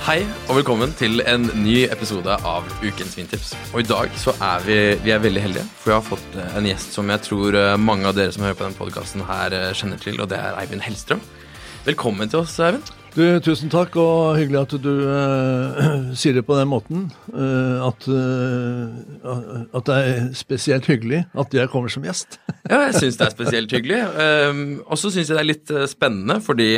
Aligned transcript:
Hei 0.00 0.22
og 0.48 0.54
velkommen 0.56 0.94
til 0.96 1.20
en 1.28 1.42
ny 1.60 1.82
episode 1.92 2.32
av 2.48 2.64
Ukens 2.80 3.18
Vintips. 3.18 3.50
Og 3.74 3.82
i 3.82 3.88
dag 3.88 4.14
så 4.16 4.32
er 4.40 4.62
vi, 4.64 4.78
vi 5.04 5.12
er 5.12 5.20
veldig 5.20 5.42
heldige, 5.44 5.64
for 5.76 5.90
vi 5.90 5.96
har 5.98 6.06
fått 6.06 6.38
eh, 6.40 6.54
en 6.56 6.68
gjest 6.70 6.96
som 6.96 7.12
jeg 7.12 7.20
tror 7.26 7.58
eh, 7.60 7.74
mange 7.76 8.08
av 8.08 8.16
dere 8.16 8.32
som 8.32 8.46
hører 8.46 8.56
på 8.56 8.64
denne 8.64 8.80
podkasten 8.80 9.26
her 9.28 9.52
eh, 9.58 9.66
kjenner 9.76 10.00
til, 10.00 10.16
og 10.24 10.30
det 10.32 10.40
er 10.40 10.56
Eivind 10.62 10.86
Hellstrøm. 10.86 11.20
Velkommen 11.84 12.32
til 12.32 12.40
oss, 12.40 12.56
Eivind. 12.64 12.88
Du, 13.10 13.24
tusen 13.42 13.70
takk, 13.72 13.96
og 13.98 14.38
hyggelig 14.38 14.60
at 14.62 14.74
du 14.84 14.90
eh, 15.10 15.94
sier 16.20 16.36
det 16.38 16.46
på 16.46 16.56
den 16.56 16.68
måten. 16.70 17.08
Eh, 17.34 17.84
at, 17.84 18.06
eh, 18.06 19.62
at 19.74 19.88
det 19.88 20.00
er 20.00 20.28
spesielt 20.38 20.86
hyggelig 20.88 21.24
at 21.44 21.60
jeg 21.60 21.72
kommer 21.72 21.92
som 21.92 22.08
gjest. 22.08 22.40
Ja, 22.70 22.84
jeg 22.86 23.00
syns 23.00 23.16
det 23.18 23.26
er 23.26 23.32
spesielt 23.34 23.72
hyggelig. 23.74 23.98
Um, 24.14 24.60
og 24.86 24.98
så 25.00 25.10
syns 25.10 25.26
jeg 25.26 25.34
det 25.34 25.40
er 25.42 25.48
litt 25.48 25.72
spennende, 25.90 26.36
fordi 26.44 26.76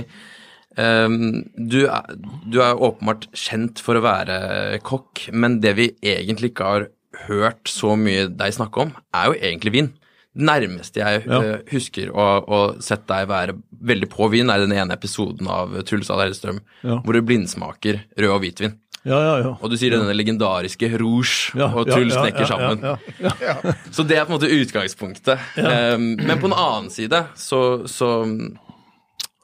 du, 0.77 1.81
er, 1.87 2.15
du 2.49 2.61
er 2.65 2.79
åpenbart 2.81 3.27
kjent 3.37 3.81
for 3.85 3.99
å 3.99 4.05
være 4.05 4.79
kokk, 4.87 5.27
men 5.33 5.61
det 5.61 5.75
vi 5.79 5.91
egentlig 6.03 6.53
ikke 6.53 6.69
har 6.71 6.87
hørt 7.27 7.69
så 7.69 7.93
mye 8.01 8.29
deg 8.33 8.55
snakke 8.57 8.87
om, 8.87 8.95
er 9.15 9.29
jo 9.29 9.35
egentlig 9.37 9.73
vin. 9.75 9.91
Det 10.33 10.47
nærmeste 10.49 11.03
jeg 11.03 11.27
Ja. 11.29 11.43
eh, 11.45 11.59
husker 11.75 12.09
å, 12.09 12.27
å 12.49 12.61
sett 12.81 13.05
deg 13.07 13.27
være 13.29 13.53
veldig 13.85 14.09
på 14.09 14.31
vin, 14.33 14.49
er 14.49 14.63
den 14.65 14.73
ene 14.73 14.95
episoden 14.97 15.47
av 15.53 15.75
Truls 15.85 16.09
Dahl 16.09 16.23
Hellstrøm 16.25 16.61
Ja. 16.83 17.01
hvor 17.05 17.13
du 17.13 17.21
blindsmaker 17.21 18.01
rød 18.17 18.31
og 18.33 18.41
hvitvin. 18.41 18.79
Ja, 19.05 19.19
ja, 19.19 19.35
ja. 19.43 19.51
Og 19.61 19.69
du 19.69 19.75
sier 19.77 19.91
denne 19.91 20.15
legendariske 20.15 20.89
Rouge 20.97 21.53
Ja, 21.59 21.67
og 21.75 21.89
Truls 21.91 22.15
ja, 22.15 22.47
sammen. 22.47 22.81
ja, 23.19 23.33
ja. 23.43 23.55
Så 23.91 24.07
det 24.07 24.17
er 24.17 24.25
på 24.25 24.31
en 24.33 24.39
måte 24.39 24.49
utgangspunktet. 24.49 25.39
Um, 25.59 26.15
men 26.23 26.39
på 26.39 26.47
den 26.49 26.55
annen 26.55 26.89
side 26.95 27.25
så, 27.35 27.83
så 27.91 28.13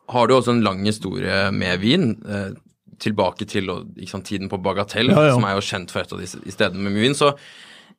har 0.08 0.26
du 0.30 0.34
også 0.38 0.54
en 0.56 0.62
lang 0.64 0.84
historie 0.88 1.50
med 1.52 1.80
vin. 1.84 2.10
eh, 2.28 2.50
tilbake 2.98 3.46
til 3.46 3.68
sant, 4.10 4.24
tiden 4.26 4.48
på 4.50 4.58
Bagatell, 4.58 5.06
Ja, 5.12 5.28
ja. 5.28 5.34
som 5.36 5.44
er 5.46 5.54
jo 5.54 5.60
kjent 5.62 5.92
for 5.94 6.00
et 6.02 6.12
av 6.12 6.18
de 6.18 6.26
stedene 6.50 6.82
med 6.82 6.92
mye 6.96 7.04
vin. 7.06 7.14
Så 7.14 7.28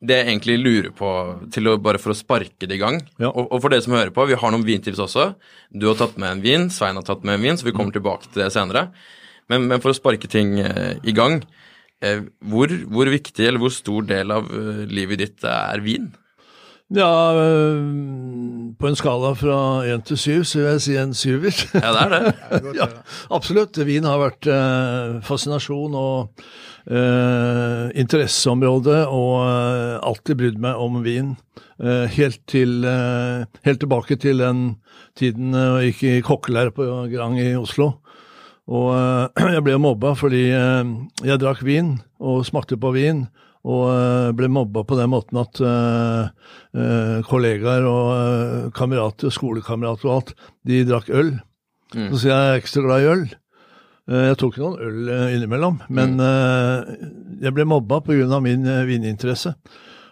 det 0.03 0.17
jeg 0.17 0.27
egentlig 0.27 0.57
lurer 0.59 0.89
på, 0.91 1.11
til 1.55 1.69
å, 1.71 1.77
bare 1.79 1.99
for 2.03 2.11
å 2.11 2.17
sparke 2.19 2.67
det 2.67 2.75
i 2.75 2.81
gang 2.81 2.97
Ja. 3.19 3.29
og, 3.29 3.47
og 3.51 3.61
for 3.61 3.69
dere 3.71 3.81
som 3.85 3.93
hører 3.95 4.11
på, 4.15 4.25
vi 4.27 4.35
har 4.35 4.51
noen 4.51 4.65
vintips 4.67 4.99
også. 4.99 5.29
Du 5.71 5.87
har 5.87 5.95
tatt 5.99 6.17
med 6.19 6.31
en 6.33 6.41
vin, 6.43 6.67
Svein 6.69 6.95
har 6.99 7.03
tatt 7.07 7.23
med 7.23 7.35
en 7.39 7.41
vin, 7.47 7.55
så 7.59 7.63
vi 7.67 7.71
kommer 7.75 7.95
tilbake 7.95 8.27
til 8.27 8.43
det 8.43 8.51
senere. 8.55 8.89
Men, 9.49 9.67
men 9.71 9.79
for 9.79 9.91
å 9.93 9.97
sparke 9.97 10.27
ting 10.31 10.57
eh, 10.59 10.97
i 11.07 11.15
gang, 11.15 11.39
eh, 12.03 12.21
hvor, 12.51 12.67
hvor 12.91 13.07
viktig 13.11 13.47
eller 13.47 13.59
hvor 13.63 13.71
stor 13.71 14.03
del 14.07 14.31
av 14.35 14.51
eh, 14.51 14.83
livet 14.91 15.19
ditt 15.23 15.43
er 15.47 15.79
vin? 15.83 16.11
Ja 16.95 17.09
øh, 17.37 17.83
på 18.79 18.87
en 18.87 18.95
skala 18.97 19.33
fra 19.35 19.59
én 19.89 20.01
til 20.07 20.17
syv, 20.17 20.43
så 20.47 20.61
vil 20.61 20.67
jeg 20.69 20.81
si 20.81 20.95
en 20.97 21.13
syver. 21.13 21.55
Ja, 21.75 21.91
det 21.93 22.01
er 22.05 22.13
det. 22.13 22.33
ja, 22.79 22.87
absolutt. 23.35 23.77
Vin 23.85 24.07
har 24.07 24.21
vært 24.21 24.47
eh, 24.47 25.19
fascinasjon 25.27 25.97
og 25.99 26.45
eh, 26.87 27.89
interesseområde, 27.99 29.01
og 29.07 29.33
eh, 29.43 29.95
alltid 30.07 30.39
brydd 30.39 30.61
meg 30.63 30.79
om 30.79 31.01
vin. 31.03 31.33
Eh, 31.79 32.07
helt, 32.15 32.41
til, 32.47 32.83
eh, 32.87 33.45
helt 33.67 33.83
tilbake 33.83 34.15
til 34.19 34.41
den 34.43 34.63
tiden 35.19 35.53
eh, 35.53 35.83
jeg 35.83 35.93
gikk 35.93 36.05
i 36.07 36.23
kokkelære 36.27 36.75
på 36.75 36.87
Grang 37.11 37.37
i 37.39 37.51
Oslo. 37.59 37.97
Og 38.69 38.93
eh, 38.95 39.51
jeg 39.55 39.65
ble 39.65 39.77
mobba 39.81 40.15
fordi 40.19 40.47
eh, 40.55 40.95
jeg 41.27 41.41
drakk 41.41 41.65
vin 41.67 41.97
og 42.19 42.45
smakte 42.47 42.79
på 42.79 42.93
vin, 42.95 43.25
og 43.67 43.83
eh, 43.91 44.29
ble 44.37 44.47
mobba 44.51 44.85
på 44.87 44.95
den 44.95 45.11
måten 45.11 45.41
at 45.41 45.59
uh, 45.59 46.29
uh, 46.77 47.17
kollegaer 47.27 47.83
og 47.89 48.71
kamerater, 48.77 49.33
skolekamerater 49.35 50.07
og 50.07 50.15
alt, 50.15 50.33
de 50.63 50.85
drakk 50.87 51.11
øl. 51.11 51.33
Mm. 51.91 52.07
Så 52.13 52.21
sier 52.21 52.31
jeg 52.31 52.53
er 52.53 52.61
ekstra 52.61 52.85
glad 52.85 53.03
i 53.03 53.11
øl. 53.11 53.27
Jeg 54.09 54.37
tok 54.41 54.55
noen 54.57 54.79
øl 54.81 55.09
innimellom, 55.35 55.83
men 55.93 56.15
eh, 56.23 56.93
jeg 57.43 57.53
ble 57.53 57.67
mobba 57.69 57.99
pga. 58.01 58.39
min 58.41 58.65
vininteresse. 58.87 59.53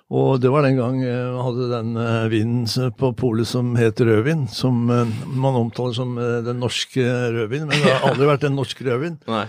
Og 0.07 0.38
det 0.40 0.47
var 0.53 0.63
den 0.63 0.78
gang 0.79 1.01
jeg 1.03 1.40
hadde 1.44 1.66
den 1.72 1.90
eh, 2.00 2.28
vinen 2.31 2.91
på 2.95 3.09
polet 3.19 3.47
som 3.50 3.73
het 3.75 4.00
rødvin, 4.00 4.45
som 4.47 4.85
eh, 4.94 5.09
man 5.35 5.57
omtaler 5.59 5.94
som 5.97 6.13
eh, 6.18 6.38
den 6.45 6.62
norske 6.63 7.03
rødvin, 7.35 7.66
men 7.68 7.75
det 7.84 7.91
har 7.91 8.06
aldri 8.13 8.29
vært 8.29 8.46
en 8.47 8.56
norsk 8.56 8.79
rødvin. 8.88 9.17
Nei. 9.28 9.44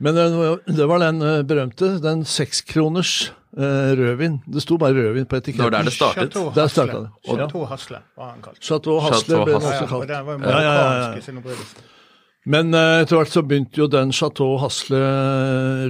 Men 0.00 0.14
det 0.16 0.86
var- 0.88 1.04
den 1.04 1.20
eh, 1.20 1.42
berømte, 1.42 1.90
den 2.00 2.24
sekskroners 2.24 3.32
eh, 3.58 3.92
rødvin. 4.00 4.40
Det 4.48 4.64
sto 4.64 4.78
bare 4.80 4.96
rødvin 4.96 5.28
på 5.28 5.36
etiketten. 5.42 5.60
Det 5.60 5.68
var 5.68 5.76
der 5.76 5.90
det 5.90 5.96
startet. 5.98 6.32
Chateau 6.32 6.48
Hasle. 6.56 6.68
startet 6.72 7.04
det. 7.04 7.36
Chateau 7.36 7.64
Hasle 7.68 8.00
var 8.16 8.32
han 8.32 8.42
kalt. 8.48 8.64
Chateau 8.64 8.98
Hasle 9.04 9.44
ble 9.44 9.52
den 9.52 9.60
Hasle. 9.60 9.76
også 9.76 9.92
kalt. 9.92 10.08
Ja, 10.08 10.58
ja, 10.64 10.72
ja, 10.72 11.12
ja. 11.20 11.97
Men 12.46 12.70
eh, 12.76 13.02
etter 13.02 13.18
hvert 13.18 13.32
så 13.32 13.42
begynte 13.44 13.80
jo 13.82 13.88
den 13.90 14.12
Chateau 14.14 14.56
Hasle 14.62 15.00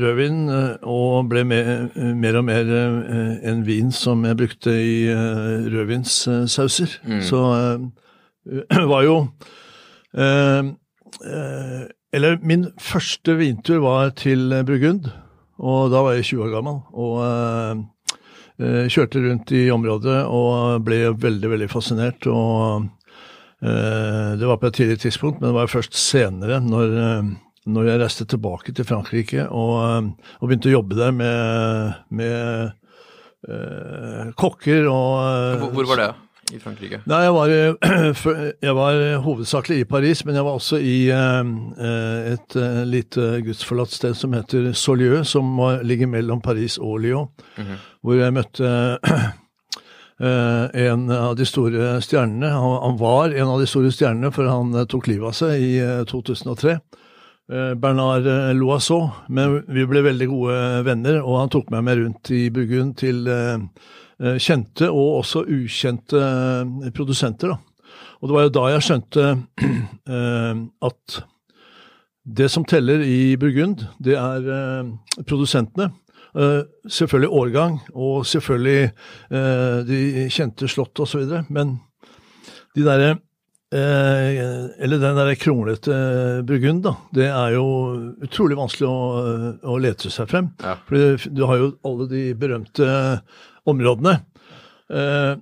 rødvin 0.01 0.49
eh, 0.51 0.87
og 0.89 1.29
ble 1.31 1.45
mer, 1.47 1.69
eh, 1.93 2.15
mer 2.17 2.39
og 2.41 2.47
mer 2.49 2.73
eh, 2.73 3.35
en 3.51 3.63
vin 3.67 3.93
som 3.95 4.25
jeg 4.27 4.39
brukte 4.41 4.73
i 4.73 4.97
rødvinssauser. 5.69 6.99
Mm. 7.05 7.23
Så 7.29 7.45
eh, 7.59 8.83
var 8.93 9.05
jo 9.05 9.21
eh, 10.17 10.73
eh, 11.29 11.87
Eller 12.17 12.39
min 12.41 12.71
første 12.81 13.37
vintur 13.37 13.83
var 13.85 14.15
til 14.17 14.49
Burgund, 14.65 15.11
og 15.59 15.91
da 15.93 16.01
var 16.03 16.17
jeg 16.17 16.31
20 16.33 16.47
år 16.47 16.55
gammel. 16.57 16.79
Og 16.97 17.17
eh, 17.29 17.87
eh, 18.65 18.85
kjørte 18.89 19.23
rundt 19.23 19.53
i 19.53 19.67
området 19.71 20.23
og 20.25 20.87
ble 20.89 21.05
veldig, 21.13 21.51
veldig 21.53 21.71
fascinert. 21.71 22.27
og 22.27 22.89
Eh, 22.89 22.98
Det 23.61 24.47
var 24.47 24.57
på 24.63 24.69
et 24.69 24.77
tidlig 24.79 25.01
tidspunkt, 25.03 25.41
men 25.41 25.51
det 25.51 25.57
var 25.57 25.71
først 25.73 25.97
senere, 25.99 26.61
når, 26.63 26.93
eh, 27.03 27.31
når 27.69 27.89
jeg 27.91 28.01
reiste 28.03 28.27
tilbake 28.29 28.73
til 28.73 28.87
Frankrike 28.89 29.49
og, 29.49 29.75
eh, 29.83 30.31
og 30.39 30.49
begynte 30.49 30.71
å 30.71 30.77
jobbe 30.79 30.99
der 30.99 31.13
med, 31.17 31.99
med 32.15 32.71
eh, 33.49 34.31
kokker 34.39 34.89
og 34.89 35.13
eh, 35.27 35.59
Hvor, 35.65 35.75
hvor 35.77 35.91
var 35.91 36.03
det 36.05 36.09
i 36.55 36.59
Frankrike? 36.63 37.03
Nei, 37.11 37.19
jeg 37.27 37.35
var, 37.37 37.51
jeg 38.69 38.77
var 38.79 39.01
hovedsakelig 39.27 39.83
i 39.83 39.89
Paris, 39.91 40.23
men 40.25 40.39
jeg 40.39 40.47
var 40.47 40.61
også 40.61 40.81
i 40.81 40.97
eh, 41.13 41.51
eh, 41.91 42.31
et 42.37 42.57
eh, 42.57 42.79
lite 42.89 43.27
gudsforlatt 43.45 43.93
sted 43.93 44.17
som 44.17 44.37
heter 44.39 44.71
Solieu, 44.73 45.21
som 45.29 45.51
ligger 45.85 46.09
mellom 46.15 46.41
Paris 46.45 46.79
og 46.81 47.03
Lyon, 47.05 47.29
hvor 48.01 48.17
jeg 48.23 48.39
møtte 48.39 48.73
eh, 49.03 49.29
en 50.19 51.11
av 51.15 51.37
de 51.39 51.45
store 51.47 52.01
stjernene. 52.03 52.49
Han, 52.51 52.97
var 52.99 53.31
en 53.31 53.53
av 53.53 53.61
de 53.63 53.69
store 53.71 53.93
stjernene, 53.95 54.33
før 54.35 54.49
han 54.51 54.75
eh, 54.75 54.87
tok 54.91 55.07
livet 55.07 55.31
av 55.31 55.37
seg 55.39 55.63
i 55.63 55.77
eh, 55.79 56.03
2003. 56.11 56.75
Eh, 57.49 57.75
Bernard 57.81 58.27
eh, 58.27 58.51
Loiseau, 58.53 59.09
men 59.33 59.63
vi 59.73 59.87
ble 59.89 60.03
veldig 60.05 60.29
gode 60.29 60.59
venner, 60.85 61.23
og 61.23 61.39
han 61.41 61.53
tok 61.55 61.71
meg 61.73 61.87
med 61.87 62.03
rundt 62.03 62.33
i 62.37 62.43
Burgund 62.53 62.99
til 63.01 63.23
eh, 63.33 63.63
eh, 64.21 64.37
kjente 64.37 64.91
og 64.91 65.23
også 65.23 65.47
ukjente 65.47 66.21
eh, 66.21 66.91
produsenter. 66.93 67.55
Og 68.19 68.29
det 68.29 68.37
var 68.37 68.45
jo 68.45 68.55
da 68.59 68.67
jeg 68.75 68.85
skjønte 68.85 69.27
eh, 70.19 70.61
at 70.91 71.21
det 72.29 72.51
som 72.53 72.67
teller 72.69 73.01
i 73.01 73.39
Burgund, 73.41 73.87
det 74.05 74.19
er 74.21 74.53
eh, 74.53 75.23
produsentene. 75.23 75.89
Eh, 76.39 76.61
selvfølgelig 76.87 77.31
årgang, 77.35 77.79
og 77.99 78.27
selvfølgelig 78.27 78.83
eh, 79.35 79.79
de 79.89 80.27
kjente 80.31 80.69
slott 80.71 81.01
osv., 81.03 81.25
men 81.51 81.73
de 82.77 82.85
derre 82.87 83.09
eh, 83.75 84.39
Eller 84.79 85.03
den 85.03 85.19
der 85.19 85.33
kronglete 85.41 85.97
Burgund, 86.47 86.85
da, 86.87 86.95
det 87.17 87.27
er 87.27 87.57
jo 87.57 87.67
utrolig 88.23 88.59
vanskelig 88.61 88.87
å, 88.87 89.01
å 89.67 89.77
lete 89.83 90.13
seg 90.15 90.31
frem. 90.31 90.53
Ja. 90.63 90.77
For 90.87 91.27
du 91.27 91.45
har 91.51 91.59
jo 91.59 91.75
alle 91.89 92.09
de 92.13 92.25
berømte 92.39 92.89
områdene. 93.69 94.21
Eh, 94.95 95.35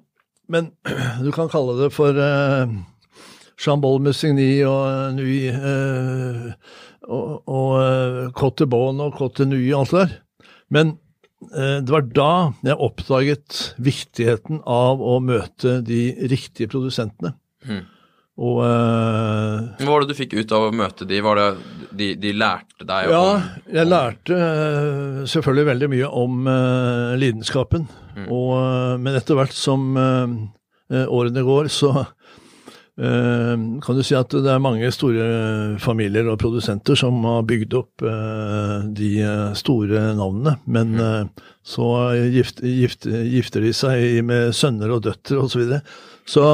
men 0.49 0.73
du 1.25 1.33
kan 1.37 1.53
kalle 1.53 1.77
det 1.83 1.93
for 1.93 2.17
Chambol-Messigny 3.61 4.51
og 4.69 5.17
Nui 5.19 5.43
eh, 5.53 6.53
og, 7.07 7.43
og 7.47 8.33
Cote 8.37 8.65
Bonne 8.71 9.11
og 9.11 9.19
Cote 9.21 9.45
de 9.45 9.53
Nuit 9.53 9.75
og 9.75 9.83
alt 9.85 9.93
det 9.93 10.07
der. 10.07 10.23
Men 10.73 10.97
eh, 11.53 11.79
det 11.83 11.93
var 11.93 12.07
da 12.17 12.31
jeg 12.67 12.81
oppdaget 12.89 13.61
viktigheten 13.83 14.63
av 14.63 15.03
å 15.03 15.19
møte 15.25 15.81
de 15.87 16.09
riktige 16.31 16.71
produsentene. 16.73 17.37
Mm. 17.67 17.85
Og 18.37 18.59
uh, 18.61 19.63
Hva 19.81 19.89
var 19.89 20.05
det 20.05 20.13
du 20.13 20.19
fikk 20.19 20.35
ut 20.37 20.51
av 20.53 20.67
å 20.67 20.73
møte 20.77 21.07
de? 21.09 21.23
Var 21.25 21.39
det 21.41 21.47
de, 21.97 22.09
de 22.21 22.33
lærte 22.37 22.85
deg 22.85 23.09
ja, 23.09 23.21
om 23.33 23.73
jeg 23.73 23.89
lærte 23.89 24.37
uh, 24.37 25.23
selvfølgelig 25.25 25.69
veldig 25.71 25.89
mye 25.95 26.11
om 26.21 26.43
uh, 26.45 27.15
lidenskapen. 27.17 27.87
Og, 28.17 28.53
eh, 28.57 28.93
men 28.97 29.17
etter 29.19 29.37
hvert 29.37 29.53
som 29.53 29.91
årene 30.89 31.43
går, 31.45 31.67
så 31.69 31.91
kan 32.97 33.97
du 33.99 34.01
si 34.01 34.15
at 34.17 34.33
det 34.33 34.49
er 34.49 34.63
mange 34.63 34.89
store 34.95 35.25
familier 35.83 36.31
og 36.33 36.39
produsenter 36.41 36.97
som 36.97 37.19
har 37.29 37.45
bygd 37.49 37.77
opp 37.77 38.05
eh, 38.09 38.87
de 38.97 39.11
eh, 39.21 39.51
store 39.59 40.15
navnene. 40.17 40.57
Men 40.65 40.95
eh, 40.97 41.51
så 41.67 41.91
gift, 42.33 42.63
gift, 42.65 43.05
gifter 43.05 43.67
de 43.67 43.75
seg 43.77 44.23
med 44.25 44.55
sønner 44.57 44.97
og 44.97 45.05
døtre 45.05 45.43
osv. 45.43 45.53
Så, 45.53 45.61
videre. 45.61 45.83
så 46.25 46.47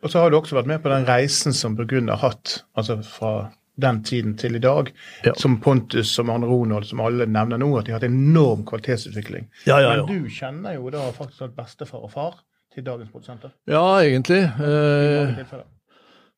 Og 0.00 0.08
så 0.08 0.22
har 0.22 0.32
du 0.32 0.38
også 0.40 0.56
vært 0.56 0.72
med 0.72 0.80
på 0.84 0.92
den 0.94 1.04
reisen 1.08 1.56
som 1.56 1.76
Burgund 1.76 2.08
har 2.14 2.22
hatt, 2.24 2.62
altså 2.78 3.02
fra 3.04 3.34
den 3.78 4.00
tiden 4.02 4.36
til 4.40 4.56
i 4.56 4.62
dag. 4.62 4.88
Ja. 5.26 5.36
Som 5.36 5.60
Pontus, 5.60 6.10
som 6.14 6.30
Arne 6.30 6.48
Ronald, 6.48 6.88
som 6.88 7.04
alle 7.04 7.28
nevner 7.28 7.60
nå, 7.60 7.70
at 7.78 7.86
de 7.86 7.92
har 7.92 8.00
hatt 8.00 8.08
enorm 8.08 8.64
kvalitetsutvikling. 8.66 9.50
Ja, 9.68 9.78
ja, 9.78 9.98
ja. 9.98 10.06
Men 10.06 10.24
du 10.24 10.32
kjenner 10.32 10.78
jo 10.78 10.90
da 10.94 11.10
faktisk 11.14 11.50
at 11.50 11.58
bestefar 11.58 12.08
og 12.08 12.14
far 12.16 12.40
til 12.78 12.86
dagens 12.86 13.10
produsenter. 13.10 13.50
ja, 13.66 13.84
egentlig. 14.04 14.42
Eh, 14.62 15.38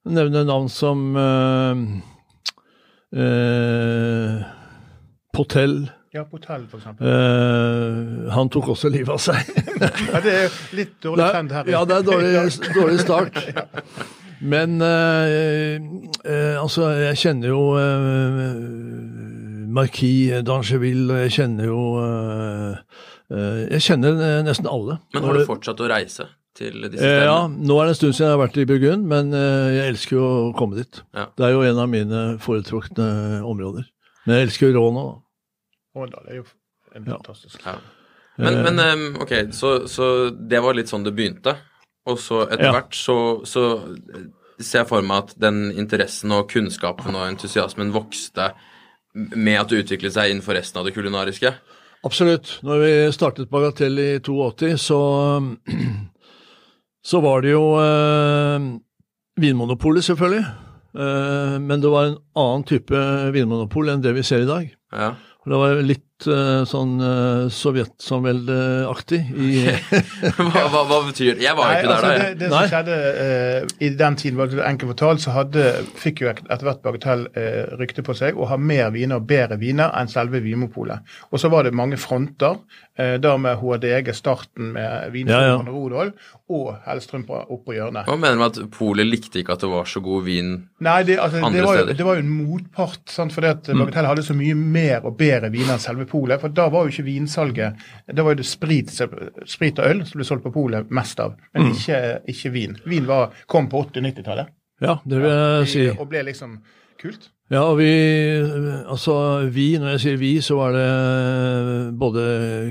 nevne 0.08 0.44
navn 0.48 0.68
som 0.72 1.16
eh, 1.20 1.82
eh, 3.20 4.44
Potell. 5.36 5.90
Ja, 6.14 6.24
Potell, 6.26 6.64
f.eks. 6.66 6.86
Eh, 6.86 8.30
han 8.34 8.48
tok 8.50 8.72
også 8.74 8.90
livet 8.90 9.12
av 9.14 9.20
seg. 9.22 9.52
Ja, 9.80 10.22
det 10.24 10.32
er 10.38 10.56
litt 10.76 10.96
dårlig 11.04 11.28
trend 11.28 11.52
er, 11.52 11.60
her. 11.60 11.70
ja, 11.76 11.84
det 11.86 12.00
er 12.00 12.08
dårlig, 12.08 12.32
dårlig 12.78 12.98
start. 13.04 13.38
Men 14.40 14.80
eh, 14.80 15.76
eh, 16.24 16.56
altså, 16.56 16.88
jeg 16.96 17.20
kjenner 17.20 17.52
jo 17.52 17.62
eh, 17.78 18.40
Marquis 19.70 20.40
d'Angeville, 20.48 21.12
og 21.12 21.26
jeg 21.26 21.34
kjenner 21.36 21.68
jo 21.68 21.82
Jeg 23.30 23.80
kjenner 23.86 24.18
eh, 24.26 24.40
nesten 24.46 24.66
alle. 24.70 24.98
Men 25.14 25.26
har 25.28 25.38
du 25.38 25.44
fortsatt 25.46 25.80
å 25.84 25.88
reise 25.90 26.26
til 26.58 26.80
disse 26.88 26.98
stedene? 26.98 27.28
ja, 27.28 27.36
nå 27.46 27.76
er 27.78 27.86
det 27.86 27.92
en 27.94 27.98
stund 28.00 28.16
siden 28.16 28.26
jeg 28.26 28.34
har 28.34 28.40
vært 28.42 28.58
i 28.58 28.66
Burgund, 28.66 29.06
men 29.12 29.30
eh, 29.38 29.68
jeg 29.76 29.92
elsker 29.94 30.16
jo 30.18 30.24
å 30.26 30.52
komme 30.58 30.80
dit. 30.80 30.98
Ja. 31.14 31.28
Det 31.38 31.46
er 31.46 31.54
jo 31.54 31.62
en 31.68 31.78
av 31.84 31.88
mine 31.92 32.24
foretrukne 32.42 33.06
områder. 33.46 33.86
Men 34.26 34.36
jeg 34.40 34.48
elsker 34.50 34.70
jo 34.72 34.80
Råna. 34.80 35.06
da. 35.06 36.02
Åndal 36.02 36.28
er 36.30 36.40
jo 36.42 36.44
en 36.94 37.06
fantastisk 37.06 37.62
Ja. 37.66 37.78
Men, 38.40 38.62
men 38.64 39.16
ok, 39.20 39.32
så, 39.52 39.70
så 39.90 40.30
det 40.32 40.62
var 40.64 40.72
litt 40.78 40.88
sånn 40.88 41.02
det 41.04 41.12
begynte. 41.12 41.52
Og 42.08 42.16
så 42.22 42.46
etter 42.46 42.70
Ja. 42.70 42.72
hvert 42.72 42.94
så, 42.96 43.16
så 43.44 43.64
ser 44.58 44.82
jeg 44.82 44.88
for 44.88 45.04
meg 45.04 45.26
at 45.26 45.34
den 45.40 45.66
interessen 45.76 46.32
og 46.32 46.46
kunnskapen 46.50 47.14
og 47.18 47.26
entusiasmen 47.28 47.92
vokste 47.92 48.50
med 49.14 49.58
at 49.60 49.68
det 49.72 49.82
utviklet 49.84 50.14
seg 50.14 50.30
innenfor 50.32 50.56
resten 50.56 50.80
av 50.80 50.86
det 50.88 50.94
kulinariske. 50.96 51.52
Absolutt. 52.06 52.58
Når 52.64 52.80
vi 52.80 52.92
startet 53.12 53.50
Bagatell 53.52 53.98
i 54.00 54.10
82, 54.24 54.72
så, 54.80 55.00
så 57.10 57.20
var 57.20 57.44
det 57.44 57.52
jo 57.52 57.64
eh, 57.80 58.68
Vinmonopolet, 59.40 60.04
selvfølgelig. 60.04 60.44
Eh, 60.98 61.56
men 61.60 61.80
det 61.80 61.90
var 61.92 62.08
en 62.08 62.20
annen 62.40 62.64
type 62.66 63.00
vinmonopol 63.34 63.92
enn 63.92 64.04
det 64.04 64.14
vi 64.16 64.24
ser 64.26 64.44
i 64.44 64.48
dag. 64.48 64.70
Ja. 64.92 65.12
Det 65.46 65.60
var 65.60 65.82
litt 65.86 66.06
eh, 66.28 66.62
sånn 66.68 66.96
uh, 67.00 67.48
sovjetsamveldeaktig 67.52 69.20
i 69.36 69.50
Hva, 70.36 70.64
hva, 70.72 70.82
hva 70.88 70.98
betyr 71.08 71.36
det? 71.38 71.44
Jeg 71.44 71.56
var 71.58 71.70
Nei, 71.70 71.78
ikke 71.78 71.88
der 71.88 71.94
altså, 71.94 72.06
da. 72.06 72.12
det, 72.12 72.26
jeg. 72.26 72.36
det 72.36 72.40
det 72.40 72.50
som 72.52 72.70
skjedde 72.74 72.98
uh, 73.20 73.74
i 73.80 73.90
den 74.02 74.18
tiden, 74.20 74.38
var 74.40 74.50
det 74.52 74.66
enkelt 74.66 74.92
fortalt, 74.94 75.24
så 75.24 75.34
hadde, 75.36 75.66
fikk 76.00 76.24
jo 76.24 76.30
etter 76.32 76.66
hvert 76.66 76.82
Bagatell 76.84 77.26
uh, 77.36 77.76
rykte 77.80 78.04
på 78.06 78.16
seg 78.18 78.38
å 78.40 78.48
ha 78.50 78.58
mer 78.60 78.90
viner 78.94 79.20
og 79.20 79.28
bedre 79.30 79.58
viner 79.60 79.92
enn 80.00 80.10
selve 80.10 80.42
Vimopolet. 80.44 81.06
Og 81.30 81.40
så 81.42 81.50
var 81.52 81.66
det 81.68 81.74
mange 81.76 81.96
fronter, 82.00 82.58
eh, 82.98 83.16
da 83.22 83.34
med 83.40 83.58
HDG, 83.60 84.12
starten 84.16 84.72
med 84.74 85.14
Ja, 85.30 85.40
ja. 85.46 85.56
Rodol, 85.66 86.12
og 86.50 86.70
Hellstrøm 86.86 87.24
på, 87.28 87.36
opp 87.38 87.62
på 87.66 87.74
hjørnet. 87.76 88.08
Hva 88.08 88.16
mener 88.18 88.36
du 88.36 88.40
med 88.42 88.48
at 88.50 88.70
Polet 88.74 89.06
likte 89.06 89.40
ikke 89.42 89.54
at 89.54 89.62
det 89.64 89.70
var 89.70 89.86
så 89.88 90.02
god 90.04 90.24
vin? 90.26 90.52
Nei, 90.82 90.96
det, 91.06 91.18
altså, 91.22 91.40
Andre 91.44 91.60
det, 91.60 91.66
var 91.66 91.76
jo, 91.76 91.84
steder. 91.84 91.98
det 92.00 92.06
var 92.08 92.18
jo 92.18 92.24
en 92.24 92.32
motpart, 92.40 93.02
sant, 93.12 93.34
fordi 93.36 93.52
at 93.54 93.68
Mm. 93.70 93.84
Bagatell 93.84 94.06
hadde 94.08 94.22
så 94.26 94.34
mye 94.34 94.54
mer 94.58 95.04
og 95.06 95.14
bedre 95.20 95.50
viner 95.52 95.76
enn 95.76 95.82
selve 95.82 96.06
polet. 96.10 96.40
For 96.42 96.52
da 96.54 96.66
var 96.72 96.84
jo 96.86 96.92
ikke 96.94 97.06
vinsalget 97.06 97.80
Da 98.10 98.22
var 98.26 98.34
jo 98.34 98.42
det 98.42 98.48
sprit, 98.50 98.90
sprit 99.48 99.78
og 99.80 99.86
øl 99.90 100.04
som 100.06 100.18
ble 100.20 100.26
solgt 100.28 100.44
på 100.46 100.52
polet 100.54 100.90
mest 100.90 101.20
av, 101.22 101.36
men 101.54 101.70
Mm. 101.70 101.72
ikke, 101.76 102.00
ikke 102.34 102.52
vin. 102.54 102.76
Vin 102.86 103.06
var, 103.08 103.30
kom 103.46 103.68
på 103.70 103.84
80-90-tallet. 103.88 104.52
Ja, 104.80 104.98
det 105.04 105.18
vil 105.20 105.30
jeg 105.30 105.68
si. 105.68 105.86
Og 105.98 106.08
ble 106.08 106.22
liksom 106.30 106.58
kult. 107.00 107.30
Ja, 107.50 107.64
og 107.66 107.78
vi 107.80 107.88
Altså, 108.86 109.14
vi, 109.50 109.72
når 109.78 109.96
jeg 109.96 110.00
sier 110.04 110.16
vi, 110.20 110.30
så 110.40 110.54
var 110.60 110.72
det 110.76 111.94
både 111.98 112.22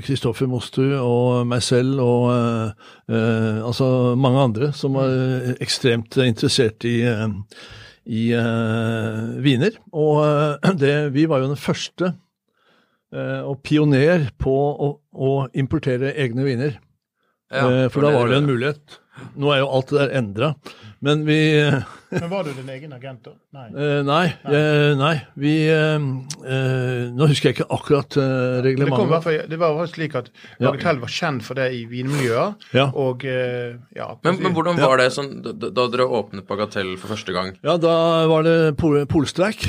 Kristoffer 0.06 0.48
Mostu 0.48 0.82
og 0.96 1.46
meg 1.50 1.62
selv 1.64 2.00
og 2.00 2.30
eh, 2.32 2.88
eh, 3.12 3.60
altså 3.66 4.16
mange 4.16 4.40
andre 4.48 4.70
som 4.76 4.96
var 4.96 5.12
ekstremt 5.60 6.16
interessert 6.24 6.84
i, 6.88 6.96
eh, 7.04 7.28
i 8.06 8.24
eh, 8.32 9.20
viner. 9.44 9.76
Og 9.92 10.24
eh, 10.24 10.72
det, 10.82 10.94
vi 11.14 11.26
var 11.30 11.44
jo 11.44 11.52
den 11.52 11.60
første 11.60 12.12
eh, 12.14 12.18
og 13.10 13.56
pioner 13.66 14.28
på 14.38 14.54
å, 14.54 14.90
å 15.10 15.30
importere 15.58 16.12
egne 16.14 16.44
viner. 16.46 16.76
Ja, 17.50 17.66
Eh, 17.66 17.88
for 17.90 18.06
da 18.06 18.12
var 18.14 18.30
det 18.30 18.38
en 18.38 18.46
mulighet. 18.46 19.00
Nå 19.36 19.50
er 19.52 19.58
jo 19.60 19.66
alt 19.74 19.90
det 19.90 19.98
der 19.98 20.12
endra. 20.20 20.52
Men 21.04 21.24
vi 21.26 21.36
Men 22.12 22.30
var 22.30 22.44
du 22.44 22.52
din 22.54 22.68
egen 22.72 22.92
agent 22.92 23.24
da? 23.26 23.32
Nei. 23.56 23.66
Eh, 23.80 24.00
nei, 24.06 24.26
eh, 24.52 24.92
nei. 24.96 25.12
Vi 25.34 25.54
eh, 25.68 25.98
eh, 25.98 27.10
Nå 27.16 27.28
husker 27.30 27.50
jeg 27.50 27.58
ikke 27.58 27.68
akkurat 27.74 28.16
reglementet. 28.64 29.26
Det, 29.26 29.50
det 29.50 29.60
var 29.60 29.82
slik 29.90 30.16
at. 30.20 30.30
Bagatell 30.60 31.02
var 31.02 31.12
kjent 31.12 31.44
for 31.44 31.58
det 31.58 31.70
i 31.76 31.84
vinmiljøer. 31.90 32.54
Ja. 32.76 32.88
Og 32.94 33.26
eh, 33.28 33.76
ja 33.96 34.12
Men, 34.24 34.40
men 34.44 34.56
hvordan 34.56 34.80
var 34.80 35.02
det 35.02 35.10
sånn, 35.16 35.40
da, 35.42 35.72
da 35.74 35.88
dere 35.90 36.06
åpnet 36.06 36.46
Bagatell 36.48 36.94
for 37.00 37.16
første 37.16 37.34
gang? 37.36 37.56
ja, 37.66 37.76
da 37.80 37.94
var 38.30 38.46
det 38.46 38.58
pol 38.80 39.02
polstreik. 39.10 39.66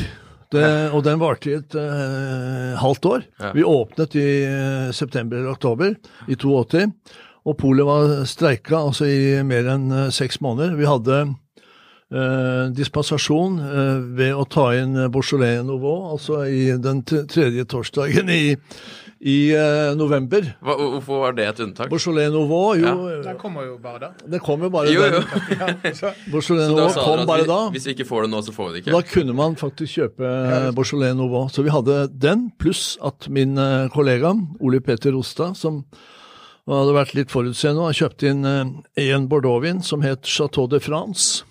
Det, 0.52 0.68
og 0.92 1.04
den 1.06 1.20
varte 1.22 1.52
i 1.52 1.58
et 1.60 1.76
uh, 1.80 2.78
halvt 2.82 3.06
år. 3.08 3.28
Ja. 3.40 3.52
Vi 3.56 3.64
åpnet 3.68 4.18
i 4.20 4.30
uh, 4.44 4.90
september 4.96 5.40
eller 5.40 5.54
oktober 5.54 5.94
i 6.28 6.36
82. 6.36 6.90
Og 7.48 7.56
polet 7.58 7.88
var 7.88 8.12
streika 8.30 8.82
altså 8.82 9.08
i 9.08 9.22
mer 9.48 9.70
enn 9.72 9.88
uh, 9.94 10.10
seks 10.14 10.42
måneder. 10.44 10.76
Vi 10.80 10.90
hadde 10.90 11.24
dispensasjon 12.76 13.54
ved 14.18 14.36
å 14.36 14.42
ta 14.52 14.66
inn 14.76 14.98
Beaujolais 15.14 15.62
Nouveau, 15.64 16.10
altså 16.12 16.42
i 16.44 16.66
den 16.76 17.00
tredje 17.08 17.64
torsdagen 17.72 18.28
i, 18.28 18.58
i 19.22 19.54
uh, 19.54 19.92
november. 19.94 20.48
Hva, 20.66 20.74
hvorfor 20.80 21.20
var 21.22 21.36
det 21.38 21.44
et 21.46 21.60
unntak? 21.62 21.92
Beaujolais 21.92 22.32
Nouveau, 22.34 22.72
jo, 22.80 22.94
Den 23.22 23.36
kommer 23.38 23.68
jo 23.68 23.76
bare 23.78 24.00
da. 24.02 24.10
det 24.34 24.40
kom 24.42 24.64
jo 24.66 24.70
bare 24.74 24.90
Jo, 24.90 25.04
jo. 25.06 25.20
den. 25.22 25.76
Beaujolais 26.34 26.72
Nouveau 26.72 26.90
kom 26.96 27.22
bare 27.30 27.44
vi, 27.44 27.50
da. 27.52 27.60
hvis 27.76 27.86
vi 27.86 27.94
ikke 27.94 28.08
får 28.10 28.26
det 28.26 28.32
nå, 28.34 28.40
så 28.48 28.56
får 28.56 28.72
vi 28.72 28.74
det 28.74 28.82
ikke. 28.82 28.96
Da 28.96 29.02
kunne 29.12 29.36
man 29.38 29.60
faktisk 29.62 29.94
kjøpe 30.00 30.32
ja, 30.32 30.58
Beaujolais 30.74 31.14
Nouveau. 31.20 31.46
Så 31.54 31.62
vi 31.68 31.70
hadde 31.76 32.00
den, 32.24 32.48
pluss 32.58 32.96
at 33.06 33.30
min 33.30 33.54
eh, 33.62 33.86
kollega 33.94 34.34
Ole 34.60 34.82
Peter 34.82 35.14
Rostad, 35.14 35.54
som 35.60 35.84
hadde 36.72 36.94
vært 36.98 37.14
litt 37.18 37.30
forutseende, 37.34 37.86
har 37.86 37.98
kjøpt 38.02 38.26
inn 38.26 38.42
eh, 38.48 38.74
en 39.12 39.30
Bordeauxvin 39.30 39.84
som 39.86 40.02
het 40.06 40.26
Chateau 40.26 40.66
de 40.72 40.82
France. 40.82 41.44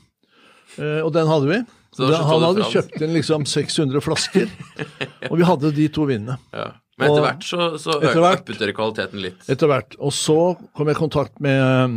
Eh, 0.74 0.98
og 1.06 1.14
den 1.14 1.30
hadde 1.30 1.50
vi. 1.54 1.62
Så 1.94 2.02
det 2.02 2.10
var 2.10 2.18
Da- 2.18 2.26
han 2.34 2.40
de 2.42 2.46
hadde 2.50 2.62
France. 2.66 2.74
kjøpt 2.78 3.02
inn 3.06 3.14
liksom 3.14 3.46
600 3.46 4.02
flasker, 4.10 4.50
og 5.30 5.38
vi 5.38 5.46
hadde 5.46 5.72
de 5.78 5.88
to 5.94 6.10
vinene. 6.10 6.38
Ja. 6.54 6.72
Men 7.00 7.10
etter 7.10 7.24
hvert 7.24 7.46
så, 7.46 7.66
så 7.80 7.96
øppet 8.04 8.60
dere 8.60 8.76
kvaliteten 8.76 9.22
litt. 9.24 9.42
Etter 9.50 9.70
hvert. 9.70 9.96
Og 10.02 10.12
så 10.14 10.38
kom 10.76 10.90
jeg 10.90 10.98
i 10.98 11.00
kontakt 11.00 11.42
med 11.42 11.90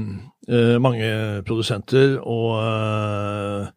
uh, 0.50 0.76
mange 0.84 1.10
produsenter, 1.48 2.18
og 2.24 2.58
uh, 2.64 3.70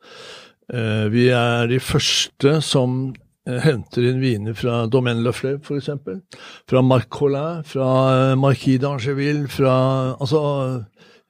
uh, 0.73 1.07
vi 1.13 1.29
er 1.35 1.71
de 1.73 1.81
første 1.83 2.61
som 2.65 3.15
henter 3.47 4.09
inn 4.09 4.19
viner 4.19 4.57
fra 4.59 4.81
Domaine 4.91 5.23
Le 5.23 5.31
Fleuve, 5.31 5.63
f.eks. 5.63 5.93
Fra 6.67 6.81
Marc 6.83 7.07
Collin, 7.15 7.61
fra 7.63 8.35
Marquis 8.35 8.81
d'Angeville, 8.83 9.47
fra 9.47 9.77
Altså 10.17 10.41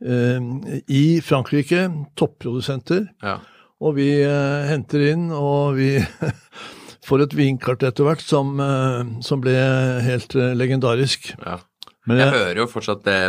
I 0.01 1.21
Frankrike, 1.25 1.83
topprodusenter. 2.17 3.05
Ja. 3.21 3.37
Og 3.85 3.99
vi 3.99 4.09
henter 4.71 5.05
inn, 5.11 5.29
og 5.29 5.77
vi 5.77 5.91
får 7.07 7.25
et 7.27 7.37
vinkart 7.39 7.85
etter 7.87 8.07
hvert 8.07 8.25
som, 8.25 8.57
eh, 8.61 9.15
som 9.25 9.43
ble 9.43 9.55
helt 10.07 10.37
eh, 10.39 10.55
legendarisk. 10.59 11.33
ja. 11.45 11.61
Men 12.07 12.21
Jeg 12.21 12.29
jeg, 12.29 12.39
hører 12.39 12.59
jo 12.61 12.67
fortsatt 12.71 13.01
det 13.03 13.21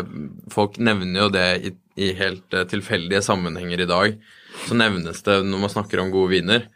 Folk 0.53 0.75
nevner 0.77 1.23
jo 1.23 1.29
det 1.33 1.45
i, 1.65 1.71
i 1.97 2.11
helt 2.13 2.53
eh, 2.53 2.67
tilfeldige 2.69 3.23
sammenhenger 3.25 3.81
i 3.81 3.87
dag. 3.89 4.19
Så 4.67 4.77
nevnes 4.77 5.23
det 5.25 5.37
når 5.47 5.63
man 5.63 5.71
snakker 5.73 6.01
om 6.03 6.11
gode 6.13 6.35
viner. 6.35 6.67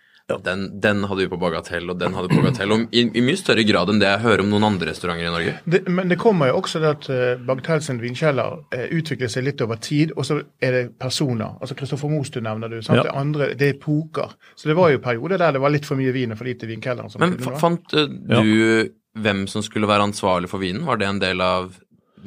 Den, 0.46 0.80
den 0.82 1.04
hadde 1.10 1.26
vi 1.26 1.30
på 1.32 1.40
Bagatell, 1.42 1.90
og 1.92 2.00
den 2.00 2.14
hadde 2.18 2.30
vi 2.30 2.38
på 2.38 2.44
Bagatell. 2.46 2.72
Og 2.76 2.96
i, 2.96 3.04
i 3.18 3.24
mye 3.26 3.40
større 3.40 3.66
grad 3.68 3.92
enn 3.92 4.00
det 4.02 4.10
jeg 4.10 4.24
hører 4.26 4.44
om 4.46 4.52
noen 4.54 4.68
andre 4.72 4.92
restauranter 4.92 5.28
i 5.28 5.34
Norge. 5.34 5.58
Det, 5.66 5.84
men 5.90 6.12
det 6.12 6.20
kommer 6.22 6.52
jo 6.52 6.62
også 6.62 6.82
det 6.84 6.94
at 6.96 7.10
uh, 7.12 7.44
Bagatell 7.48 7.84
sin 7.86 8.02
vinkjeller 8.02 8.62
uh, 8.62 8.88
utvikler 8.96 9.32
seg 9.32 9.48
litt 9.50 9.62
over 9.66 9.82
tid, 9.82 10.16
og 10.16 10.28
så 10.28 10.40
er 10.64 10.78
det 10.78 10.84
personer. 11.02 11.58
Altså 11.62 11.78
Kristoffer 11.80 12.12
du 12.32 12.42
nevner 12.42 12.70
du. 12.72 12.80
sant? 12.82 13.02
Ja. 13.02 13.10
Det 13.10 13.18
andre, 13.18 13.52
det 13.58 13.70
er 13.76 13.78
poker. 13.82 14.34
Så 14.56 14.70
det 14.70 14.78
var 14.78 14.92
jo 14.94 15.04
perioder 15.04 15.38
der 15.42 15.58
det 15.58 15.62
var 15.62 15.74
litt 15.74 15.86
for 15.88 16.00
mye 16.00 16.14
vin 16.16 16.32
og 16.34 16.40
for 16.40 16.50
lite 16.50 16.70
vinkjeller. 16.70 17.12
Men 17.20 17.38
kunne 17.38 17.52
fa- 17.52 17.62
fant 17.68 17.94
uh, 17.98 18.08
du 18.42 18.92
hvem 19.20 19.48
som 19.48 19.64
skulle 19.64 19.90
være 19.90 20.08
ansvarlig 20.08 20.50
for 20.52 20.62
vinen? 20.64 20.86
Var 20.88 21.00
det 21.02 21.08
en 21.08 21.20
del 21.20 21.42
av 21.44 21.74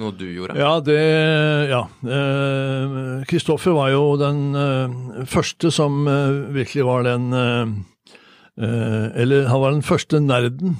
noe 0.01 0.15
du 0.19 0.27
gjorde? 0.27 0.57
Ja, 0.59 0.81
det 0.85 1.01
Ja. 1.71 1.83
Eh, 2.03 3.25
Kristoffer 3.31 3.75
var 3.77 3.91
jo 3.95 4.17
den 4.21 4.55
eh, 4.59 5.25
første 5.31 5.71
som 5.75 6.07
eh, 6.09 6.53
virkelig 6.55 6.85
var 6.87 7.07
den 7.07 7.33
eh, 7.33 7.61
eh, 7.63 7.75
Eller 8.57 9.49
han 9.51 9.61
var 9.61 9.73
den 9.75 9.83
første 9.83 10.21
nerden 10.23 10.77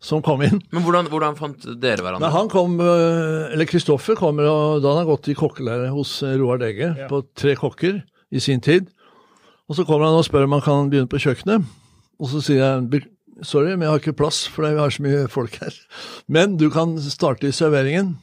som 0.00 0.22
kom 0.22 0.42
inn. 0.46 0.60
Men 0.72 0.84
hvordan, 0.86 1.08
hvordan 1.10 1.36
fant 1.38 1.66
dere 1.82 2.04
hverandre? 2.04 2.22
Nei, 2.22 2.30
han 2.34 2.50
kom, 2.52 2.78
eh, 2.80 3.50
eller 3.54 3.68
Kristoffer 3.68 4.18
kommer, 4.18 4.46
og 4.46 4.82
da 4.84 4.92
han 4.94 5.02
har 5.02 5.10
gått 5.10 5.30
i 5.32 5.36
kokkelære 5.38 5.90
hos 5.94 6.20
eh, 6.22 6.36
Roar 6.38 6.60
Degge 6.62 6.92
Ja. 6.94 7.08
på 7.10 7.24
tre 7.36 7.56
kokker 7.58 8.02
i 8.30 8.42
sin 8.42 8.62
tid. 8.62 8.92
Og 9.68 9.76
så 9.76 9.84
kommer 9.84 10.06
han 10.06 10.16
og 10.16 10.24
spør 10.24 10.46
om 10.46 10.54
han 10.56 10.64
kan 10.64 10.90
begynne 10.92 11.10
på 11.10 11.20
kjøkkenet. 11.20 11.66
Og 12.18 12.30
så 12.30 12.40
sier 12.42 12.62
jeg 12.62 13.02
sorry, 13.42 13.74
men 13.74 13.86
jeg 13.86 13.90
har 13.90 14.00
ikke 14.00 14.16
plass, 14.18 14.46
for 14.50 14.66
vi 14.66 14.78
har 14.78 14.90
så 14.90 15.02
mye 15.04 15.26
folk 15.30 15.58
her. 15.60 15.74
Men 16.34 16.56
du 16.58 16.68
kan 16.74 16.96
starte 16.98 17.46
i 17.46 17.54
serveringen, 17.54 18.16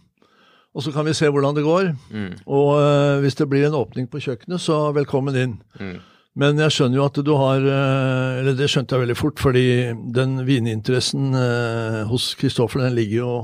og 0.76 0.84
så 0.84 0.92
kan 0.92 1.06
vi 1.08 1.14
se 1.16 1.30
hvordan 1.32 1.56
det 1.56 1.64
går. 1.64 1.94
Mm. 2.12 2.34
Og 2.52 2.74
uh, 2.76 3.22
hvis 3.24 3.38
det 3.40 3.48
blir 3.48 3.64
en 3.68 3.78
åpning 3.80 4.10
på 4.12 4.20
kjøkkenet, 4.20 4.60
så 4.60 4.92
velkommen 4.92 5.38
inn. 5.40 5.54
Mm. 5.80 6.02
Men 6.36 6.60
jeg 6.60 6.74
skjønner 6.76 7.00
jo 7.00 7.06
at 7.08 7.20
du 7.24 7.32
har 7.40 7.64
eh, 7.64 8.40
Eller 8.42 8.58
det 8.60 8.68
skjønte 8.72 8.96
jeg 8.96 9.06
veldig 9.06 9.18
fort, 9.20 9.40
fordi 9.40 9.68
den 10.16 10.42
vininteressen 10.48 11.32
eh, 11.40 12.02
hos 12.10 12.34
Kristoffer, 12.40 12.84
den 12.84 12.98
ligger 12.98 13.22
jo 13.22 13.36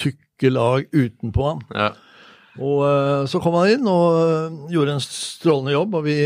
tykke 0.00 0.52
lag 0.54 0.86
utenpå 0.94 1.48
ham. 1.48 1.64
Ja. 1.74 1.90
Og 2.60 2.84
eh, 2.86 3.24
så 3.30 3.40
kom 3.42 3.56
han 3.58 3.74
inn 3.74 3.90
og 3.90 4.70
gjorde 4.72 4.96
en 4.96 5.04
strålende 5.04 5.74
jobb, 5.74 5.98
og 5.98 6.06
vi, 6.06 6.18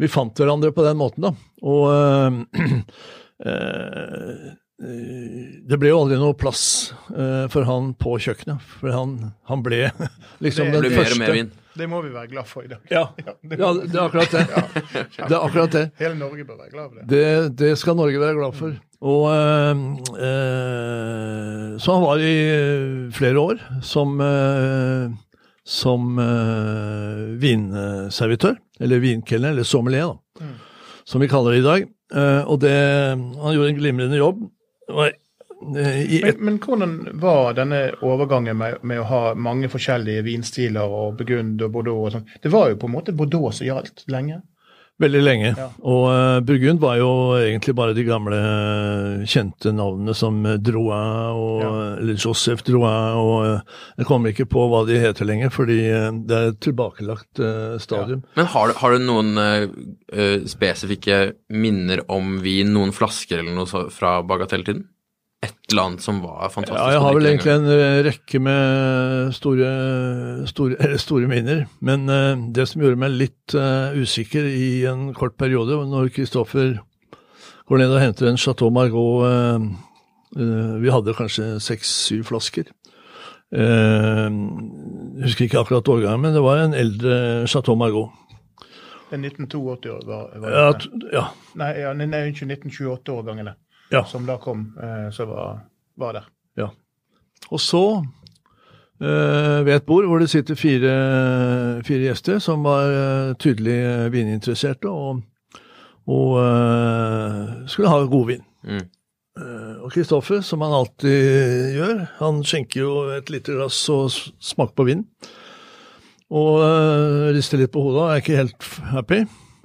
vi 0.00 0.10
fant 0.10 0.38
hverandre 0.38 0.72
på 0.74 0.84
den 0.86 0.98
måten, 1.00 1.28
da. 1.28 1.32
Og 1.66 1.86
øh, 1.94 2.42
eh, 3.46 4.50
det 4.80 5.76
ble 5.76 5.90
jo 5.90 5.98
aldri 6.00 6.16
noe 6.16 6.32
plass 6.40 6.62
eh, 7.12 7.44
for 7.52 7.66
han 7.68 7.90
på 8.00 8.14
kjøkkenet, 8.24 8.62
for 8.80 8.94
han, 8.96 9.10
han 9.50 9.60
ble 9.66 9.90
liksom 10.44 10.70
Det 10.70 10.72
den 10.72 10.80
ble 10.86 10.90
mer 10.94 11.02
første. 11.04 11.18
og 11.20 11.34
mer. 11.36 11.50
Det 11.80 11.86
må 11.86 12.00
vi 12.02 12.10
være 12.14 12.30
glad 12.32 12.48
for 12.50 12.64
i 12.64 12.70
dag. 12.70 12.80
Ja, 12.90 13.02
det, 13.44 13.58
ja, 13.60 13.68
det 13.76 13.94
er 13.94 14.04
akkurat 14.06 14.32
det. 14.34 14.46
Det 15.28 15.34
er 15.36 15.42
akkurat 15.44 15.74
det. 15.76 15.84
Hele 16.00 16.16
Norge 16.18 16.44
bør 16.48 16.56
være 16.64 16.72
glad 16.72 16.88
for 16.88 16.96
det. 16.98 17.04
Det, 17.12 17.26
det 17.60 17.70
skal 17.78 17.98
Norge 18.00 18.22
være 18.22 18.38
glad 18.40 18.56
for. 18.58 18.72
Og, 19.00 19.22
eh, 19.32 19.84
eh, 20.28 21.76
så 21.80 21.94
han 21.96 22.04
var 22.04 22.20
i 22.24 22.32
eh, 22.50 23.10
flere 23.16 23.40
år 23.52 23.60
som, 23.86 24.16
eh, 24.24 25.12
som 25.64 26.18
eh, 26.24 27.22
vinservitør, 27.44 28.56
eller 28.80 29.02
vinkelner, 29.04 29.54
eller 29.54 29.68
sommelier, 29.68 30.08
da, 30.14 30.18
Mm. 30.40 30.54
som 31.04 31.20
vi 31.20 31.28
kaller 31.28 31.52
det 31.52 31.60
i 31.60 31.66
dag. 31.68 31.82
Uh, 32.10 32.42
og 32.50 32.56
det, 32.62 32.70
han 32.72 33.52
gjorde 33.54 33.68
en 33.70 33.76
glimrende 33.78 34.16
jobb. 34.18 34.38
Var, 34.96 35.12
eh, 35.76 36.00
i 36.02 36.20
Men, 36.24 36.44
men 36.44 36.58
hvordan 36.62 36.94
var 37.22 37.56
denne 37.58 37.80
overgangen 38.02 38.58
med, 38.58 38.78
med 38.82 39.02
å 39.02 39.08
ha 39.10 39.22
mange 39.34 39.70
forskjellige 39.72 40.24
vinstiler 40.26 40.94
og 41.00 41.18
Burgund 41.20 41.62
og 41.66 41.74
Bordeaux 41.74 42.06
og 42.08 42.16
sånn? 42.16 42.30
Det 42.42 42.52
var 42.52 42.70
jo 42.70 42.80
på 42.80 42.90
en 42.90 42.96
måte 42.96 43.16
Bordeaux 43.16 43.60
som 43.60 43.68
gjaldt 43.68 44.04
lenge. 44.12 44.40
Veldig 45.00 45.20
lenge. 45.24 45.50
Ja. 45.56 45.66
Og 45.80 46.02
uh, 46.10 46.40
Burgund 46.44 46.80
var 46.82 46.98
jo 47.00 47.08
egentlig 47.38 47.74
bare 47.78 47.94
de 47.96 48.04
gamle 48.04 48.36
eh, 48.36 49.24
kjente 49.30 49.72
navnene 49.74 50.14
som 50.16 50.42
Droit 50.60 51.36
og 51.40 51.60
Ja. 51.60 51.70
eller 52.00 52.16
Joseph 52.20 52.62
Droit 52.66 53.16
og 53.20 53.34
eh, 53.46 53.78
jeg 54.00 54.08
kommer 54.08 54.32
ikke 54.32 54.48
på 54.50 54.66
hva 54.70 54.82
de 54.88 54.98
heter 55.00 55.28
lenger, 55.28 55.50
fordi 55.54 55.78
eh, 55.88 56.10
det 56.28 56.36
er 56.36 56.52
et 56.52 56.60
tilbakelagt 56.64 57.40
uh, 57.42 57.76
stadium. 57.82 58.22
Men 58.36 58.48
har, 58.52 58.72
har 58.80 58.94
du 58.96 59.04
noen 59.04 59.32
eh, 59.40 59.66
eh, 60.12 60.38
spesifikke 60.48 61.20
minner 61.52 62.04
om 62.12 62.38
vin, 62.44 62.72
noen 62.74 62.92
flasker 62.96 63.40
eller 63.42 63.56
noe 63.56 63.68
så, 63.70 63.86
fra 63.92 64.18
bagatelltiden? 64.26 64.86
Et 65.42 65.54
eller 65.72 65.82
annet 65.86 66.02
som 66.04 66.18
var 66.20 66.50
fantastisk? 66.52 66.76
Ja, 66.76 66.90
jeg 66.92 67.00
har 67.00 67.14
vel 67.16 67.26
egentlig 67.30 67.52
en 67.54 67.68
eh, 67.72 68.00
rekke 68.04 68.40
med 68.44 69.30
store, 69.32 69.70
store, 70.50 70.90
store 71.00 71.28
minner, 71.30 71.62
men 71.80 72.02
eh, 72.12 72.42
det 72.52 72.66
som 72.68 72.82
gjorde 72.84 73.00
meg 73.00 73.14
litt 73.16 73.54
eh, 73.56 73.96
usikker 74.02 74.44
i 74.50 74.84
en 74.90 75.14
kort 75.16 75.38
periode, 75.40 75.78
var 75.80 75.88
når 75.88 76.10
Kristoffer 76.12 76.74
går 77.70 77.80
ned 77.80 77.94
og 77.94 78.02
henter 78.02 78.28
en 78.28 78.36
Chateau 78.42 78.68
Margot 78.74 79.24
eh, 79.30 79.64
eh, 80.36 80.76
Vi 80.84 80.92
hadde 80.92 81.16
kanskje 81.16 81.54
seks-syv 81.64 82.26
flasker. 82.28 82.68
Eh, 83.56 84.28
jeg 84.28 85.24
husker 85.24 85.48
ikke 85.48 85.62
akkurat 85.64 85.88
årgangen, 85.96 86.20
men 86.26 86.36
det 86.36 86.44
var 86.44 86.66
en 86.66 86.76
eldre 86.76 87.16
Chateau 87.48 87.78
Margot. 87.80 88.12
Det 89.10 89.16
er 89.16 89.24
1982 89.32 89.88
år 89.96 90.04
var, 90.06 90.28
var 90.38 90.52
Ja, 90.54 90.68
det. 90.76 90.84
t- 90.84 91.08
ja, 91.16 91.24
Nei, 91.58 91.72
ja, 91.80 91.96
nei, 91.96 92.06
nei, 92.12 92.20
ikke 92.30 92.46
1928-årgangene 92.46 93.56
Ja. 93.90 94.04
som 94.06 94.26
da 94.26 94.38
kom, 94.38 94.68
eh, 94.82 95.10
som 95.14 95.28
var, 95.28 95.60
var 95.98 96.12
der. 96.18 96.28
Ja. 96.58 96.68
Og 97.50 97.60
så, 97.60 98.04
eh, 99.00 99.64
ved 99.66 99.74
et 99.74 99.86
bord 99.88 100.06
hvor 100.06 100.22
det 100.22 100.30
sitter 100.30 100.58
fire, 100.58 100.94
fire 101.86 102.10
gjester 102.10 102.38
som 102.38 102.62
var 102.66 102.86
eh, 102.94 103.34
tydelig 103.40 103.78
eh, 103.80 104.06
vininteresserte 104.14 104.90
og, 104.90 105.24
og 106.06 106.38
eh, 106.44 107.66
skulle 107.66 107.90
ha 107.90 108.06
god 108.06 108.26
vin. 108.30 108.46
Mm. 108.62 108.86
Eh, 109.40 109.76
og 109.84 109.92
Kristoffer, 109.94 110.40
som 110.44 110.62
han 110.64 110.74
alltid 110.74 111.76
gjør, 111.78 112.00
han 112.18 112.42
skjenker 112.46 112.82
jo 112.82 112.94
et 113.16 113.30
lite 113.32 113.54
glass 113.56 113.82
og 113.92 114.10
smaker 114.12 114.76
på 114.76 114.88
vinen. 114.90 115.06
Og 116.30 116.60
eh, 116.62 117.30
rister 117.34 117.58
litt 117.58 117.72
på 117.74 117.82
hodet 117.82 118.02
og 118.04 118.10
er 118.12 118.22
ikke 118.22 118.38
helt 118.38 118.66
happy. 118.92 119.24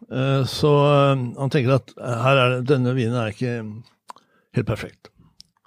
Eh, 0.09 0.45
så 0.49 0.71
eh, 0.85 1.25
han 1.37 1.53
tenker 1.53 1.77
at 1.77 1.93
her 1.99 2.39
er 2.41 2.55
det, 2.55 2.63
denne 2.73 2.95
vinen 2.97 3.17
er 3.19 3.33
ikke 3.33 3.59
helt 4.55 4.67
perfekt. 4.67 5.09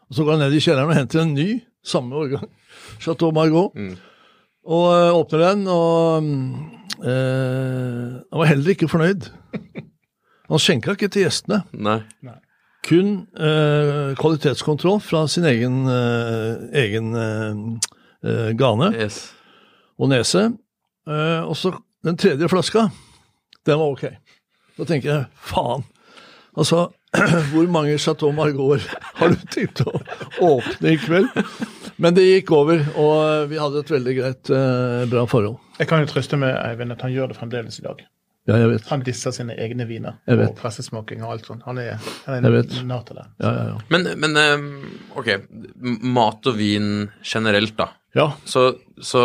Og 0.09 0.15
Så 0.17 0.25
går 0.25 0.37
han 0.37 0.41
ned 0.47 0.57
i 0.57 0.61
kjelleren 0.65 0.89
og 0.91 0.97
henter 0.97 1.21
en 1.23 1.35
ny, 1.35 1.61
samme 1.85 2.17
årgang, 2.17 2.49
Chateau 3.05 3.31
Margot. 3.33 3.73
Mm. 3.75 3.97
og 4.69 4.87
øh, 4.97 5.15
åpner 5.15 5.39
den, 5.49 5.67
og 5.67 6.25
øh, 7.05 8.13
han 8.33 8.39
var 8.41 8.45
heller 8.45 8.71
ikke 8.71 8.89
fornøyd. 8.89 9.29
Han 10.49 10.59
skjenka 10.59 10.91
ikke 10.97 11.09
til 11.13 11.23
gjestene, 11.27 11.59
Nei. 11.77 11.99
kun 12.89 13.27
øh, 13.37 14.15
kvalitetskontroll 14.17 15.01
fra 15.05 15.27
sin 15.29 15.45
egen, 15.45 15.83
egen 16.73 17.11
gane 18.57 18.89
Yes. 18.97 19.19
og 19.99 20.09
nese. 20.09 20.47
Eh, 21.09 21.43
og 21.45 21.53
så 21.57 21.75
den 22.05 22.17
tredje 22.17 22.49
flaska, 22.49 22.87
den 23.67 23.79
var 23.79 23.93
ok. 23.93 24.07
Da 24.79 24.85
tenker 24.89 25.11
jeg, 25.13 25.25
faen. 25.37 25.85
Altså, 26.57 26.87
hvor 27.53 27.69
mange 27.73 27.97
Chateau 27.99 28.33
Margaux 28.37 28.85
har 29.21 29.33
du 29.33 29.47
tenkt 29.53 29.81
å 29.87 29.95
åpne 30.45 30.93
i 30.93 30.99
kveld? 31.01 31.31
Men 31.99 32.15
det 32.15 32.27
gikk 32.29 32.53
over, 32.55 32.85
og 33.01 33.49
vi 33.51 33.59
hadde 33.59 33.81
et 33.83 33.91
veldig 33.91 34.13
greit, 34.21 34.51
eh, 34.55 35.07
bra 35.11 35.25
forhold. 35.27 35.57
Jeg 35.81 35.89
kan 35.91 36.05
jo 36.05 36.11
trøste 36.13 36.39
med 36.39 36.55
Eivind 36.55 36.95
at 36.95 37.03
han 37.03 37.11
gjør 37.15 37.33
det 37.33 37.39
fremdeles 37.41 37.81
i 37.81 37.87
dag. 37.89 38.05
Ja, 38.49 38.57
jeg 38.63 38.69
vet. 38.71 38.87
Han 38.89 39.03
disser 39.05 39.33
sine 39.37 39.53
egne 39.61 39.85
viner 39.85 40.15
Jeg 40.25 40.39
vet. 40.39 40.49
og 40.49 40.57
pressesmaking 40.57 41.21
og 41.21 41.35
alt 41.35 41.49
sånt. 41.51 41.65
Han 41.67 41.77
er, 41.83 41.99
han 42.25 42.47
er 42.49 42.63
til 42.65 43.19
det. 43.19 43.25
Ja, 43.45 43.51
ja, 43.51 43.65
ja. 43.75 43.79
Men, 43.93 44.07
men 44.23 44.39
eh, 44.41 44.63
ok, 45.21 45.29
mat 46.17 46.49
og 46.49 46.57
vin 46.57 47.11
generelt, 47.29 47.75
da. 47.77 47.91
ja. 48.17 48.31
Så, 48.49 48.63
så 49.05 49.21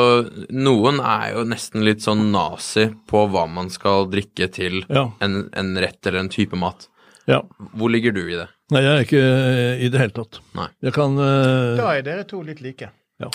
noen 0.52 1.00
er 1.00 1.30
jo 1.38 1.46
nesten 1.48 1.86
litt 1.88 2.04
sånn 2.04 2.26
nazi 2.34 2.90
på 3.10 3.24
hva 3.32 3.46
man 3.48 3.72
skal 3.72 4.10
drikke 4.12 4.50
til 4.52 4.82
Ja. 4.90 5.06
en, 5.24 5.46
en 5.56 5.72
rett 5.80 6.04
eller 6.10 6.26
en 6.26 6.34
type 6.34 6.60
mat. 6.60 6.90
Ja. 7.30 7.42
Hvor 7.74 7.90
ligger 7.94 8.12
du 8.16 8.22
i 8.26 8.36
det? 8.36 8.48
Nei, 8.74 8.82
jeg 8.84 8.94
er 8.94 9.04
ikke 9.06 9.24
eh, 9.24 9.84
i 9.86 9.90
det 9.94 10.00
hele 10.02 10.16
tatt. 10.16 10.40
Nei. 10.58 10.68
Jeg 10.84 10.94
kan 10.96 11.18
uh... 11.20 11.76
Da 11.80 11.92
er 11.96 12.06
dere 12.06 12.24
to 12.28 12.42
litt 12.46 12.62
like. 12.64 12.90
ja. 13.24 13.30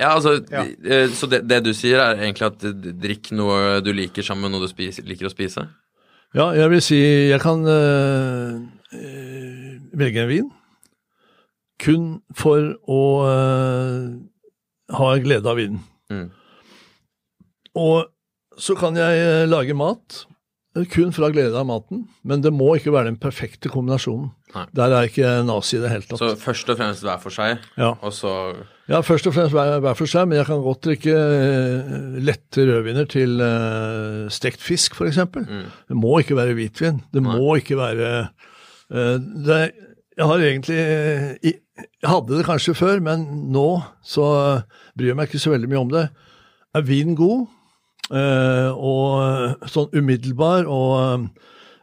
Ja, 0.00 0.14
altså, 0.14 0.38
Ja. 0.48 0.62
eh, 0.64 1.10
Så 1.12 1.28
det, 1.28 1.42
det 1.48 1.58
du 1.66 1.74
sier, 1.76 2.00
er 2.00 2.22
egentlig 2.22 2.46
at 2.46 2.62
drikk 3.02 3.32
noe 3.36 3.82
du 3.84 3.90
liker 3.92 4.24
sammen 4.24 4.46
med 4.48 4.54
noe 4.54 4.64
du 4.64 4.72
spiser, 4.72 5.04
liker 5.04 5.28
å 5.28 5.32
spise? 5.32 5.66
ja, 6.32 6.46
jeg 6.54 6.70
vil 6.70 6.80
si 6.80 6.98
jeg 7.28 7.40
kan 7.42 7.64
eh, 7.66 8.54
eh, 8.94 9.76
velge 9.98 10.22
en 10.22 10.30
vin 10.30 10.50
kun 11.80 12.08
for 12.36 12.60
å 12.92 13.00
uh, 13.24 14.08
ha 14.94 15.06
glede 15.24 15.48
av 15.48 15.56
vinen. 15.56 15.80
Mm. 16.12 16.26
Og 17.80 18.10
så 18.60 18.76
kan 18.76 18.96
jeg 19.00 19.48
lage 19.48 19.76
mat 19.76 20.24
kun 20.92 21.10
fra 21.10 21.28
glede 21.34 21.58
av 21.58 21.66
maten, 21.66 22.04
men 22.22 22.42
det 22.44 22.52
må 22.54 22.76
ikke 22.78 22.92
være 22.94 23.08
den 23.10 23.16
perfekte 23.18 23.70
kombinasjonen. 23.72 24.28
Nei. 24.54 24.64
Der 24.78 24.92
er 24.94 25.08
ikke 25.08 25.30
nazi 25.46 25.76
i 25.78 25.80
det 25.82 25.90
hele 25.90 26.06
tatt. 26.06 26.20
Så 26.20 26.28
først 26.38 26.70
og 26.70 26.78
fremst 26.78 27.02
hver 27.06 27.18
for 27.22 27.34
seg, 27.34 27.58
Ja. 27.78 27.94
og 28.00 28.12
så 28.14 28.54
Ja, 28.90 29.00
først 29.06 29.26
og 29.26 29.34
fremst 29.34 29.54
hver, 29.54 29.80
hver 29.82 29.94
for 29.98 30.06
seg, 30.10 30.28
men 30.28 30.38
jeg 30.38 30.46
kan 30.46 30.62
godt 30.62 30.82
drikke 30.86 31.14
eh, 31.14 32.16
lette 32.22 32.64
rødviner 32.66 33.06
til 33.10 33.36
uh, 33.42 34.28
stekt 34.30 34.62
fisk, 34.62 34.94
f.eks. 34.98 35.18
Mm. 35.34 35.66
Det 35.90 35.96
må 35.98 36.18
ikke 36.18 36.38
være 36.38 36.54
hvitvin. 36.58 37.02
Det 37.14 37.22
må 37.22 37.54
ikke 37.58 37.78
være 37.78 38.08
uh, 38.90 39.18
det, 39.46 39.60
Jeg 40.18 40.26
har 40.26 40.38
egentlig 40.38 40.80
Jeg 41.46 42.08
hadde 42.10 42.36
det 42.36 42.46
kanskje 42.46 42.74
før, 42.74 43.00
men 43.00 43.26
nå 43.54 43.82
så 44.02 44.62
bryr 44.98 45.12
jeg 45.12 45.16
meg 45.16 45.30
ikke 45.30 45.42
så 45.42 45.54
veldig 45.54 45.70
mye 45.70 45.82
om 45.86 45.94
det. 45.94 46.08
Er 46.74 46.82
vin 46.86 47.14
god, 47.18 47.46
og 48.10 49.68
sånn 49.70 49.92
umiddelbar 49.94 50.66
og 50.66 51.28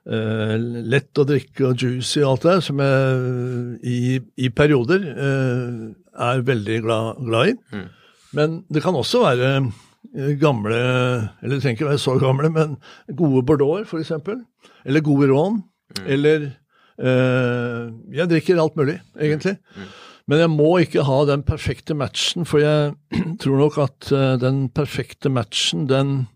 eh, 0.08 0.56
lett 0.92 1.20
å 1.20 1.26
drikke 1.28 1.70
og 1.70 1.84
juicy 1.84 2.24
og 2.24 2.32
alt 2.34 2.46
det 2.46 2.52
der, 2.52 2.64
som 2.66 2.82
jeg 2.84 3.88
i, 3.88 4.00
i 4.48 4.52
perioder 4.56 5.08
eh, 5.14 5.84
er 6.28 6.46
veldig 6.48 6.80
glad, 6.86 7.22
glad 7.28 7.54
i. 7.54 7.58
Mm. 7.74 7.88
Men 8.38 8.62
det 8.74 8.84
kan 8.84 8.98
også 8.98 9.24
være 9.24 9.52
eh, 9.58 10.34
gamle, 10.42 10.78
eller 11.42 11.56
det 11.56 11.62
trenger 11.64 11.78
ikke 11.80 11.92
være 11.92 12.04
så 12.04 12.18
gamle, 12.22 12.52
men 12.54 12.78
gode 13.18 13.46
bordeauxer 13.48 14.04
f.eks. 14.04 14.74
Eller 14.88 15.06
gode 15.06 15.30
rån. 15.32 15.62
Eller 16.06 16.50
eh, 17.00 17.88
Jeg 18.18 18.30
drikker 18.32 18.60
alt 18.62 18.76
mulig, 18.80 19.00
egentlig. 19.20 19.58
Men 20.28 20.42
jeg 20.44 20.52
må 20.52 20.72
ikke 20.84 21.06
ha 21.08 21.22
den 21.30 21.44
perfekte 21.48 21.96
matchen, 21.96 22.46
for 22.46 22.60
jeg 22.60 22.94
tror 23.42 23.62
nok 23.62 23.78
at 23.86 24.12
eh, 24.12 24.36
den 24.42 24.68
perfekte 24.76 25.32
matchen, 25.32 25.88
den 25.88 26.28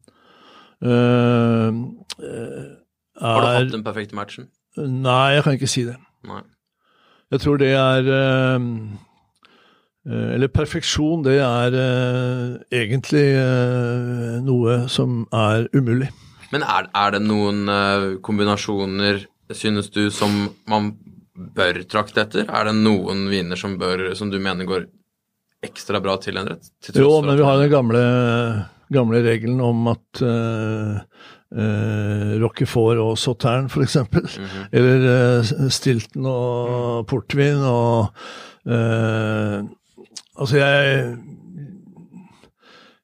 eh, 0.82 1.82
er 2.22 3.36
Har 3.36 3.44
du 3.44 3.48
hatt 3.52 3.74
den 3.74 3.84
perfekte 3.84 4.16
matchen? 4.16 4.48
Nei, 4.78 5.36
jeg 5.36 5.44
kan 5.44 5.58
ikke 5.60 5.68
si 5.68 5.84
det. 5.84 5.98
Nei. 6.28 6.42
Jeg 7.32 7.44
tror 7.44 7.60
det 7.60 7.72
er 7.76 8.08
eh, 8.16 8.70
eh, 10.08 10.34
Eller 10.38 10.52
perfeksjon, 10.52 11.24
det 11.28 11.38
er 11.44 11.76
eh, 11.84 12.58
egentlig 12.80 13.28
eh, 13.36 14.40
noe 14.48 14.86
som 14.92 15.26
er 15.36 15.68
umulig. 15.76 16.08
Men 16.52 16.64
er, 16.64 16.88
er 16.96 17.14
det 17.16 17.22
noen 17.24 17.68
eh, 17.72 18.08
kombinasjoner, 18.24 19.26
synes 19.52 19.92
du, 19.92 20.06
som 20.12 20.48
man 20.68 20.94
bør 21.36 21.82
trakte 21.90 22.22
etter? 22.26 22.46
Er 22.50 22.66
det 22.70 22.76
noen 22.82 23.28
viner 23.32 23.56
som, 23.60 23.78
bør, 23.80 24.10
som 24.18 24.30
du 24.32 24.40
mener 24.40 24.66
går 24.68 24.86
ekstra 25.64 26.02
bra 26.02 26.18
til 26.22 26.38
en 26.42 26.48
rett? 26.52 26.72
Til 26.82 26.94
tross 26.96 27.02
Jo, 27.06 27.22
men 27.26 27.38
vi 27.38 27.44
har 27.46 27.58
den 27.62 27.72
gamle, 27.72 28.02
gamle 28.92 29.22
regelen 29.24 29.62
om 29.64 29.88
at 29.94 30.22
uh, 30.26 31.00
Roquefort 32.42 32.98
og 33.04 33.18
Sautern, 33.20 33.68
f.eks., 33.70 33.98
Mhm. 33.98 34.64
eller 34.72 35.06
uh, 35.42 35.70
Stilton 35.70 36.26
og 36.32 37.06
portvin 37.12 37.62
og 37.68 38.12
uh, 38.68 39.62
Altså, 40.42 40.58
jeg 40.58 41.18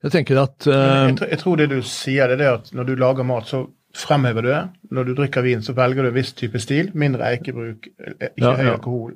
Jeg 0.04 0.12
tenker 0.14 0.38
at 0.42 0.68
eh, 0.68 0.74
Jeg, 1.10 1.16
tror- 1.18 1.30
jeg 1.30 1.40
tror 1.42 1.56
det 1.58 1.66
du 1.70 1.82
sier, 1.84 2.28
det 2.38 2.46
er 2.46 2.54
at 2.62 2.70
når 2.74 2.86
du 2.88 2.96
lager 2.96 3.26
mat, 3.28 3.46
så 3.50 3.64
fremhever 3.98 4.46
du 4.46 4.50
det. 4.52 4.64
Når 4.94 5.08
du 5.10 5.14
drikker 5.18 5.42
vin, 5.46 5.62
så 5.66 5.74
velger 5.78 6.04
du 6.04 6.10
en 6.12 6.18
viss 6.20 6.34
type 6.38 6.60
stil. 6.62 6.92
Mindre 6.94 7.32
eikebruk, 7.34 7.88
eh, 8.00 8.14
ikke 8.30 8.44
Ja, 8.44 8.56
høy 8.60 8.66
ja. 8.70 8.74
alkohol. 8.78 9.16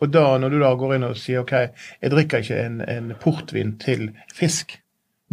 Og 0.00 0.12
da, 0.14 0.26
når 0.38 0.50
du 0.54 0.58
da 0.60 0.74
går 0.78 0.94
inn 0.94 1.04
og 1.08 1.16
sier 1.18 1.40
OK, 1.42 1.52
jeg 2.02 2.10
drikker 2.12 2.44
ikke 2.44 2.58
en, 2.66 2.80
en 2.86 3.14
portvin 3.18 3.72
til 3.82 4.10
fisk. 4.34 4.76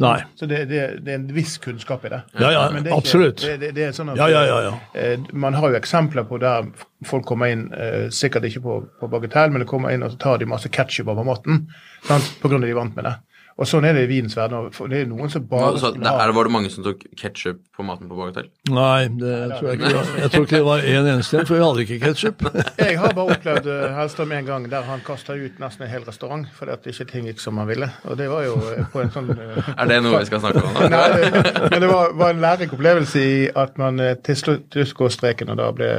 Nei. 0.02 0.18
Så 0.36 0.48
det, 0.50 0.66
det, 0.68 0.80
det 1.06 1.12
er 1.14 1.20
en 1.22 1.28
viss 1.32 1.54
kunnskap 1.64 2.04
i 2.04 2.10
det. 2.12 2.18
Ja, 2.42 2.50
ja, 2.52 2.64
det 2.74 2.82
ikke- 2.90 2.98
absolutt. 2.98 3.44
Det, 3.62 3.78
er 3.78 3.94
sånn 3.96 4.10
at, 4.12 4.18
Ja, 4.20 4.28
ja, 4.28 4.42
ja, 4.50 4.58
ja. 4.66 4.74
eh, 5.00 5.18
Man 5.32 5.54
har 5.56 5.70
jo 5.72 5.78
eksempler 5.80 6.26
på 6.28 6.40
der 6.42 6.66
folk 7.08 7.24
kommer 7.30 7.48
inn, 7.54 7.70
eh, 7.74 8.10
sikkert 8.12 8.44
ikke 8.50 8.62
på, 8.66 8.80
på 9.00 9.08
bagatell, 9.14 9.52
men 9.54 9.62
de 9.64 9.70
kommer 9.70 9.94
inn 9.96 10.04
og 10.04 10.12
så 10.12 10.18
tar 10.20 10.38
de 10.42 10.46
masse 10.52 10.68
ketsjup 10.68 11.08
over 11.14 11.24
maten 11.24 11.68
pga. 12.08 12.18
på 12.42 12.50
grunn 12.52 12.64
av 12.64 12.68
de 12.68 12.76
vant 12.76 12.96
med 12.96 13.06
det. 13.08 13.14
Og 13.56 13.68
sånn 13.70 13.86
er 13.88 13.96
det 13.96 14.02
i 14.04 14.08
vinens 14.10 14.34
verden. 14.36 14.66
Det 14.92 14.98
er 15.00 15.06
noen 15.08 15.30
som 15.32 15.44
bare 15.48 15.78
så, 15.80 15.94
det, 15.96 16.04
er, 16.04 16.32
Var 16.36 16.48
det 16.48 16.52
mange 16.52 16.70
som 16.74 16.84
tok 16.84 17.06
ketsjup 17.16 17.62
på 17.72 17.86
maten 17.88 18.10
på 18.12 18.18
Bagatell? 18.18 18.50
Nei, 18.68 19.06
det 19.16 19.36
tror 19.54 19.70
jeg 19.70 19.80
ikke. 19.80 20.02
Jeg 20.20 20.32
tror 20.34 20.48
ikke 20.48 20.58
det 20.58 20.66
var 20.68 20.84
én 20.84 21.08
eneste 21.14 21.40
en, 21.40 21.48
for 21.48 21.56
vi 21.56 21.62
hadde 21.64 21.86
ikke 21.86 22.00
ketsjup. 22.02 22.44
Jeg 22.84 23.00
har 23.00 23.16
bare 23.16 23.38
opplevd 23.38 23.70
uh, 23.72 23.86
Hellstrøm 23.96 24.34
en 24.36 24.50
gang 24.50 24.68
der 24.74 24.84
han 24.90 25.06
kasta 25.08 25.38
ut 25.40 25.64
nesten 25.64 25.88
en 25.88 25.94
hel 25.94 26.04
restaurant 26.04 26.52
fordi 26.58 26.76
at 26.76 26.92
ikke 26.92 27.08
ting 27.14 27.32
gikk 27.32 27.40
som 27.46 27.64
han 27.64 27.72
ville. 27.72 27.88
Og 28.10 28.20
det 28.20 28.28
var 28.34 28.44
jo 28.44 28.60
eh, 28.74 28.84
på 28.92 29.06
en 29.06 29.16
sånn 29.16 29.32
eh, 29.32 29.72
Er 29.80 29.88
det 29.94 30.02
noe 30.04 30.20
vi 30.20 30.28
skal 30.28 30.44
snakke 30.44 30.66
om? 30.66 30.76
nå? 30.76 30.92
Nei, 30.92 31.08
det, 31.16 31.56
men 31.72 31.80
det 31.80 31.94
var, 31.94 32.12
var 32.20 32.36
en 32.36 32.44
lærerik 32.44 32.76
opplevelse 32.76 33.24
i 33.24 33.42
at 33.56 33.80
man 33.80 34.04
eh, 34.04 34.18
til 34.26 34.40
slutt 34.42 34.80
går 35.00 35.16
streken, 35.16 35.56
og 35.56 35.64
da 35.64 35.72
ble 35.80 35.92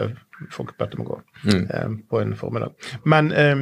folk 0.53 0.75
bedt 0.79 0.97
om 0.97 1.05
å 1.05 1.09
gå 1.09 1.21
eh, 1.55 1.95
på 2.11 2.21
en 2.21 2.35
formiddag. 2.37 2.91
Men 3.09 3.33
eh, 3.33 3.55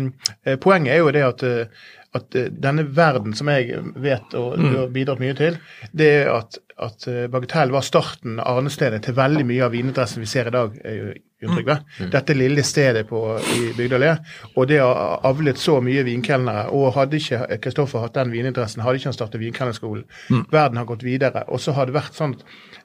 eh, 0.44 0.58
poenget 0.60 0.96
er 0.96 1.02
jo 1.04 1.12
det 1.14 1.22
at, 1.26 1.44
eh, 1.46 1.92
at 2.14 2.34
eh, 2.38 2.48
denne 2.50 2.84
verden 2.94 3.34
som 3.34 3.48
jeg 3.50 3.74
vet 3.96 4.34
og 4.38 4.56
du 4.60 4.68
har 4.78 4.88
bidratt 4.94 5.18
mye 5.22 5.34
til, 5.38 5.56
det 5.92 6.10
er 6.22 6.30
at, 6.36 6.58
at 6.78 7.06
eh, 7.10 7.24
Bagatell 7.32 7.72
var 7.74 7.82
starten, 7.86 8.36
arnestedet, 8.40 9.02
til 9.06 9.16
veldig 9.18 9.44
mye 9.48 9.64
av 9.66 9.72
vinedressen 9.74 10.22
vi 10.22 10.28
ser 10.30 10.50
i 10.50 10.54
dag. 10.54 10.76
eh, 10.84 11.14
Trygve. 11.44 11.74
Dette 12.08 12.32
lille 12.32 12.62
stedet 12.64 13.02
på, 13.10 13.18
i 13.52 13.66
Bygdalé. 13.76 14.14
og 14.56 14.68
det 14.70 14.78
har 14.80 15.20
avlet 15.28 15.58
så 15.60 15.74
mye 15.84 16.00
vinkelnere. 16.06 16.70
Og 16.72 16.94
hadde 16.96 17.18
ikke 17.20 17.58
Kristoffer 17.60 18.00
hatt 18.00 18.14
den 18.16 18.30
vininteressen, 18.32 18.80
hadde 18.80 18.96
ikke 18.96 19.10
han 19.10 19.16
startet 19.18 19.42
vinkelnerskolen. 19.42 20.06
Verden 20.54 20.80
har 20.80 20.86
gått 20.88 21.04
videre. 21.04 21.42
Og 21.52 21.60
så 21.60 21.74
har 21.76 21.90
det 21.90 21.98
vært 21.98 22.16
sånn 22.16 22.32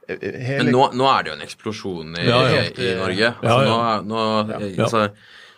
hele 0.09 0.65
Men 0.65 0.73
nå, 0.75 0.89
nå 0.99 1.07
er 1.07 1.23
det 1.23 1.31
jo 1.31 1.37
en 1.37 1.45
eksplosjon 1.47 2.15
i, 2.19 2.25
Ja, 2.27 2.41
ja. 2.51 2.63
i 2.67 2.91
Norge. 2.99 3.31
Altså, 3.39 3.47
Ja, 3.47 3.63
ja. 3.69 4.01
Nå, 4.01 4.25
nå, 4.49 4.83
Altså, 4.83 5.05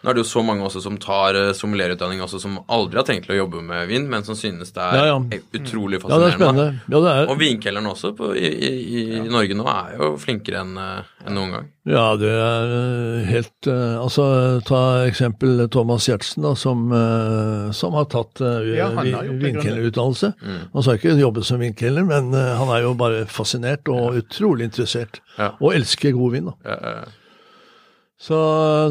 nå 0.01 0.09
er 0.09 0.17
det 0.17 0.23
jo 0.23 0.29
så 0.31 0.41
mange 0.45 0.65
også 0.65 0.81
som 0.83 0.97
tar 1.01 1.37
uh, 1.37 1.51
sommelierutdanning 1.57 2.21
også, 2.25 2.39
som 2.41 2.59
aldri 2.71 2.97
har 3.01 3.05
tenkt 3.07 3.27
til 3.27 3.35
å 3.35 3.41
jobbe 3.43 3.61
med 3.65 3.87
vin, 3.91 4.07
men 4.09 4.25
som 4.27 4.35
synes 4.37 4.73
det 4.75 4.81
er 4.81 4.97
Ja, 4.97 5.05
ja. 5.13 5.41
utrolig 5.59 5.99
Ja, 6.03 6.17
det 6.17 6.31
er 6.31 6.37
spennende. 6.39 6.67
Ja, 6.89 7.01
det 7.05 7.13
Og 7.29 7.35
er, 7.35 7.41
vinkelleren 7.43 7.91
også 7.91 8.13
på, 8.17 8.31
i, 8.35 8.47
i, 8.49 9.03
i 9.19 9.21
Norge 9.29 9.57
nå 9.57 9.67
er 9.69 9.95
jo 9.99 10.11
flinkere 10.21 10.63
enn 10.65 10.73
en 10.81 11.35
noen 11.37 11.51
gang. 11.53 11.67
ja, 11.85 12.05
det 12.17 12.29
er 12.33 12.71
eh, 12.77 13.29
helt 13.29 13.67
eh, 13.69 13.95
Altså, 14.01 14.23
ta 14.65 14.81
eksempel 15.05 15.67
Thomas 15.73 16.07
Gjertsen, 16.09 16.41
da, 16.45 16.55
som, 16.57 16.87
eh, 16.97 17.69
som 17.77 17.93
har 17.97 18.09
tatt 18.09 18.41
uh, 18.41 18.59
Ja, 18.65 18.89
han 18.97 19.13
har 19.13 19.29
vinkelnerutdannelse. 19.41 20.33
Mm. 20.41 20.59
Han 20.73 20.85
skal 20.85 20.97
ikke 20.99 21.15
jobbe 21.21 21.43
som 21.45 21.61
vinkelner, 21.61 22.05
men 22.09 22.33
eh, 22.37 22.53
han 22.57 22.73
er 22.73 22.85
jo 22.87 22.93
bare 22.97 23.25
fascinert 23.29 23.89
og 23.93 24.17
utrolig 24.21 24.69
interessert. 24.71 25.21
Ja. 25.37 25.53
Og 25.61 25.75
elsker 25.77 26.15
god 26.17 26.37
vin, 26.37 26.49
da. 26.51 26.93
Så 28.21 28.37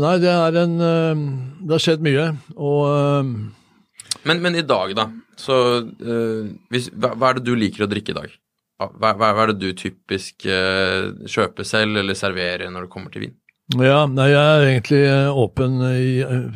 nei, 0.02 0.16
det 0.22 0.30
er 0.32 0.56
en 0.58 0.76
eh, 0.82 1.24
Det 1.62 1.76
har 1.76 1.82
skjedd 1.84 2.02
mye. 2.02 2.26
Og 2.58 2.80
eh, 2.90 3.32
men, 4.26 4.42
men 4.42 4.58
i 4.58 4.66
dag, 4.66 4.90
da, 4.98 5.06
så 5.38 5.54
uh, 5.80 6.48
hvis, 6.68 6.90
hva, 6.92 7.14
hva 7.16 7.30
er 7.30 7.38
det 7.38 7.46
du 7.46 7.54
liker 7.56 7.86
å 7.86 7.88
drikke 7.88 8.12
i 8.12 8.18
dag? 8.18 8.34
Hva, 8.80 9.14
hva, 9.16 9.30
er 9.30 9.52
det 9.52 9.60
du 9.62 9.70
typisk 9.76 10.44
kjøper 10.44 11.66
selv 11.68 12.00
eller 12.00 12.16
serverer 12.16 12.68
når 12.72 12.84
det 12.86 12.92
kommer 12.92 13.12
til 13.12 13.24
vin? 13.26 13.34
Ja, 13.78 14.02
nei, 14.10 14.32
jeg 14.32 14.40
er 14.40 14.64
egentlig 14.66 15.02
eh, 15.06 15.36
åpen 15.38 15.76
i 15.86 16.14
eh, 16.24 16.46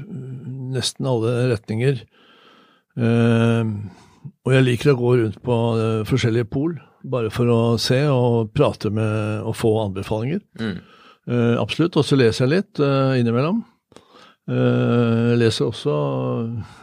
nesten 0.74 1.06
alle 1.06 1.34
retninger. 1.52 2.00
Eh, 2.98 3.70
og 4.44 4.54
jeg 4.54 4.66
liker 4.66 4.92
å 4.92 4.98
gå 4.98 5.12
rundt 5.20 5.38
på 5.44 5.58
eh, 5.78 6.00
forskjellige 6.08 6.48
pol, 6.50 6.74
bare 7.06 7.30
for 7.30 7.52
å 7.52 7.60
se 7.78 8.00
og 8.10 8.50
prate 8.56 8.90
med 8.94 9.46
og 9.46 9.54
få 9.60 9.76
anbefalinger. 9.84 10.42
Mm. 10.58 10.80
Eh, 11.28 11.54
absolutt. 11.60 11.96
Og 11.96 12.04
så 12.04 12.16
leser 12.20 12.44
jeg 12.46 12.52
litt 12.58 12.80
uh, 12.84 13.14
innimellom. 13.18 13.62
Eh, 14.44 15.30
jeg 15.30 15.38
leser 15.40 15.70
også 15.70 15.92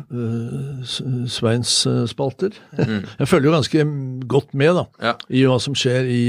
eh, 0.10 0.96
Sveins 1.30 1.74
spalter. 2.10 2.56
Jeg 2.74 3.28
følger 3.30 3.52
jo 3.52 3.54
ganske 3.54 3.86
godt 4.34 4.56
med 4.58 4.74
da, 4.80 4.86
Ja. 5.12 5.14
i 5.30 5.44
hva 5.46 5.60
som 5.62 5.76
skjer 5.78 6.10
i, 6.10 6.24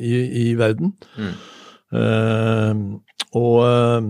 i, 0.00 0.14
i 0.48 0.54
verden. 0.56 0.94
Mm. 1.20 1.36
Og 3.36 3.58
eh, 3.64 4.08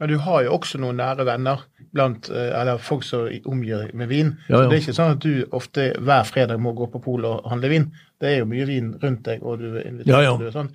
Men 0.00 0.10
du 0.10 0.16
har 0.24 0.42
jo 0.46 0.56
også 0.56 0.80
noen 0.80 0.96
nære 1.00 1.26
venner 1.28 1.66
blant, 1.92 2.30
eh, 2.30 2.50
eller 2.60 2.78
folk 2.78 3.04
som 3.04 3.28
omgir 3.44 3.90
med 3.94 4.08
vin. 4.08 4.36
Ja, 4.48 4.56
ja. 4.56 4.62
Så 4.64 4.70
Det 4.70 4.76
er 4.78 4.82
ikke 4.84 4.96
sånn 5.00 5.14
at 5.16 5.20
du 5.24 5.44
ofte 5.52 5.86
hver 6.00 6.24
fredag 6.24 6.58
må 6.60 6.72
gå 6.76 6.86
på 6.92 7.02
polet 7.04 7.28
og 7.30 7.50
handle 7.50 7.68
vin. 7.68 7.90
Det 8.20 8.30
er 8.32 8.38
jo 8.38 8.46
mye 8.48 8.64
vin 8.66 8.94
rundt 9.02 9.22
deg, 9.28 9.42
og 9.44 9.58
du 9.60 9.76
er 9.76 9.86
invitert. 9.86 10.08
Ja, 10.08 10.22
ja. 10.22 10.32
og 10.32 10.52
sånn. 10.54 10.70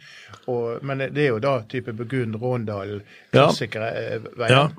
Og, 0.48 0.84
men 0.86 0.98
det 1.00 1.18
er 1.26 1.32
jo 1.34 1.40
da 1.42 1.62
type 1.70 1.94
Burgund, 1.98 2.36
Råndal, 2.42 3.02
Ja. 3.34 3.48
klassikere 3.48 3.92
eh. 3.98 4.20
Ja. 4.50 4.70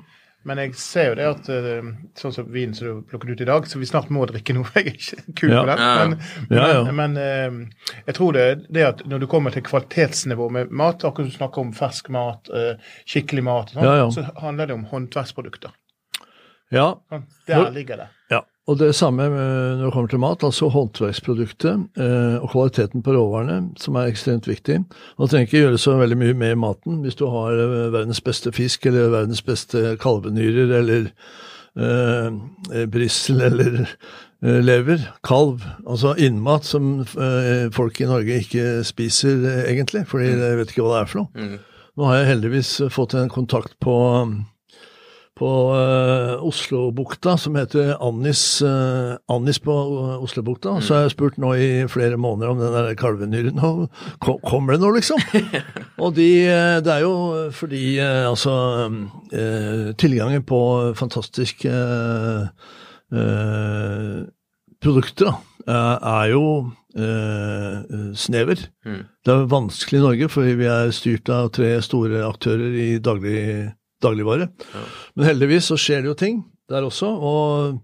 Men 0.45 0.57
jeg 0.59 0.73
ser 0.75 1.05
jo 1.09 1.15
det 1.15 1.25
at 1.27 1.49
eh, 1.49 1.85
sånn 2.19 2.33
som 2.35 2.49
vin 2.51 2.73
som 2.75 2.87
du 2.87 3.01
plukket 3.07 3.29
ut 3.31 3.41
i 3.41 3.45
dag, 3.47 3.63
så 3.67 3.79
vi 3.79 3.85
snart 3.87 4.09
må 4.11 4.25
drikke 4.27 4.51
noe. 4.57 4.67
Jeg 4.75 4.87
er 4.87 4.97
ikke 4.97 5.35
kul 5.39 5.53
Ja. 5.53 5.61
på 5.63 5.67
den. 5.69 6.17
Men, 6.49 6.57
Ja, 6.57 6.65
ja. 6.73 6.81
men, 6.83 7.13
men 7.13 7.17
eh, 7.17 8.01
jeg 8.07 8.15
tror 8.15 8.33
det, 8.35 8.47
det 8.69 8.83
at 8.83 9.05
når 9.07 9.19
du 9.23 9.27
kommer 9.31 9.51
til 9.55 9.63
kvalitetsnivå 9.63 10.49
med 10.51 10.71
mat, 10.71 11.03
akkurat 11.07 11.27
som 11.27 11.31
du 11.31 11.37
snakker 11.37 11.61
om 11.63 11.71
fersk 11.73 12.09
mat, 12.09 12.49
skikkelig 13.07 13.43
mat, 13.43 13.71
sånn, 13.71 13.83
ja. 13.87 14.09
så 14.11 14.25
handler 14.43 14.67
det 14.67 14.73
om 14.75 14.83
håndverksprodukter. 14.91 15.71
Ja, 16.73 16.89
Der 17.47 17.69
ligger 17.71 18.03
det. 18.03 18.07
ja. 18.31 18.39
og 18.67 18.79
det 18.79 18.93
samme 18.95 19.27
når 19.29 19.83
det 19.85 19.93
kommer 19.93 20.09
til 20.09 20.21
mat, 20.23 20.43
altså 20.43 20.69
håndverksproduktet 20.73 21.99
eh, 21.99 22.35
og 22.39 22.49
kvaliteten 22.53 23.03
på 23.03 23.13
råvarene, 23.15 23.73
som 23.77 23.95
er 23.99 24.09
ekstremt 24.11 24.47
viktig. 24.47 24.79
Man 25.19 25.27
trenger 25.31 25.47
ikke 25.49 25.63
gjøre 25.65 25.81
så 25.81 25.97
veldig 25.99 26.17
mye 26.17 26.33
med 26.33 26.55
maten 26.61 27.01
hvis 27.03 27.19
du 27.19 27.25
har 27.29 27.51
eh, 27.59 27.91
verdens 27.93 28.21
beste 28.23 28.51
fisk 28.55 28.85
eller 28.89 29.11
verdens 29.13 29.41
beste 29.43 29.97
kalvenyrer 30.01 30.71
eller 30.79 31.09
eh, 31.75 32.85
brissel 32.91 33.41
eller 33.41 33.83
eh, 33.83 34.61
lever, 34.63 35.03
kalv. 35.23 35.63
Altså 35.87 36.15
innmat 36.17 36.65
som 36.65 37.01
eh, 37.03 37.67
folk 37.75 38.01
i 38.01 38.07
Norge 38.09 38.39
ikke 38.45 38.83
spiser 38.87 39.43
eh, 39.43 39.61
egentlig, 39.73 40.05
fordi 40.07 40.33
de 40.39 40.55
vet 40.61 40.71
ikke 40.73 40.85
hva 40.87 40.95
det 40.97 41.03
er 41.03 41.11
for 41.11 41.23
noe. 41.25 41.31
Mm. 41.35 41.59
Nå 41.93 42.07
har 42.09 42.15
jeg 42.23 42.31
heldigvis 42.31 42.71
fått 42.89 43.13
en 43.13 43.29
kontakt 43.29 43.75
på 43.83 43.93
på 45.43 45.51
uh, 45.75 46.43
Oslobukta 46.47 47.35
som 47.39 47.57
heter 47.59 47.97
Annis, 48.03 48.61
uh, 48.63 49.15
Annis 49.31 49.59
på 49.63 49.73
uh, 49.73 50.23
Oslobukta. 50.23 50.77
Så 50.81 50.95
har 50.95 51.05
jeg 51.05 51.15
spurt 51.17 51.39
nå 51.41 51.51
i 51.59 51.69
flere 51.91 52.19
måneder 52.21 52.53
om 52.53 52.61
den 52.61 52.75
der 52.75 52.95
kalvenyren. 52.99 53.59
Kom, 54.23 54.39
kommer 54.45 54.75
det 54.75 54.83
nå, 54.83 54.93
liksom? 54.95 55.19
og 56.03 56.15
de, 56.15 56.29
det 56.85 56.93
er 56.93 57.03
jo 57.03 57.15
fordi 57.55 57.97
altså 58.03 58.53
Tilgangen 59.99 60.43
på 60.47 60.59
fantastiske 60.97 61.71
produkter 64.83 65.33
da, 65.65 65.77
er 65.99 66.31
jo 66.33 66.45
snever. 68.19 68.65
Mm. 68.85 69.03
Det 69.25 69.33
er 69.33 69.47
vanskelig 69.49 69.99
i 69.99 70.03
Norge, 70.03 70.29
fordi 70.29 70.57
vi 70.59 70.67
er 70.69 70.93
styrt 70.95 71.31
av 71.33 71.49
tre 71.55 71.75
store 71.85 72.21
aktører 72.27 72.75
i 72.77 72.89
daglig 73.03 73.39
dagligvare. 74.03 74.49
Ja. 74.73 74.87
Men 75.15 75.31
heldigvis 75.31 75.71
så 75.71 75.79
skjer 75.79 76.03
det 76.03 76.11
jo 76.13 76.17
ting 76.19 76.43
der 76.71 76.85
også. 76.87 77.07
og 77.07 77.79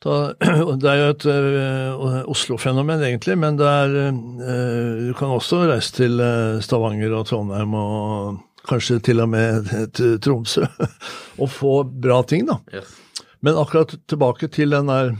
da, 0.00 0.32
det 0.80 0.88
er 0.88 1.00
jo 1.00 1.08
et 1.12 1.26
uh, 1.28 2.20
Oslo-fenomen, 2.32 3.02
egentlig, 3.04 3.36
men 3.40 3.58
det 3.60 3.68
er, 3.68 3.96
uh, 4.08 5.08
du 5.10 5.12
kan 5.18 5.34
også 5.34 5.66
reise 5.68 5.92
til 5.98 6.22
uh, 6.24 6.60
Stavanger 6.64 7.12
og 7.18 7.26
Trondheim 7.28 7.76
og 7.76 8.38
kanskje 8.68 9.00
til 9.04 9.20
og 9.24 9.28
med 9.32 9.68
til 9.96 10.16
Tromsø 10.24 10.64
og 11.42 11.52
få 11.52 11.82
bra 11.84 12.22
ting, 12.24 12.48
da. 12.48 12.60
Yes. 12.72 12.96
Men 13.44 13.56
akkurat 13.60 13.94
tilbake 14.08 14.50
til 14.52 14.72
den 14.76 14.88
der 14.92 15.14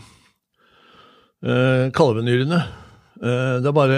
kalvenyrene. 1.96 2.58
Det 3.20 3.68
er 3.68 3.74
bare 3.76 3.96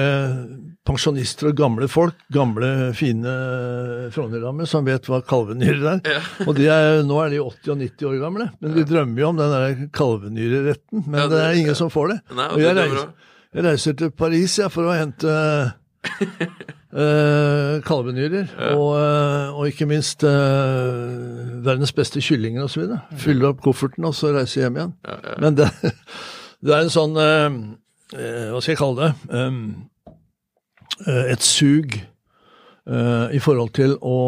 pensjonister 0.83 1.53
og 1.53 1.59
gamle 1.61 1.87
folk, 1.87 2.17
gamle, 2.35 2.91
fine 2.99 3.31
Frogner-damer, 4.11 4.67
som 4.67 4.83
vet 4.89 5.07
hva 5.07 5.21
kalvenyrer 5.23 5.85
er. 5.93 6.01
Ja. 6.11 6.23
og 6.49 6.57
de 6.59 6.67
er, 6.67 7.03
nå 7.07 7.21
er 7.23 7.31
de 7.31 7.39
80 7.45 7.71
og 7.77 7.79
90 7.85 8.09
år 8.09 8.17
gamle, 8.25 8.49
men 8.59 8.75
de 8.75 8.87
drømmer 8.89 9.23
jo 9.23 9.29
om 9.31 9.39
den 9.39 9.55
der 9.55 9.85
kalvenyreretten. 9.95 11.05
Men 11.07 11.21
Ja, 11.21 11.29
det 11.29 11.37
det- 11.37 11.45
er 11.45 11.61
ingen 11.61 11.79
som 11.79 11.93
får 11.95 12.09
det. 12.15 12.19
Nei, 12.35 12.49
og 12.49 12.57
og 12.59 12.65
jeg 12.65 12.73
er 12.73 12.81
reiser, 12.81 13.13
jeg 13.55 13.65
reiser 13.69 13.97
til 14.03 14.11
Paris 14.11 14.59
ja, 14.59 14.69
for 14.75 14.91
å 14.91 14.97
hente 14.99 15.37
eh, 16.93 17.81
kalvenyrer, 17.87 18.51
og, 18.75 18.89
eh, 18.99 19.55
og 19.55 19.69
ikke 19.71 19.87
minst 19.91 20.25
eh, 20.27 21.63
verdens 21.65 21.95
beste 21.97 22.23
kyllinger 22.25 22.67
osv. 22.67 22.91
Fyller 23.23 23.53
opp 23.53 23.63
kofferten 23.65 24.09
og 24.09 24.15
så 24.19 24.33
reiser 24.35 24.65
hjem 24.67 24.81
igjen. 24.81 24.95
Men 25.43 25.59
det, 25.63 25.71
det 26.65 26.75
er 26.75 26.83
en 26.89 26.93
sånn 26.95 27.15
eh, 27.23 27.47
eh, 27.47 27.61
Hva 28.13 28.61
skal 28.61 28.73
jeg 28.73 28.81
kalle 28.81 29.09
det? 29.09 29.41
Eh, 31.07 31.33
et 31.33 31.43
sug 31.43 31.97
eh, 31.97 33.27
i 33.35 33.41
forhold 33.43 33.73
til 33.79 33.97
å 34.05 34.19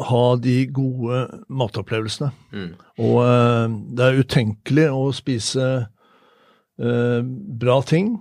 ha 0.00 0.26
de 0.40 0.56
gode 0.72 1.24
matopplevelsene. 1.52 2.30
Mm. 2.52 2.70
Og 3.04 3.16
eh, 3.26 3.74
det 3.96 4.06
er 4.06 4.22
utenkelig 4.22 4.86
å 4.90 5.10
spise 5.16 5.66
eh, 6.80 7.20
bra 7.62 7.80
ting. 7.86 8.14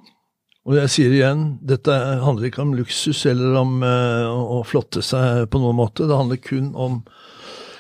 Og 0.68 0.78
jeg 0.78 0.94
sier 0.94 1.14
igjen, 1.16 1.46
dette 1.66 1.94
handler 2.22 2.52
ikke 2.52 2.62
om 2.62 2.76
luksus 2.78 3.24
eller 3.26 3.56
om 3.64 3.80
uh, 3.82 4.30
å 4.30 4.60
flotte 4.62 5.02
seg 5.02 5.48
på 5.50 5.58
noen 5.58 5.80
måte. 5.80 6.06
Det 6.06 6.20
handler 6.20 6.38
kun 6.38 6.68
om 6.78 7.00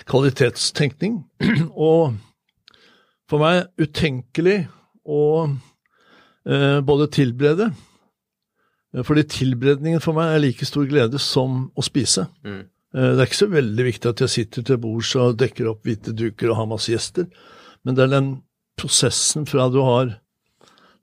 kvalitetstenkning. 0.09 1.19
og 1.77 2.15
for 3.29 3.43
meg 3.43 3.69
utenkelig 3.77 4.63
å 5.05 5.21
eh, 5.45 5.53
både 6.45 7.07
tilberede 7.11 7.71
Eh, 8.93 9.03
Fordi 9.07 9.23
tilberedningen 9.23 10.01
for 10.03 10.11
meg 10.17 10.33
er 10.35 10.41
like 10.43 10.65
stor 10.67 10.83
glede 10.83 11.19
som 11.19 11.71
å 11.79 11.81
spise. 11.81 12.25
Mm. 12.43 12.65
Eh, 12.93 13.11
Det 13.15 13.19
er 13.19 13.25
ikke 13.29 13.37
så 13.45 13.47
veldig 13.47 13.85
viktig 13.85 14.09
at 14.09 14.19
jeg 14.19 14.29
sitter 14.29 14.63
til 14.67 14.77
bords 14.83 15.15
og 15.15 15.37
dekker 15.39 15.69
opp 15.71 15.83
hvite 15.87 16.11
duker 16.11 16.49
og 16.51 16.57
har 16.57 16.65
masse 16.67 16.91
gjester, 16.91 17.27
men 17.85 17.95
det 17.95 18.03
er 18.03 18.11
den 18.19 18.41
prosessen 18.77 19.45
fra 19.47 19.69
du 19.69 19.79
har 19.81 20.05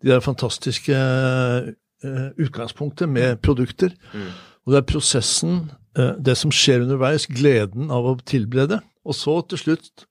de 0.03 0.09
der 0.11 0.20
fantastiske 0.20 0.92
eh, 0.92 2.31
utgangspunktet 2.38 3.09
med 3.09 3.40
produkter, 3.40 3.90
Mm. 4.12 4.29
og 4.66 4.72
det 4.72 4.77
er 4.83 4.92
prosessen, 4.92 5.70
eh, 5.96 6.12
det 6.20 6.37
som 6.37 6.51
skjer 6.51 6.83
underveis, 6.85 7.27
gleden 7.27 7.90
av 7.90 8.05
å 8.05 8.18
tilberede, 8.20 8.83
og 9.05 9.14
så 9.14 9.40
til 9.48 9.59
slutt 9.59 10.05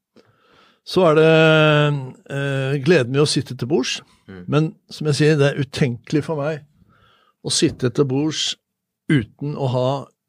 så 0.88 1.04
er 1.10 1.17
det 1.19 1.28
eh, 2.32 2.78
gleden 2.86 3.13
ved 3.15 3.23
å 3.26 3.30
sitte 3.30 3.58
til 3.58 3.67
bords, 3.71 3.97
Mm. 4.28 4.41
men 4.52 4.65
som 4.91 5.08
jeg 5.08 5.15
sier, 5.15 5.36
det 5.39 5.45
er 5.54 5.60
utenkelig 5.63 6.19
for 6.26 6.36
meg 6.36 6.65
å 7.47 7.52
sitte 7.56 7.88
til 7.95 8.04
bords 8.10 8.58
uten 9.08 9.54
å 9.56 9.69
ha 9.71 9.84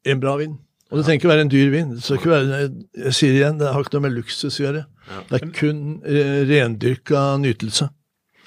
en 0.07 0.21
bra 0.23 0.37
vin. 0.39 0.53
Og 0.87 0.97
det 0.97 1.03
trenger 1.03 1.19
ikke 1.19 1.31
være 1.33 1.43
en 1.43 1.51
dyr 1.51 1.73
vin. 1.73 1.89
Det 1.97 2.15
ikke 2.15 2.31
være, 2.31 2.61
jeg 2.95 3.13
sier 3.17 3.35
igjen, 3.35 3.57
det 3.59 3.73
har 3.75 3.83
ikke 3.83 3.97
noe 3.97 4.05
med 4.07 4.15
luksus 4.15 4.55
å 4.55 4.63
gjøre. 4.63 4.85
Ja. 5.09 5.19
Det 5.27 5.35
er 5.41 5.51
kun 5.59 5.81
eh, 6.07 6.39
rendyrka 6.47 7.25
nytelse. 7.43 7.89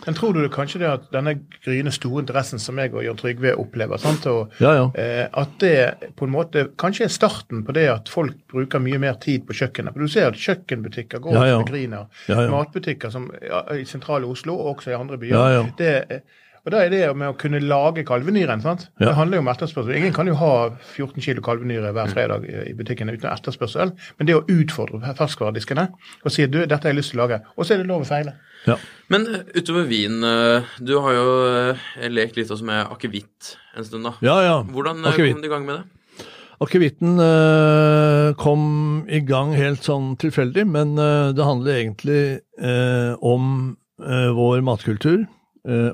Men 0.07 0.15
tror 0.19 0.33
du 0.35 0.41
det 0.43 0.51
kanskje 0.51 0.81
det 0.83 0.89
at 0.91 1.05
denne 1.15 1.37
gryende 1.63 1.93
store 1.95 2.25
interessen 2.25 2.59
som 2.59 2.79
jeg 2.83 2.91
og 2.95 3.05
Jørn 3.07 3.17
Trygve 3.21 3.53
opplever, 3.61 4.01
sant, 4.03 4.27
og, 4.27 4.51
Ja, 4.59 4.73
ja. 4.75 4.87
eh, 4.99 5.29
at 5.33 5.53
det 5.63 6.13
på 6.19 6.27
en 6.27 6.33
måte 6.35 6.65
kanskje 6.81 7.05
er 7.07 7.13
starten 7.15 7.63
på 7.65 7.73
det 7.77 7.87
at 7.93 8.09
folk 8.11 8.35
bruker 8.51 8.83
mye 8.83 8.99
mer 8.99 9.15
tid 9.23 9.47
på 9.47 9.55
kjøkkenet? 9.55 9.93
For 9.95 10.01
Du 10.01 10.09
ser 10.09 10.27
at 10.33 10.35
kjøkkenbutikker 10.43 11.23
går 11.23 11.33
Ja, 11.39 11.45
ja. 11.53 11.63
griner. 11.63 12.07
Matbutikker 12.51 13.11
som, 13.15 13.31
i 13.79 13.85
sentrale 13.85 14.27
Oslo 14.27 14.57
og 14.59 14.77
også 14.77 14.91
i 14.91 14.99
andre 14.99 15.19
byer. 15.23 15.71
Det, 15.79 15.93
eh, 16.11 16.21
og 16.63 16.71
da 16.71 16.85
er 16.85 16.93
det 16.93 17.01
med 17.19 17.33
å 17.33 17.37
kunne 17.39 17.59
lage 17.59 18.05
kalvenyren. 18.07 18.61
sant? 18.63 18.85
Ja. 19.01 19.09
Det 19.09 19.15
handler 19.19 19.41
jo 19.41 19.43
om 19.43 19.51
etterspørsel. 19.51 19.97
Ingen 19.99 20.13
kan 20.15 20.29
jo 20.31 20.37
ha 20.39 20.53
14 20.95 21.25
kilo 21.25 21.43
kalvenyre 21.43 21.91
hver 21.97 22.13
fredag 22.13 22.47
i 22.47 22.75
butikken 22.79 23.11
uten 23.11 23.27
etterspørsel. 23.33 23.91
Men 24.19 24.29
det 24.29 24.37
å 24.39 24.45
utfordre 24.47 25.15
ferskvarediskene 25.19 25.89
og 26.23 26.31
si 26.31 26.47
du, 26.47 26.61
dette 26.63 26.79
har 26.87 26.93
jeg 26.95 27.01
lyst 27.01 27.15
til 27.15 27.19
å 27.19 27.25
lage, 27.25 27.41
og 27.57 27.67
så 27.67 27.75
er 27.75 27.83
det 27.83 27.89
lov 27.91 28.05
å 28.05 28.09
feile. 28.09 28.37
ja. 28.69 28.79
Men 29.11 29.27
eh, 29.27 29.43
utover 29.59 29.89
vin, 29.91 30.23
eh, 30.25 30.71
du 30.79 30.95
har 31.03 31.17
jo 31.19 31.27
eh, 31.51 32.07
lekt 32.09 32.39
litt 32.39 32.51
også 32.55 32.65
med 32.65 32.87
akevitt 32.95 33.57
en 33.77 33.85
stund, 33.85 34.07
da. 34.07 34.15
ja, 34.25 34.39
ja. 34.47 34.55
Hvordan 34.71 35.03
Akkevitt. 35.11 35.35
Kom 35.35 35.43
du 35.43 35.51
i 35.51 35.53
gang 35.53 35.67
med 35.67 35.81
det? 35.81 36.27
Akevitten 36.63 37.19
eh, 37.19 38.31
kom 38.39 38.63
i 39.11 39.19
gang 39.27 39.51
helt 39.59 39.83
sånn 39.83 40.13
tilfeldig, 40.23 40.63
men 40.71 40.95
eh, 40.95 41.33
det 41.35 41.43
handler 41.45 41.79
egentlig 41.81 42.23
eh, 42.63 43.13
om 43.19 43.75
eh, 43.99 44.29
vår 44.37 44.63
matkultur 44.63 45.25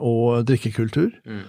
og 0.01 0.47
drikkekultur. 0.49 1.11
Mm. 1.27 1.43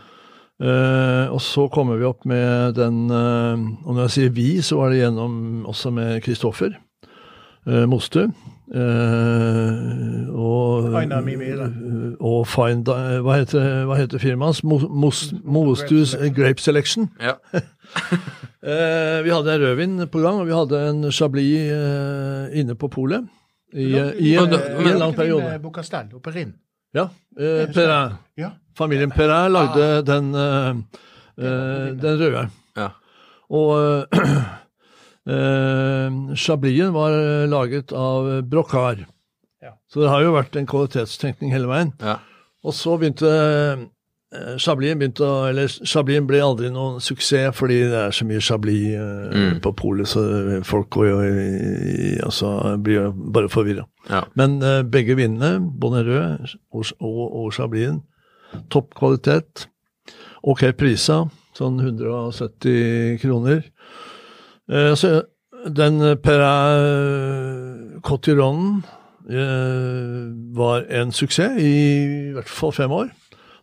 Uh, 0.59 1.31
og 1.31 1.39
så 1.39 1.69
kommer 1.71 1.95
vi 1.95 2.03
opp 2.03 2.25
med 2.27 2.73
den 2.75 3.05
uh, 3.07 3.55
Og 3.87 3.93
når 3.95 4.01
jeg 4.09 4.11
sier 4.11 4.33
vi, 4.35 4.47
så 4.59 4.75
var 4.75 4.89
det 4.91 4.97
gjennom 4.99 5.37
også 5.71 5.87
med 5.95 6.17
Kristoffer 6.25 6.73
uh, 7.63 7.85
Mostu. 7.87 8.25
Eh, 8.69 10.27
og 10.29 10.91
og 12.19 12.43
find, 12.47 12.85
Hva 12.85 13.37
heter, 13.39 13.85
hva 13.89 13.95
heter 13.97 14.21
firmaet 14.21 14.51
hans? 14.51 14.61
Mo- 14.61 14.91
Mos- 14.93 15.33
Mostus 15.43 16.13
Grape 16.35 16.61
Selection. 16.61 17.09
Ja. 17.21 17.33
Eh, 18.59 19.21
vi 19.23 19.31
hadde 19.31 19.53
en 19.55 19.61
rødvin 19.61 19.93
på 20.11 20.19
gang, 20.19 20.41
og 20.41 20.47
vi 20.49 20.51
hadde 20.51 20.79
en 20.89 21.11
chablis 21.15 21.69
eh, 21.71 22.57
inne 22.59 22.75
på 22.75 22.89
polet 22.91 23.23
i, 23.71 23.85
eh, 23.95 24.09
i, 24.19 24.33
en, 24.35 24.51
i 24.51 24.89
en 24.91 24.99
lang 24.99 25.13
periode. 25.15 25.53
Bocastell 25.63 26.09
og 26.13 26.19
Perrin. 26.25 26.51
Ja, 26.95 27.09
eh, 27.37 27.67
Perrin. 27.73 28.15
Ja. 28.39 28.51
Familien 28.77 29.11
Perrin 29.11 29.51
lagde 29.53 30.01
den, 30.07 30.31
eh, 30.35 30.69
eh, 31.37 31.89
den 31.99 32.17
røde. 32.21 32.49
ja. 32.77 32.89
Og 33.49 33.71
eh, 34.13 34.19
eh, 35.33 36.35
chablisen 36.35 36.93
var 36.93 37.13
eh, 37.17 37.47
laget 37.49 37.93
av 37.93 38.41
Brocard. 38.49 39.05
Ja. 39.61 39.73
Så 39.91 40.01
det 40.03 40.09
har 40.09 40.23
jo 40.23 40.33
vært 40.35 40.55
en 40.55 40.67
kvalitetstenkning 40.69 41.53
hele 41.53 41.69
veien. 41.71 41.93
ja. 42.01 42.19
Og 42.59 42.73
så 42.75 42.97
begynte 42.99 43.29
eh, 44.33 44.95
begynte 44.95 45.23
å, 45.25 45.47
eller 45.49 45.67
Chablisen 45.67 46.27
ble 46.27 46.41
aldri 46.43 46.69
noen 46.73 46.99
suksess 47.01 47.55
fordi 47.57 47.79
det 47.91 48.01
er 48.01 48.11
så 48.15 48.25
mye 48.25 48.41
Chablis 48.41 48.95
uh, 48.97 49.29
Mm. 49.29 49.59
på 49.61 49.71
polet, 49.77 50.07
så 50.07 50.21
folk 50.63 50.89
går 50.89 51.07
jo 51.07 51.17
altså, 52.25 52.77
blir 52.77 52.95
jo 52.99 53.11
bare 53.33 53.49
forvirra. 53.49 53.85
ja. 54.09 54.23
Men 54.35 54.61
uh, 54.63 54.81
begge 54.83 55.15
vinene, 55.15 55.59
Bonnerød 55.79 56.55
og, 56.71 56.85
og, 56.99 57.35
og 57.45 57.53
Chablisen, 57.53 58.01
topp 58.69 58.93
kvalitet. 58.97 59.67
Ok 60.43 60.63
prisa, 60.77 61.25
sånn 61.57 61.79
170 61.83 63.19
kroner. 63.21 63.65
Uh, 64.71 64.95
så 64.95 65.21
den 65.67 65.99
Perrin 66.23 67.99
Cotironen 68.01 68.83
eh, 69.29 70.55
var 70.55 70.85
en 70.89 71.11
suksess 71.11 71.57
i, 71.59 71.73
i 72.29 72.33
hvert 72.35 72.47
fall 72.49 72.71
fem 72.71 72.91
år. 72.95 73.09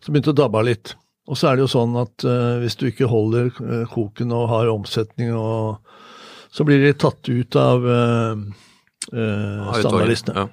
Så 0.07 0.13
begynte 0.15 0.31
det 0.31 0.39
å 0.39 0.43
dabbe 0.45 0.59
av 0.61 0.63
litt. 0.63 0.93
Og 1.27 1.35
så 1.35 1.49
er 1.49 1.57
det 1.57 1.65
jo 1.65 1.71
sånn 1.73 1.97
at 1.99 2.23
uh, 2.23 2.61
hvis 2.61 2.77
du 2.79 2.85
ikke 2.87 3.09
holder 3.11 3.49
uh, 3.59 3.81
koken 3.91 4.31
og 4.31 4.45
har 4.47 4.69
omsetning, 4.71 5.33
og, 5.35 5.81
så 6.47 6.63
blir 6.63 6.79
de 6.79 6.93
tatt 6.95 7.27
ut 7.27 7.57
av 7.59 7.83
uh, 7.83 8.39
eh, 9.11 9.73
standardlistene. 9.81 10.45
Ja. 10.45 10.47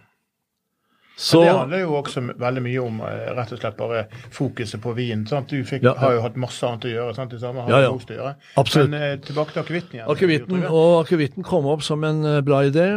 Så 1.15 1.39
Men 1.39 1.47
det 1.47 1.55
handler 1.61 1.83
jo 1.85 1.95
også 2.01 2.25
veldig 2.43 2.63
mye 2.65 2.83
om 2.83 2.97
rett 3.07 3.53
og 3.55 3.61
slett 3.61 3.77
bare 3.79 4.01
fokuset 4.35 4.83
på 4.83 4.97
vin. 4.99 5.23
Sant? 5.31 5.55
Du 5.55 5.63
fikk, 5.63 5.85
Ja, 5.87 5.93
ja. 5.93 6.01
har 6.03 6.17
jo 6.17 6.25
hatt 6.27 6.41
masse 6.43 6.67
annet 6.67 6.89
å 6.91 6.95
gjøre. 6.97 7.15
Sant? 7.15 7.31
Det 7.31 7.39
samme 7.39 7.63
har 7.63 7.71
Ja, 7.71 7.85
ja. 7.87 7.93
å 7.95 8.17
gjøre. 8.17 8.33
Absolutt. 8.59 8.91
Men 8.91 9.23
tilbake 9.23 9.55
til 9.55 9.63
akevitten 9.63 10.01
igjen. 10.01 10.11
Akevitten, 10.11 10.65
og 10.67 11.05
akevitten 11.05 11.47
kom 11.47 11.71
opp 11.71 11.87
som 11.87 12.03
en 12.03 12.27
bra 12.43 12.65
idé. 12.67 12.89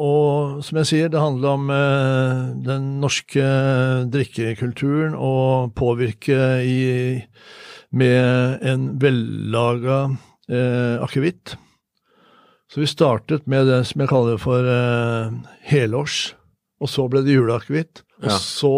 Og 0.00 0.62
som 0.64 0.78
jeg 0.80 0.88
sier, 0.88 1.10
det 1.12 1.20
handler 1.20 1.56
om 1.58 1.70
eh, 1.74 2.38
den 2.64 2.86
norske 3.02 3.44
drikkekulturen 4.12 5.12
og 5.18 5.74
påvirke 5.76 6.38
i, 6.64 6.78
med 7.92 8.64
en 8.64 8.86
vellaga 9.02 9.98
eh, 10.48 10.96
akevitt. 11.04 11.56
Så 12.70 12.80
vi 12.84 12.88
startet 12.88 13.48
med 13.50 13.66
det 13.68 13.82
som 13.90 14.00
jeg 14.04 14.12
kaller 14.12 14.40
for 14.40 14.64
eh, 14.72 15.36
helårs, 15.68 16.20
og 16.80 16.88
så 16.88 17.04
ble 17.12 17.24
det 17.26 17.36
juleakevitt. 17.36 18.04
Og 18.22 18.30
Ja. 18.30 18.38
så 18.40 18.72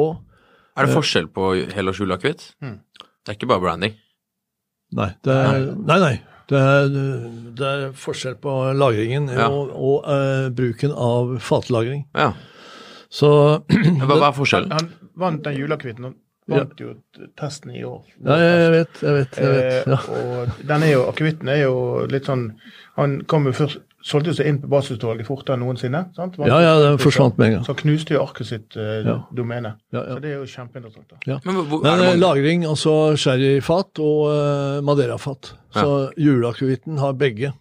Er 0.77 0.87
det 0.89 0.95
forskjell 0.97 1.27
på 1.29 1.53
helårs 1.77 2.01
juleakevitt? 2.01 2.49
Mm. 2.65 2.81
Det 3.23 3.29
er 3.31 3.37
ikke 3.37 3.51
bare 3.53 3.61
branding. 3.63 3.95
Nei, 4.97 5.11
det 5.25 5.33
er, 5.39 5.67
nei, 5.77 5.99
nei. 6.03 6.15
Det 6.51 6.59
er, 6.59 6.89
det 7.59 7.69
er 7.69 7.93
forskjell 7.99 8.35
på 8.43 8.55
lagringen 8.79 9.29
Ja. 9.31 9.47
og, 9.51 9.71
og 9.77 10.09
uh, 10.09 10.49
bruken 10.55 10.93
av 10.93 11.37
fatlagring. 11.45 12.07
Ja. 12.19 12.33
Så 13.13 13.31
Hva, 14.09 14.19
er 14.29 14.35
forskjellen? 14.37 14.73
Han 14.73 14.91
vant 15.21 15.45
den 15.45 15.59
juleakevitten. 15.61 16.05
Han 16.11 16.19
vant 16.49 16.81
jo 16.81 16.95
testen 17.39 17.71
i 17.77 17.85
år. 17.87 18.03
Ja, 18.25 18.37
jeg 18.41 18.71
vet, 18.75 19.03
jeg 19.05 19.15
vet. 19.19 19.37
jeg 19.39 19.53
vet. 19.57 19.87
Ja. 19.93 19.99
Eh, 20.01 20.19
og 20.43 20.67
den 20.73 20.83
er 20.89 20.93
jo, 20.97 21.05
akevitten 21.13 21.53
er 21.53 21.61
jo 21.67 21.77
litt 22.11 22.27
sånn 22.29 22.49
Han 22.99 23.21
kom 23.31 23.47
jo 23.49 23.53
først 23.57 23.79
solgte 24.05 24.35
seg 24.35 24.47
inn 24.51 24.59
på 24.63 24.69
basisutvalget 24.73 25.27
fortere 25.27 25.55
enn 25.57 25.63
noensinne. 25.65 26.01
sant? 26.17 26.35
Ja, 26.39 26.59
ja, 26.61 26.73
den 26.83 26.99
forsvant 26.99 27.39
med 27.39 27.47
en 27.47 27.53
gang. 27.57 27.65
Så 27.67 27.75
knuste 27.79 28.15
jo 28.17 28.23
arket 28.25 28.47
sitt 28.47 28.77
eh, 28.77 29.05
Ja. 29.07 29.17
domene. 29.33 29.77
Ja, 29.93 30.03
Så 30.15 30.21
det 30.23 30.31
er 30.31 30.39
jo 30.41 30.47
kjempeinteressant. 30.51 31.09
da. 31.27 31.39
Men 31.45 31.55
hvor, 31.67 31.83
Men 31.83 31.93
eh, 31.93 32.07
mange? 32.07 32.21
lagring, 32.21 32.65
altså 32.67 33.17
sherryfat 33.17 33.99
og 34.03 34.21
uh, 34.33 34.81
madeirafat. 34.83 35.53
Så 35.73 36.11
juleakevitten 36.19 36.99
har 36.99 37.13
begge. 37.15 37.53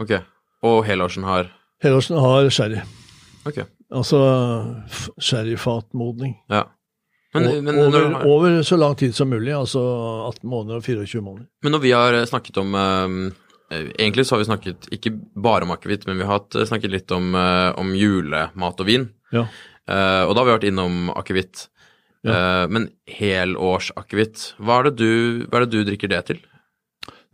Ok. 0.00 0.16
Og 0.62 0.84
helårsen 0.84 1.22
har 1.24 1.50
Helårsen 1.82 2.16
har 2.18 2.48
sherry. 2.50 2.80
Okay. 3.46 3.64
Altså 3.92 4.16
sherryfatmodning. 5.20 6.34
Ja. 6.48 6.64
Men, 7.34 7.64
men, 7.64 7.78
over, 7.78 8.00
har- 8.14 8.26
over 8.26 8.62
så 8.62 8.76
lang 8.78 8.94
tid 8.96 9.14
som 9.14 9.28
mulig, 9.28 9.52
altså 9.52 9.80
18 10.28 10.48
måneder 10.50 10.76
og 10.78 10.84
24 10.86 11.20
måneder. 11.22 11.46
men 11.62 11.72
når 11.72 11.78
vi 11.82 11.90
har 11.90 12.24
snakket 12.30 12.56
om 12.62 12.74
eh, 12.74 12.82
eh, 12.82 13.32
Egentlig 13.98 14.26
så 14.26 14.34
har 14.36 14.42
vi 14.42 14.48
snakket 14.50 14.88
ikke 14.94 15.12
bare 15.44 15.66
om 15.66 15.72
akevitt, 15.74 16.06
men 16.06 16.18
vi 16.20 16.24
har 16.26 16.38
hatt, 16.40 16.56
snakket 16.68 16.90
litt 16.94 17.10
om, 17.14 17.34
eh, 17.34 17.70
om 17.80 17.94
julemat 17.98 18.80
og 18.80 18.86
vin. 18.88 19.08
Ja. 19.34 19.46
Uh, 19.84 20.22
og 20.28 20.32
da 20.34 20.40
har 20.40 20.46
vi 20.48 20.54
vært 20.58 20.68
innom 20.72 21.10
akevitt. 21.12 21.66
Eh, 22.24 22.64
men 22.72 22.86
helårsakevitt, 23.04 24.54
hva, 24.56 24.78
er 24.80 24.84
det 24.88 24.96
du- 24.96 25.44
hva 25.46 25.58
er 25.60 25.66
det 25.66 25.74
du 25.74 25.84
drikker 25.84 26.08
det 26.08 26.22
til? 26.30 26.38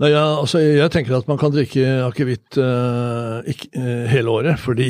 Nei, 0.01 0.09
ja, 0.11 0.25
altså, 0.41 0.59
jeg 0.59 0.91
tenker 0.91 1.15
at 1.19 1.29
man 1.29 1.37
kan 1.39 1.53
drikke 1.53 1.85
akevitt 2.09 2.57
uh, 2.59 3.39
eh, 3.47 4.07
hele 4.11 4.33
året, 4.33 4.59
fordi 4.59 4.89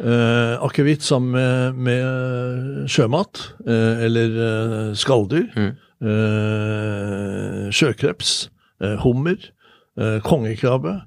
uh, 0.00 0.56
akevitt 0.66 1.02
sammen 1.04 1.36
med, 1.36 1.76
med 1.76 2.88
sjømat, 2.90 3.42
eh, 3.66 4.04
eller 4.08 4.38
eh, 4.48 4.94
skalldyr, 4.96 5.52
Mm. 5.54 5.72
eh, 6.02 7.70
sjøkreps, 7.70 8.48
eh, 8.82 8.96
hummer, 9.04 9.36
eh, 9.38 9.50
kongekrabbe. 10.24 11.00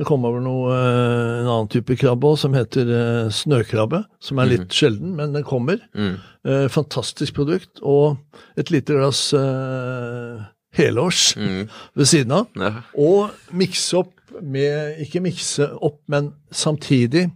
Det 0.00 0.06
kom 0.08 0.24
over 0.24 0.40
noe, 0.42 0.72
eh, 0.72 1.40
en 1.42 1.46
annen 1.52 1.68
type 1.70 1.94
krabbe 2.00 2.26
også, 2.32 2.46
som 2.48 2.54
heter 2.56 2.88
eh, 2.96 3.28
snøkrabbe, 3.30 4.00
som 4.24 4.40
er 4.40 4.48
litt 4.50 4.72
sjelden, 4.74 5.12
men 5.18 5.34
den 5.36 5.44
kommer. 5.46 5.78
Mm. 5.94 6.16
Eh, 6.48 6.64
fantastisk 6.72 7.36
produkt, 7.36 7.78
og 7.84 8.16
et 8.58 8.72
lite 8.72 8.96
glass 8.96 9.28
eh, 9.36 10.40
helårs 10.74 11.36
Mm. 11.36 11.68
ved 11.96 12.08
siden 12.08 12.32
av. 12.32 12.48
Ja. 12.56 12.72
Og 12.98 13.30
mikse 13.52 14.00
opp 14.00 14.12
med 14.40 14.96
Ikke 15.04 15.20
mikse 15.20 15.66
opp, 15.84 16.00
men 16.08 16.32
samtidig 16.50 17.26
eh, 17.28 17.30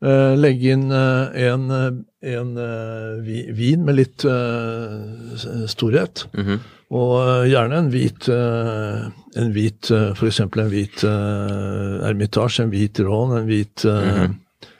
legge 0.00 0.74
inn 0.76 0.90
eh, 0.94 1.46
en, 1.48 1.70
eh, 1.74 1.88
en 2.34 2.56
eh, 2.62 3.14
vi, 3.26 3.38
vin 3.52 3.84
med 3.84 3.98
litt 3.98 4.24
eh, 4.24 5.64
storhet. 5.66 6.26
Mhm. 6.34 6.58
Og 6.88 7.14
eh, 7.20 7.46
gjerne 7.50 7.82
en 7.82 7.88
hvit, 7.92 8.28
uh, 8.32 9.08
en 9.36 9.50
hvit 9.52 9.90
uh, 9.92 10.14
f.eks. 10.16 10.38
en 10.40 10.70
hvit 10.72 11.02
uh, 11.04 12.06
Ermitage, 12.08 12.62
en 12.62 12.70
hvit 12.72 13.00
rån, 13.04 13.34
en 13.36 13.44
hvit 13.44 13.84
uh, 13.84 14.24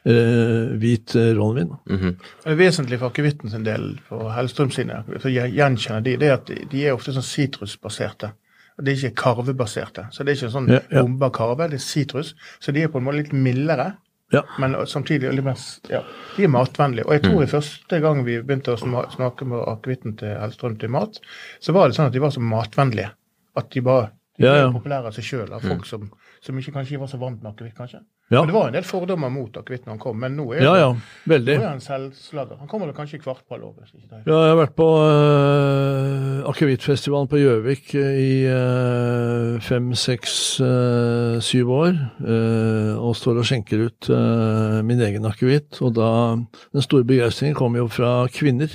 eh, 0.09 0.79
hvit 0.79 1.15
eh, 1.15 1.37
rånvin. 1.37 1.69
-hmm. 1.87 2.15
Det 2.45 2.53
er 2.53 2.55
vesentlig 2.55 2.99
for 2.99 3.07
akevitten 3.07 3.51
sin 3.51 3.65
del, 3.65 4.01
for 4.09 4.31
Hellstrøm 4.31 4.71
sine, 4.71 5.03
for 5.21 5.29
jeg 5.29 5.53
gjenkjenner 5.53 6.01
de, 6.01 6.17
det 6.17 6.29
er 6.29 6.33
at 6.33 6.49
de, 6.49 6.55
de 6.73 6.87
er 6.87 6.93
ofte 6.93 7.13
sånn 7.13 7.23
sitrusbaserte. 7.23 8.33
Og 8.79 8.87
De 8.87 8.91
er 8.91 8.97
ikke 8.97 9.15
karvebaserte. 9.23 10.07
Så 10.11 10.25
det 10.25 10.31
er 10.31 10.37
ikke 10.37 10.51
sånn 10.51 10.69
Ja, 10.69 10.81
ja. 10.91 11.03
bomba 11.03 11.29
karve, 11.29 11.69
det 11.69 11.75
er 11.75 11.79
sitrus. 11.79 12.35
Så 12.61 12.73
de 12.73 12.83
er 12.83 12.89
på 12.89 12.99
en 12.99 13.05
måte 13.05 13.17
litt 13.17 13.33
mildere, 13.33 13.93
Ja. 14.33 14.43
men 14.59 14.75
samtidig 14.87 15.31
litt 15.33 15.45
mer 15.45 15.57
ja, 15.89 16.03
De 16.37 16.45
er 16.45 16.49
matvennlige. 16.53 17.07
Og 17.07 17.13
jeg 17.17 17.23
tror 17.23 17.39
Mm. 17.39 17.43
i 17.47 17.47
første 17.51 18.01
gang 18.01 18.25
vi 18.27 18.35
begynte 18.43 18.75
å 18.77 19.07
snakke 19.17 19.47
med 19.49 19.63
akevitten 19.67 20.17
til 20.19 20.29
Hellstrøm 20.37 20.79
til 20.79 20.91
mat, 20.91 21.19
så 21.61 21.73
var 21.73 21.89
det 21.89 21.97
sånn 21.97 22.07
at 22.07 22.13
de 22.13 22.21
var 22.21 22.31
så 22.31 22.41
matvennlige. 22.41 23.11
At 23.57 23.71
de 23.71 23.81
bare 23.81 24.11
de 24.39 24.45
Ja, 24.45 24.53
ble 24.53 24.61
ja. 24.61 24.71
populære 24.73 25.07
av 25.07 25.13
seg 25.17 25.25
sjøl, 25.25 25.53
av 25.53 25.63
folk 25.63 25.87
som, 25.87 26.11
som 26.41 26.59
ikke 26.59 26.73
kanskje 26.77 26.99
var 27.01 27.07
så 27.09 27.19
vant 27.19 27.43
med 27.43 27.53
akevitt, 27.57 27.75
kanskje. 27.75 28.01
Ja. 28.29 28.43
Men 28.43 28.51
det 28.51 28.55
var 28.59 28.67
en 28.69 28.75
del 28.77 28.85
fordommer 28.85 29.31
mot 29.33 29.55
akevitt 29.57 29.87
når 29.87 29.95
han 29.95 30.01
kom, 30.03 30.19
men 30.21 30.35
nå 30.37 30.45
er 30.53 30.59
ja, 30.61 30.73
det 30.75 30.81
ja. 30.83 30.89
Veldig. 31.33 31.55
nå 31.57 31.63
er 31.65 31.71
han 31.71 31.81
selvslager. 31.81 32.59
Han 32.61 32.69
kommer 32.69 32.91
vel 32.91 32.97
kanskje 32.99 33.17
i 33.17 33.23
kvartball 33.23 33.63
over. 33.65 33.87
er- 33.89 34.19
Ja, 34.27 34.41
jeg 34.45 34.51
har 34.53 34.59
vært 34.59 34.75
på 34.77 34.89
uh, 35.01 36.51
akevittfestivalen 36.51 37.31
på 37.33 37.41
Gjøvik 37.41 37.95
eh, 37.97 38.21
i 38.21 38.35
uh, 38.53 39.57
fem, 39.65 39.89
seks, 39.97 40.61
eh, 40.61 41.39
syv 41.41 41.73
år. 41.73 41.97
Uh, 42.21 43.01
og 43.01 43.17
står 43.17 43.41
og 43.41 43.49
skjenker 43.49 43.87
ut 43.89 44.11
uh, 44.13 44.83
min 44.85 45.01
egen 45.09 45.25
akevitt. 45.25 45.81
Og 45.81 45.97
da 45.97 46.11
Den 46.37 46.85
store 46.85 47.09
begeistringen 47.09 47.57
kom 47.57 47.81
jo 47.81 47.89
fra 47.89 48.27
kvinner. 48.29 48.69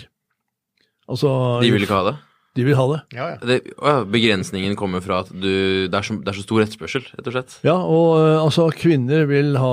Altså 1.06 1.30
De 1.62 1.70
ville 1.70 1.86
ikke 1.86 2.02
ha 2.02 2.10
det? 2.10 2.18
De 2.54 2.62
vil 2.68 2.76
ha 2.78 2.84
det. 2.92 2.98
Ja, 3.18 3.28
ja. 3.32 3.38
det 3.50 3.56
å 3.82 3.94
begrensningen 4.14 4.76
kommer 4.78 5.02
fra 5.02 5.24
at 5.24 5.32
du, 5.34 5.88
det, 5.90 5.94
er 5.98 6.06
så, 6.06 6.20
det 6.22 6.30
er 6.30 6.38
så 6.38 6.44
stor 6.46 6.62
etterspørsel, 6.62 7.08
rett 7.18 7.30
og 7.32 7.34
slett? 7.34 7.56
Ja, 7.66 7.74
og 7.82 8.12
eh, 8.20 8.36
altså 8.44 8.68
kvinner 8.78 9.24
vil 9.26 9.56
ha 9.58 9.72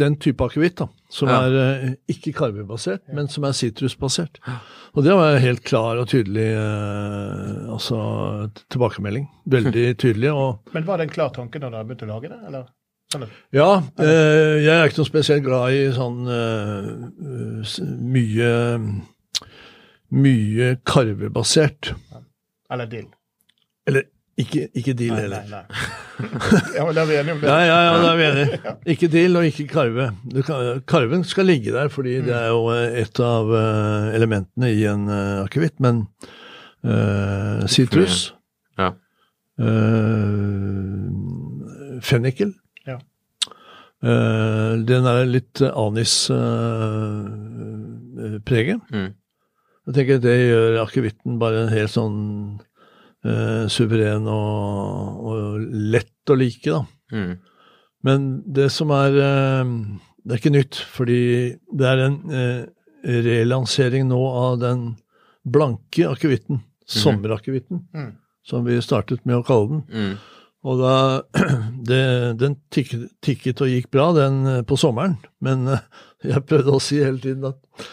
den 0.00 0.16
type 0.24 0.46
akevitt, 0.48 0.78
da. 0.80 0.86
Som 1.12 1.28
Ja. 1.28 1.42
er 1.44 1.56
eh, 1.60 1.90
ikke 2.14 2.32
karvebasert, 2.38 3.02
men 3.12 3.28
som 3.28 3.44
er 3.44 3.52
sitrusbasert. 3.58 4.40
Og 4.96 5.04
det 5.04 5.12
var 5.12 5.36
helt 5.44 5.60
klar 5.68 6.00
og 6.00 6.08
tydelig 6.08 6.46
eh, 6.56 7.66
altså, 7.74 7.98
tilbakemelding. 8.72 9.28
Veldig 9.52 9.84
tydelig. 10.02 10.32
og 10.32 10.72
Men 10.72 10.88
var 10.88 10.96
det 11.02 11.10
en 11.10 11.14
klar 11.18 11.34
tanke 11.36 11.60
da 11.60 11.68
du 11.68 11.76
begynte 11.82 12.08
å 12.08 12.14
lage 12.14 12.32
det? 12.32 12.40
eller? 12.48 12.64
Sånn 13.12 13.28
Ja, 13.54 13.68
eh, 14.02 14.56
jeg 14.64 14.72
er 14.72 14.88
ikke 14.88 15.02
noe 15.04 15.10
spesielt 15.12 15.44
glad 15.44 15.76
i 15.76 15.84
sånn 15.94 16.24
eh, 16.32 17.76
mye 18.16 18.54
mye 20.16 20.76
karvebasert. 20.86 21.92
Eller 22.70 22.86
dill? 22.90 23.08
Eller 23.86 24.02
ikke, 24.36 24.66
ikke 24.76 24.92
dill 24.98 25.12
Nei, 25.14 25.20
heller. 25.22 25.42
nei, 25.48 25.62
nei. 25.64 25.66
ja, 26.76 26.82
men 26.84 26.94
da 26.96 27.00
er 27.02 27.08
vi 27.08 27.14
enige 27.16 27.32
om 27.36 27.40
det. 27.40 27.48
Ja, 27.48 27.58
ja, 27.64 27.76
ja, 27.86 27.92
da 28.02 28.08
er 28.10 28.16
vi 28.20 28.24
enige. 28.26 28.58
Ikke 28.92 29.08
dill 29.12 29.36
og 29.40 29.44
ikke 29.48 29.64
karve. 29.70 30.06
Du 30.32 30.40
kan, 30.44 30.80
karven 30.88 31.24
skal 31.24 31.46
ligge 31.48 31.72
der, 31.74 31.88
fordi 31.92 32.18
det 32.26 32.34
er 32.36 32.48
jo 32.52 32.66
eh, 32.74 32.98
et 33.02 33.20
av 33.24 33.48
eh, 33.56 34.06
elementene 34.18 34.68
i 34.76 34.84
en 34.90 35.08
uh, 35.08 35.44
akevitt. 35.46 35.76
Men 35.80 36.04
sitrus 37.72 38.18
uh, 38.76 38.84
Ja. 38.84 38.90
uh, 39.58 41.08
Fennikel. 42.04 42.52
Ja. 42.86 42.98
Uh, 44.04 44.76
den 44.86 45.06
er 45.10 45.24
litt 45.26 45.62
anispreget. 48.26 48.80
Mm. 48.92 49.10
Jeg 49.86 49.94
tenker 49.94 50.18
det 50.24 50.36
gjør 50.40 50.80
akevitten 50.82 51.36
bare 51.38 51.64
en 51.64 51.70
helt 51.74 51.92
sånn 51.92 52.16
eh, 53.26 53.66
suveren 53.70 54.26
og, 54.30 55.20
og 55.30 55.66
lett 55.94 56.32
å 56.32 56.36
like, 56.38 56.66
da. 56.74 56.82
Mm. 57.14 57.36
Men 58.06 58.26
det 58.54 58.66
som 58.74 58.90
er 58.94 59.14
eh, 59.22 59.70
Det 60.26 60.34
er 60.34 60.40
ikke 60.40 60.54
nytt, 60.56 60.78
fordi 60.90 61.20
det 61.78 61.86
er 61.86 62.02
en 62.08 62.16
eh, 62.34 62.62
relansering 63.06 64.08
nå 64.10 64.18
av 64.34 64.56
den 64.62 64.86
blanke 65.46 66.08
akevitten, 66.10 66.64
sommerakevitten, 66.90 67.84
Mm. 67.94 68.08
som 68.46 68.64
vi 68.66 68.80
startet 68.82 69.22
med 69.26 69.36
å 69.38 69.44
kalle 69.46 69.68
den. 69.70 69.84
Mm. 69.94 70.16
Og 70.66 70.80
da 70.82 70.94
det, 71.90 72.02
Den 72.42 72.56
tikket, 72.74 73.06
tikket 73.22 73.62
og 73.62 73.70
gikk 73.70 73.86
bra, 73.94 74.08
den 74.18 74.42
eh, 74.50 74.62
på 74.66 74.74
sommeren, 74.82 75.14
men 75.40 75.68
eh, 75.70 75.86
jeg 76.32 76.42
prøvde 76.50 76.74
å 76.74 76.82
si 76.82 76.98
hele 77.02 77.22
tiden 77.22 77.46
at 77.52 77.86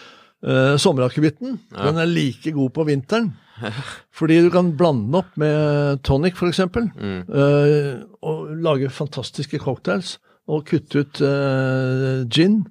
Uh, 0.43 0.75
Sommerakevitten 0.77 1.59
Ja. 1.71 1.85
den 1.87 1.97
er 2.01 2.05
like 2.09 2.51
god 2.51 2.69
på 2.75 2.83
vinteren. 2.83 3.31
Fordi 4.17 4.41
du 4.43 4.49
kan 4.51 4.73
blande 4.77 5.05
den 5.05 5.15
opp 5.15 5.37
med 5.39 6.01
tonic, 6.03 6.35
f.eks. 6.35 6.59
Mm. 6.75 7.21
Uh, 7.29 8.03
og 8.21 8.49
lage 8.59 8.89
fantastiske 8.91 9.57
cocktails. 9.63 10.17
Og 10.47 10.65
kutte 10.67 10.99
ut 11.05 11.21
uh, 11.23 12.27
gin. 12.27 12.65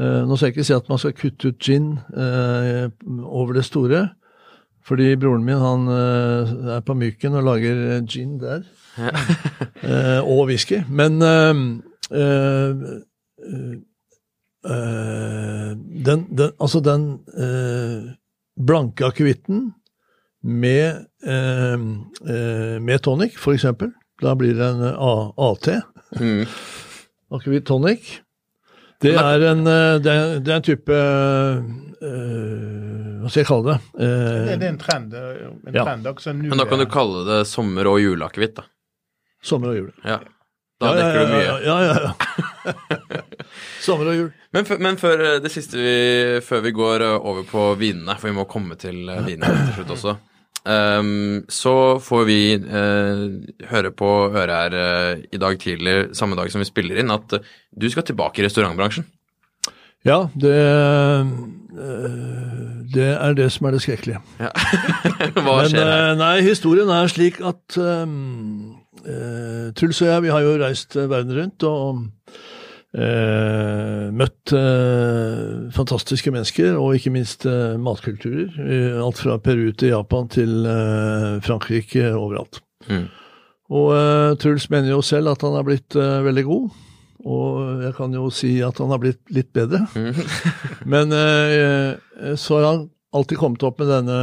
Nå 0.00 0.36
skal 0.38 0.46
jeg 0.48 0.54
ikke 0.54 0.64
si 0.64 0.72
at 0.72 0.88
man 0.88 0.98
skal 0.98 1.12
kutte 1.12 1.50
ut 1.52 1.58
gin 1.60 1.98
over 3.28 3.52
det 3.52 3.64
store. 3.68 4.06
Fordi 4.88 5.10
broren 5.20 5.44
min 5.44 5.60
han 5.60 5.84
er 5.92 6.80
på 6.80 6.94
Myken 6.96 7.36
og 7.36 7.44
lager 7.44 8.00
gin 8.08 8.38
der. 8.40 8.64
Uh, 8.96 10.24
og 10.32 10.46
whisky. 10.48 10.80
Men 10.88 11.20
uh, 14.66 15.72
den, 15.76 16.26
den, 16.36 16.52
altså 16.60 16.80
den 16.84 17.06
uh, 17.38 18.10
blanke 18.60 19.06
akevitten 19.08 19.72
med, 20.42 21.04
uh, 21.26 21.78
med 22.82 23.02
tonic, 23.04 23.36
for 23.38 23.54
eksempel. 23.54 23.92
Da 24.22 24.34
blir 24.38 24.54
det 24.54 24.66
en 24.74 24.82
A- 24.94 25.32
AT. 25.50 25.68
Mm. 26.20 26.44
Akevitt 27.32 27.66
tonic. 27.66 28.18
Det 29.02 29.16
er 29.18 29.42
en, 29.50 29.64
det 29.66 30.06
er, 30.12 30.36
det 30.38 30.52
er 30.52 30.58
en 30.60 30.62
type 30.62 30.94
Hva 32.02 33.30
skal 33.30 33.40
jeg 33.40 33.48
kalle 33.48 33.72
det? 33.72 33.78
Det, 33.98 34.58
det 34.60 34.66
er 34.68 34.70
en 34.72 34.78
trend. 34.78 35.14
En 35.16 35.74
Ja. 35.74 35.84
trend 35.88 36.06
også 36.06 36.34
Men 36.38 36.58
da 36.60 36.66
kan 36.70 36.78
du 36.78 36.84
eh, 36.86 36.90
kalle 36.92 37.24
det 37.26 37.40
sommer- 37.50 37.88
og 37.90 37.98
juleakevitt, 38.02 38.54
da. 38.60 38.64
sommer 39.42 39.72
og 39.72 39.76
jul. 39.80 39.90
Ja. 40.06 40.20
Da 40.82 40.92
dekker 40.98 41.18
du 41.18 41.26
mye. 41.34 41.50
Ja, 41.66 41.76
ja, 41.82 41.94
ja. 41.98 43.21
sommer 43.82 44.10
og 44.12 44.18
jul. 44.18 44.28
Men, 44.54 44.68
men 44.84 44.98
før 45.00 45.24
eh, 45.26 45.38
det 45.42 45.52
siste 45.52 45.78
vi, 45.80 45.94
før 46.44 46.66
vi 46.66 46.74
går 46.76 47.06
eh, 47.06 47.16
over 47.30 47.46
på 47.48 47.70
vinene, 47.80 48.16
for 48.20 48.30
vi 48.30 48.36
må 48.36 48.48
komme 48.50 48.76
til 48.80 49.08
eh, 49.08 49.24
vinene 49.26 49.66
til 49.68 49.78
slutt 49.78 49.94
også, 49.96 50.14
um, 50.68 51.40
så 51.52 51.74
får 52.02 52.28
vi 52.28 52.42
uh, 52.60 53.24
høre 53.70 53.94
på 53.96 54.12
øret 54.28 54.54
her 54.58 54.76
uh, 54.76 55.24
i 55.32 55.40
dag 55.40 55.58
tidlig, 55.62 55.96
samme 56.18 56.38
dag 56.38 56.52
som 56.52 56.62
vi 56.62 56.68
spiller 56.68 57.00
inn, 57.02 57.14
at 57.14 57.38
uh, 57.38 57.50
du 57.72 57.88
skal 57.92 58.06
tilbake 58.06 58.42
i 58.42 58.46
restaurantbransjen. 58.46 59.08
Ja, 60.02 60.24
det, 60.34 60.56
det 62.90 63.10
er 63.14 63.36
det 63.38 63.44
som 63.54 63.68
er 63.68 63.76
det 63.76 63.84
skrekkelige. 63.84 64.18
Ja. 64.42 64.48
Hva 65.36 65.60
Men 65.60 65.68
skjer 65.70 65.86
her? 65.86 66.16
nei, 66.18 66.32
historien 66.42 66.90
er 66.90 67.12
slik 67.12 67.38
at 67.38 67.78
um, 67.78 68.80
Truls 69.78 70.02
og 70.02 70.10
jeg 70.10 70.24
vi 70.26 70.32
har 70.34 70.42
jo 70.42 70.56
reist 70.58 70.98
verden 70.98 71.36
rundt 71.38 71.68
og 71.70 72.02
møtt 74.12 74.52
eh, 74.52 75.70
fantastiske 75.72 76.32
mennesker, 76.34 76.76
og 76.76 76.98
ikke 76.98 77.12
minst 77.14 77.46
eh, 77.48 77.78
matkulturer. 77.80 78.52
eh, 78.60 79.00
alt 79.00 79.22
fra 79.22 79.38
Peru 79.40 79.70
til 79.72 79.94
Japan 79.94 80.28
til 80.28 80.66
eh, 80.68 81.40
Frankrike, 81.44 82.10
overalt. 82.12 82.60
Mm. 82.90 83.06
Og 83.72 83.92
eh, 83.96 84.30
Truls 84.42 84.68
mener 84.72 84.92
jo 84.92 85.02
selv 85.02 85.32
at 85.32 85.44
han 85.46 85.56
har 85.56 85.64
blitt 85.64 85.96
eh, 85.96 86.18
veldig 86.26 86.44
god. 86.48 86.80
Og 87.22 87.82
jeg 87.84 87.94
kan 87.94 88.14
jo 88.18 88.26
si 88.34 88.56
at 88.66 88.80
han 88.82 88.90
har 88.90 88.98
blitt 89.00 89.22
litt 89.30 89.52
bedre. 89.54 89.84
Men 90.92 91.14
eh, 91.16 92.34
så 92.36 92.58
har 92.58 92.66
han 92.66 92.84
alltid 93.12 93.38
kommet 93.38 93.62
opp 93.64 93.80
med 93.80 93.92
denne 93.92 94.20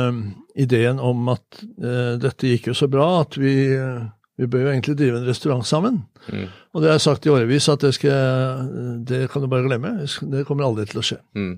ideen 0.60 1.00
om 1.02 1.30
at 1.32 1.62
eh, 1.62 2.16
dette 2.22 2.50
gikk 2.52 2.70
jo 2.72 2.76
så 2.78 2.90
bra 2.92 3.22
at 3.22 3.38
vi, 3.40 3.54
eh, 3.78 4.02
vi 4.39 4.47
bør 4.47 4.62
jo 4.63 4.71
egentlig 4.71 4.95
drive 4.95 5.19
en 5.19 5.28
restaurant 5.28 5.65
sammen. 5.67 6.04
Mm. 6.32 6.45
Og 6.73 6.82
det 6.82 6.88
har 6.89 6.95
jeg 6.95 7.04
sagt 7.04 7.25
i 7.28 7.32
årevis 7.34 7.67
at 7.71 7.82
det, 7.84 7.91
skal, 7.97 8.69
det 9.08 9.25
kan 9.34 9.43
du 9.43 9.49
bare 9.52 9.65
glemme. 9.67 9.91
Det 10.32 10.45
kommer 10.47 10.63
aldri 10.63 10.86
til 10.88 11.02
å 11.02 11.04
skje. 11.04 11.17
Mm. 11.36 11.58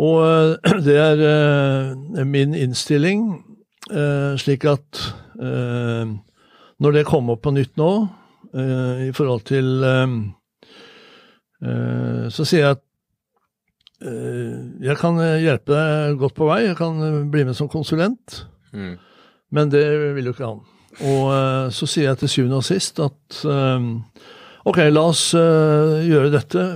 Og 0.00 0.22
eh, 0.24 0.78
det 0.86 0.96
er 0.98 1.24
uh, 1.24 2.22
min 2.24 2.56
innstilling, 2.56 3.26
uh, 3.92 4.32
slik 4.40 4.64
at 4.70 5.02
uh, 5.36 6.08
når 6.80 6.96
det 6.96 7.04
kommer 7.10 7.36
opp 7.36 7.44
på 7.44 7.54
nytt 7.54 7.76
nå, 7.80 7.92
i 8.54 9.08
forhold 9.10 9.40
til 9.48 9.82
Så 12.30 12.44
sier 12.46 12.60
jeg 12.60 12.76
at 12.76 12.82
jeg 14.86 14.94
kan 15.00 15.18
hjelpe 15.18 15.74
deg 15.74 16.20
godt 16.20 16.36
på 16.38 16.46
vei, 16.46 16.60
jeg 16.68 16.76
kan 16.78 17.00
bli 17.32 17.42
med 17.48 17.58
som 17.58 17.66
konsulent, 17.72 18.44
Mm. 18.74 18.94
men 19.50 19.70
det 19.70 19.82
vil 20.14 20.30
jo 20.30 20.34
ikke 20.36 20.46
han. 20.46 20.62
Og 21.02 21.30
eh, 21.34 21.70
så 21.74 21.88
sier 21.90 22.10
jeg 22.10 22.20
til 22.22 22.30
syvende 22.30 22.60
og 22.60 22.66
sist 22.66 23.00
at 23.02 23.40
eh, 23.50 23.88
ok, 24.68 24.80
la 24.92 25.06
oss 25.10 25.26
eh, 25.38 26.04
gjøre 26.06 26.32
dette 26.34 26.66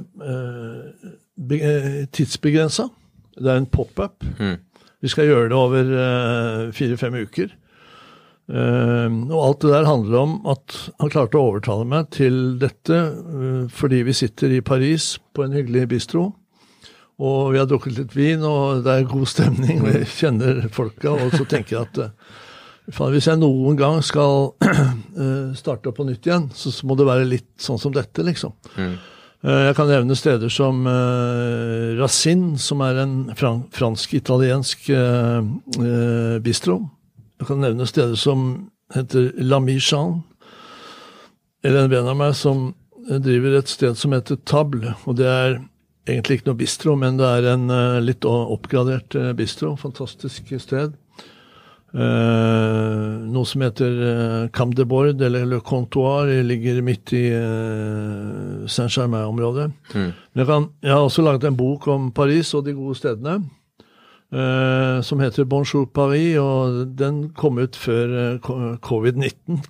tidsbegrensa. 2.17 2.89
Det 3.39 3.53
er 3.53 3.61
en 3.61 3.71
pop-up. 3.71 4.27
Mm. 4.41 4.57
Vi 4.99 5.11
skal 5.13 5.29
gjøre 5.29 5.53
det 5.53 5.55
over 5.55 6.73
fire-fem 6.75 7.15
uker. 7.23 7.53
Og 8.51 9.37
alt 9.45 9.61
det 9.63 9.71
der 9.71 9.87
handler 9.87 10.17
om 10.19 10.33
at 10.51 10.75
han 10.99 11.13
klarte 11.13 11.39
å 11.39 11.53
overtale 11.53 11.87
meg 11.87 12.09
til 12.17 12.57
dette 12.59 12.99
fordi 13.71 14.01
vi 14.09 14.17
sitter 14.19 14.57
i 14.57 14.65
Paris 14.65 15.13
på 15.37 15.47
en 15.47 15.55
hyggelig 15.55 15.85
bistro. 15.93 16.25
Og 17.23 17.53
vi 17.55 17.63
har 17.63 17.71
drukket 17.71 17.95
litt 18.01 18.19
vin, 18.19 18.43
og 18.43 18.83
det 18.83 18.97
er 18.97 19.07
god 19.15 19.31
stemning, 19.31 19.85
vi 19.87 20.03
kjenner 20.19 20.65
folka. 20.75 21.15
Og 21.15 21.39
så 21.39 21.47
tenker 21.47 21.77
jeg 21.77 21.87
at 21.87 22.03
eh, 22.89 23.13
hvis 23.15 23.29
jeg 23.31 23.41
noen 23.41 23.79
gang 23.79 24.01
skal 24.05 24.55
eh, 24.65 25.55
starte 25.59 25.91
opp 25.91 26.01
på 26.01 26.09
nytt 26.09 26.27
igjen, 26.27 26.49
så, 26.55 26.73
må 26.89 26.97
det 26.99 27.09
være 27.09 27.29
litt 27.29 27.51
sånn 27.61 27.81
som 27.81 27.95
dette, 27.95 28.25
liksom. 28.27 28.55
Mm. 28.77 28.97
Eh, 29.45 29.63
Jeg 29.69 29.77
kan 29.79 29.91
nevne 29.91 30.17
steder 30.19 30.51
som 30.51 30.87
uh, 30.89 31.95
Racine, 32.01 32.57
som 32.59 32.83
er 32.83 33.03
en 33.05 33.19
fransk-italiensk 33.37 34.89
eh, 34.91 35.43
eh, 35.79 36.39
bistro. 36.43 36.81
Jeg 37.39 37.47
kan 37.53 37.63
nevne 37.63 37.87
steder 37.87 38.19
som 38.19 38.49
heter 38.95 39.31
La 39.47 39.61
Michan. 39.63 40.23
Eller 41.65 41.85
en 41.85 41.91
venn 41.91 42.09
av 42.11 42.17
meg 42.19 42.37
som 42.39 42.71
eh, 43.09 43.19
driver 43.23 43.59
et 43.59 43.71
sted 43.71 43.99
som 43.99 44.15
heter 44.15 44.39
Table. 44.49 44.95
Og 45.07 45.19
det 45.19 45.29
er 45.29 45.59
egentlig 46.09 46.39
ikke 46.39 46.51
noe 46.51 46.61
bistro, 46.61 46.95
men 46.99 47.19
det 47.21 47.29
er 47.29 47.51
en 47.53 47.69
eh, 47.75 47.99
litt 48.05 48.27
oppgradert 48.29 49.17
eh, 49.19 49.33
bistro. 49.39 49.75
Fantastisk 49.81 50.53
sted. 50.63 50.97
Eh, 51.89 53.05
noe 53.33 53.49
som 53.49 53.63
heter 53.65 53.95
uh, 53.97 54.49
Cam 54.53 54.75
de 54.77 54.85
Bord, 54.85 55.23
eller 55.25 55.47
Le 55.49 55.61
Comptoir, 55.65 56.29
ligger 56.45 56.83
midt 56.85 57.15
i 57.17 57.23
uh, 57.33 58.67
Saint-Germain-området. 58.69 59.71
Mm. 59.95 60.11
Jeg, 60.37 60.47
jeg 60.85 60.93
har 60.93 61.01
også 61.07 61.25
laget 61.25 61.47
en 61.49 61.57
bok 61.57 61.87
om 61.89 62.11
Paris 62.13 62.51
og 62.59 62.67
de 62.67 62.75
gode 62.77 62.99
stedene, 62.99 63.39
uh, 64.37 64.99
som 65.07 65.23
heter 65.25 65.49
Bonjour 65.49 65.87
Paris, 65.89 66.37
og 66.43 66.93
den 66.99 67.31
kom 67.39 67.57
ut 67.63 67.77
før 67.79 68.13
eh, 68.35 68.53
covid-19, 68.85 69.63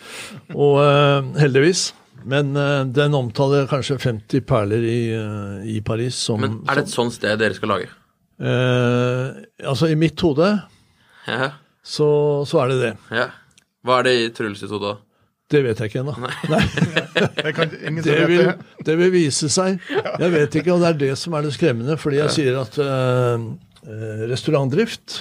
og 0.64 0.80
eh, 0.80 1.28
heldigvis. 1.42 1.90
Men 2.26 2.56
eh, 2.58 2.80
den 2.90 3.14
omtaler 3.14 3.68
kanskje 3.70 3.98
50 4.02 4.42
perler 4.48 4.82
i, 4.82 4.98
eh, 5.14 5.68
i 5.76 5.80
Paris. 5.84 6.16
Som, 6.26 6.40
Men 6.42 6.56
er 6.66 6.80
det 6.80 6.86
et 6.88 6.94
sånt 6.96 7.14
sted 7.14 7.36
dere 7.38 7.54
skal 7.54 7.74
lage? 7.76 7.92
eh, 8.40 9.36
altså, 9.68 9.92
i 9.92 9.94
mitt 10.00 10.20
hode 10.24 10.48
Ja. 11.28 11.52
Så, 11.86 12.08
så 12.48 12.64
er 12.64 12.72
det 12.72 12.78
det. 12.82 12.94
ja. 13.14 13.28
Hva 13.86 14.00
er 14.00 14.08
det 14.08 14.14
i 14.18 14.30
Truls 14.34 14.58
sitt 14.58 14.72
hode, 14.74 14.88
da? 14.90 14.96
Det 15.46 15.60
vet 15.62 15.78
jeg 15.78 15.92
ikke 15.92 16.00
ennå. 16.02 16.14
Det, 17.36 17.52
kan, 17.54 17.70
ingen 17.86 18.02
som 18.02 18.10
Det 18.10 18.24
vil, 18.26 18.48
det. 18.82 18.96
vil 18.98 19.12
vise 19.14 19.46
seg. 19.52 19.76
Jeg 19.94 20.30
vet 20.32 20.56
ikke, 20.58 20.72
og 20.74 20.82
det 20.82 20.88
er 20.88 20.96
det 21.04 21.10
som 21.20 21.36
er 21.38 21.46
det 21.46 21.52
skremmende. 21.54 21.94
Fordi 22.02 22.18
jeg 22.18 22.32
sier 22.34 22.58
at 22.58 22.78
eh, 22.82 23.44
eh, 23.86 24.24
restaurantdrift, 24.32 25.20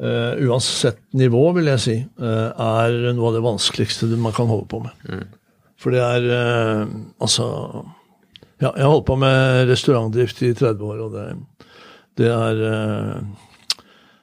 uh, 0.00 0.32
uansett 0.48 1.02
nivå, 1.20 1.42
vil 1.58 1.68
jeg 1.74 1.82
si, 1.84 1.96
uh, 2.22 2.48
er 2.56 2.96
noe 3.12 3.28
av 3.28 3.36
det 3.36 3.44
vanskeligste 3.44 4.08
man 4.16 4.32
kan 4.36 4.48
holde 4.48 4.64
på 4.72 4.80
med. 4.86 5.26
For 5.78 5.92
det 5.94 6.00
er 6.02 6.24
Altså 7.20 7.44
Ja, 8.58 8.72
jeg 8.72 8.82
har 8.82 8.90
holdt 8.90 9.06
på 9.06 9.18
med 9.20 9.68
restaurantdrift 9.68 10.40
i 10.42 10.54
30 10.56 10.88
år, 10.88 11.04
og 11.04 11.12
det, 11.14 11.26
det 12.18 12.32
er 12.32 12.64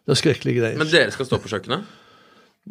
Det 0.05 0.13
er 0.13 0.19
skrekkelige 0.21 0.61
greier. 0.61 0.77
Men 0.77 0.89
dere 0.91 1.13
skal 1.13 1.25
stå 1.25 1.39
på 1.41 1.49
kjøkkenet? 1.49 1.85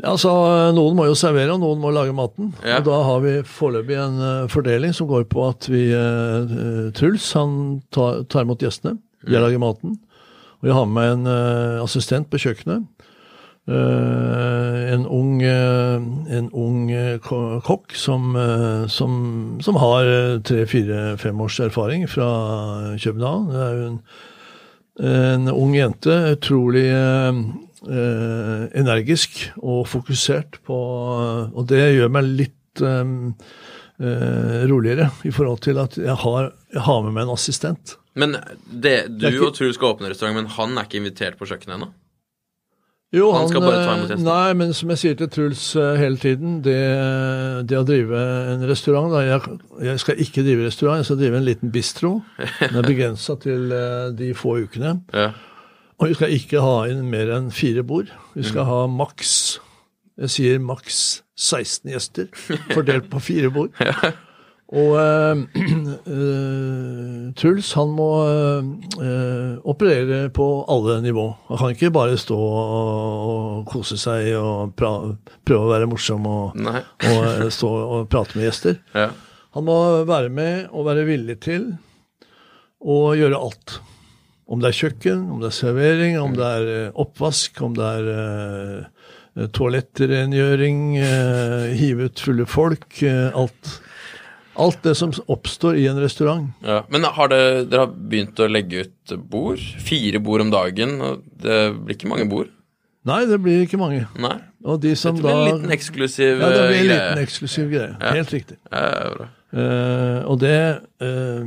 Ja, 0.01 0.11
altså, 0.11 0.31
Noen 0.75 0.97
må 0.99 1.07
jo 1.07 1.15
servere, 1.19 1.55
og 1.55 1.61
noen 1.63 1.83
må 1.83 1.93
lage 1.95 2.15
maten. 2.15 2.51
Ja. 2.67 2.81
Og 2.81 2.89
Da 2.89 2.97
har 3.07 3.21
vi 3.23 3.35
foreløpig 3.47 3.99
en 4.03 4.17
uh, 4.19 4.51
fordeling 4.51 4.95
som 4.97 5.07
går 5.11 5.29
på 5.31 5.45
at 5.47 5.69
vi 5.71 5.85
uh, 5.95 6.91
Truls 6.99 7.29
han 7.39 7.79
tar, 7.95 8.25
tar 8.31 8.47
imot 8.47 8.63
gjestene. 8.63 8.99
Jeg 9.27 9.43
lager 9.43 9.63
maten. 9.63 9.95
Og 10.63 10.71
jeg 10.71 10.75
har 10.75 10.91
med 10.91 11.13
en 11.13 11.31
uh, 11.31 11.85
assistent 11.85 12.31
på 12.31 12.43
kjøkkenet. 12.43 12.91
En 13.65 15.07
ung, 15.09 15.39
en 15.41 16.49
ung 16.53 16.81
kokk 17.25 17.95
som, 17.97 18.35
som, 18.93 19.15
som 19.65 19.79
har 19.81 20.09
tre-fire-fem 20.45 21.41
års 21.41 21.57
erfaring 21.65 22.05
fra 22.05 22.27
København. 23.01 23.47
Det 23.49 23.63
er 23.65 23.79
jo 23.79 23.87
en, 23.87 23.97
en 25.01 25.49
ung 25.51 25.75
jente, 25.75 26.15
utrolig 26.37 26.87
eh, 26.91 27.39
energisk 28.79 29.41
og 29.61 29.89
fokusert 29.91 30.61
på 30.65 30.77
Og 31.53 31.67
det 31.69 31.83
gjør 31.97 32.13
meg 32.15 32.29
litt 32.39 32.85
eh, 32.85 33.05
roligere 34.71 35.11
i 35.27 35.33
forhold 35.35 35.61
til 35.67 35.79
at 35.83 35.99
jeg 35.99 36.17
har, 36.25 36.53
jeg 36.75 36.83
har 36.87 37.03
med 37.05 37.13
meg 37.15 37.27
en 37.27 37.35
assistent. 37.35 37.97
Men 38.15 38.37
det, 38.71 39.09
du 39.11 39.19
Det 39.27 39.35
ikke- 39.35 39.47
og 39.49 39.55
Truls 39.55 39.75
skal 39.79 39.95
åpne 39.95 40.11
restaurant, 40.11 40.37
men 40.37 40.47
han 40.47 40.79
er 40.79 40.87
ikke 40.87 41.01
invitert 41.03 41.39
på 41.39 41.47
kjøkkenet 41.51 41.75
ennå? 41.79 41.91
Jo, 43.15 43.31
Han 43.35 43.49
skal 43.49 43.63
bare 43.63 43.81
ta 43.81 43.93
eh, 43.93 43.99
imot 43.99 44.13
gjester. 44.13 44.27
Nei, 44.27 44.55
men 44.59 44.75
som 44.77 44.91
jeg 44.93 45.01
sier 45.03 45.19
til 45.19 45.31
Truls 45.31 45.65
eh, 45.79 45.91
hele 46.01 46.19
tiden, 46.21 46.57
det, 46.65 46.79
det 47.71 47.79
å 47.79 47.87
drive 47.87 48.23
en 48.55 48.65
restaurant 48.69 49.13
da, 49.13 49.23
jeg, 49.27 49.59
jeg 49.87 50.03
skal 50.03 50.23
ikke 50.25 50.45
drive 50.47 50.67
restaurant, 50.67 50.99
jeg 51.03 51.09
skal 51.11 51.21
drive 51.23 51.39
en 51.39 51.47
liten 51.47 51.75
bistro. 51.75 52.15
Den 52.61 52.81
er 52.81 52.89
begrensa 52.89 53.39
til 53.43 53.75
eh, 53.75 54.09
de 54.19 54.33
få 54.39 54.57
ukene. 54.65 54.97
Ja. 55.15 55.31
Og 56.03 56.11
vi 56.11 56.19
skal 56.19 56.35
ikke 56.35 56.65
ha 56.65 56.77
inn 56.91 57.05
mer 57.13 57.31
enn 57.37 57.53
fire 57.55 57.85
bord. 57.87 58.11
Vi 58.35 58.43
skal 58.47 58.67
ha 58.67 58.81
maks 58.91 59.61
Jeg 60.19 60.31
sier 60.31 60.59
maks 60.63 60.99
16 61.39 61.91
gjester, 61.91 62.29
fordelt 62.71 63.09
på 63.11 63.23
fire 63.23 63.51
bord. 63.55 63.75
Og 64.75 64.97
uh, 64.99 65.39
Truls, 67.39 67.69
han 67.79 67.93
må 67.95 68.09
uh, 68.27 69.61
operere 69.71 70.27
på 70.35 70.49
alle 70.71 70.99
nivå. 71.05 71.29
Han 71.51 71.61
kan 71.61 71.75
ikke 71.77 71.93
bare 71.95 72.19
stå 72.19 72.39
og 72.39 73.63
kose 73.71 73.99
seg 74.01 74.33
og 74.39 74.75
prøve 74.75 75.61
å 75.61 75.71
være 75.71 75.89
morsom 75.91 76.27
og, 76.27 76.59
og 76.59 77.47
stå 77.55 77.71
og 77.71 78.09
prate 78.11 78.39
med 78.39 78.49
gjester. 78.49 78.81
Ja. 78.97 79.13
Han 79.55 79.69
må 79.69 79.79
være 80.09 80.33
med 80.35 80.73
og 80.75 80.89
være 80.89 81.07
villig 81.07 81.39
til 81.47 81.69
å 82.83 83.15
gjøre 83.15 83.39
alt. 83.39 83.79
Om 84.51 84.61
det 84.61 84.73
er 84.73 84.81
kjøkken, 84.83 85.23
om 85.31 85.39
det 85.41 85.53
er 85.53 85.57
servering, 85.57 86.19
om 86.21 86.35
det 86.37 86.51
er 86.59 86.99
oppvask, 87.01 87.63
om 87.65 87.79
det 87.79 87.93
er 88.01 88.11
uh, 88.11 89.47
toalettrengjøring, 89.55 90.83
hive 91.79 92.11
ut 92.11 92.27
fulle 92.27 92.51
folk. 92.51 92.91
alt. 93.07 93.79
Alt 94.57 94.83
det 94.87 94.95
som 94.97 95.13
oppstår 95.27 95.79
i 95.81 95.87
en 95.91 95.99
restaurant. 95.99 96.51
Ja. 96.63 96.83
Men 96.93 97.05
har 97.17 97.29
det, 97.33 97.41
dere 97.71 97.87
har 97.87 97.95
begynt 97.95 98.39
å 98.39 98.47
legge 98.51 98.85
ut 98.87 99.15
bord? 99.31 99.63
Fire 99.83 100.21
bord 100.23 100.45
om 100.45 100.53
dagen? 100.55 101.01
og 101.03 101.25
Det 101.43 101.59
blir 101.75 101.97
ikke 101.97 102.11
mange 102.13 102.29
bord? 102.31 102.53
Nei, 103.05 103.25
det 103.29 103.37
blir 103.45 103.65
ikke 103.67 103.77
mange. 103.81 104.07
Nei. 104.17 104.37
Og 104.65 104.79
de 104.81 104.95
som 104.97 105.17
Dette 105.19 105.27
blir 105.29 105.35
en 105.37 105.49
liten 105.59 105.73
eksklusiv 105.75 106.39
greie. 106.39 106.45
Ja, 106.47 106.53
det 106.55 106.69
blir 106.71 106.79
en 106.79 106.85
eh, 106.85 106.93
liten 106.95 107.25
eksklusiv 107.27 107.73
greie. 107.73 107.97
Helt 108.01 108.33
riktig. 108.33 108.57
Ja, 108.73 108.85
ja. 109.21 109.27
Eh, 109.55 110.21
og 110.27 110.41
det 110.41 110.55
uh, 111.05 111.45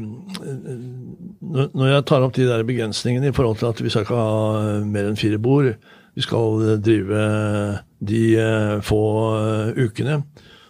når- 1.41 1.89
jeg 1.91 2.05
tar 2.07 2.23
opp 2.23 2.35
de 2.37 2.45
der 2.47 2.63
begrensningene 2.63 3.31
i 3.31 3.35
forhold 3.35 3.57
til 3.59 3.67
at 3.71 3.81
vi 3.83 3.89
skal 3.89 4.05
ikke 4.05 4.15
ha 4.19 4.77
mer 4.85 5.09
enn 5.09 5.17
fire 5.19 5.39
bord, 5.41 5.73
vi 6.15 6.21
skal 6.21 6.77
drive 6.81 7.23
de 8.05 8.21
få 8.85 9.01
ukene, 9.77 10.21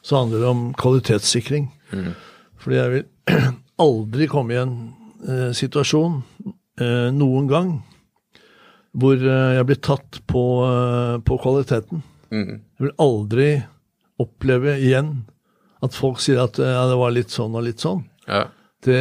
så 0.02 0.24
handler 0.24 0.40
det 0.40 0.48
om 0.50 0.64
kvalitetssikring. 0.74 1.70
Fordi 2.68 2.82
jeg 2.82 2.92
vil 2.92 3.38
aldri 3.88 4.26
komme 4.28 4.52
i 4.52 4.58
en 4.60 4.72
eh, 5.24 5.52
situasjon 5.56 6.18
eh, 6.44 7.08
noen 7.16 7.46
gang 7.48 7.70
hvor 8.98 9.16
eh, 9.16 9.54
jeg 9.56 9.68
blir 9.70 9.80
tatt 9.88 10.20
på, 10.28 10.44
eh, 10.68 11.14
på 11.24 11.38
kvaliteten. 11.40 12.04
Mm. 12.28 12.58
Jeg 12.60 12.84
vil 12.84 12.94
aldri 13.00 13.48
oppleve 14.20 14.74
igjen 14.82 15.14
at 15.86 15.96
folk 15.96 16.20
sier 16.20 16.42
at 16.44 16.60
eh, 16.60 16.74
ja, 16.76 16.84
det 16.92 16.98
var 17.00 17.16
litt 17.16 17.32
sånn 17.32 17.56
og 17.56 17.64
litt 17.70 17.84
sånn. 17.86 18.04
Ja. 18.28 18.44
Det, 18.84 19.00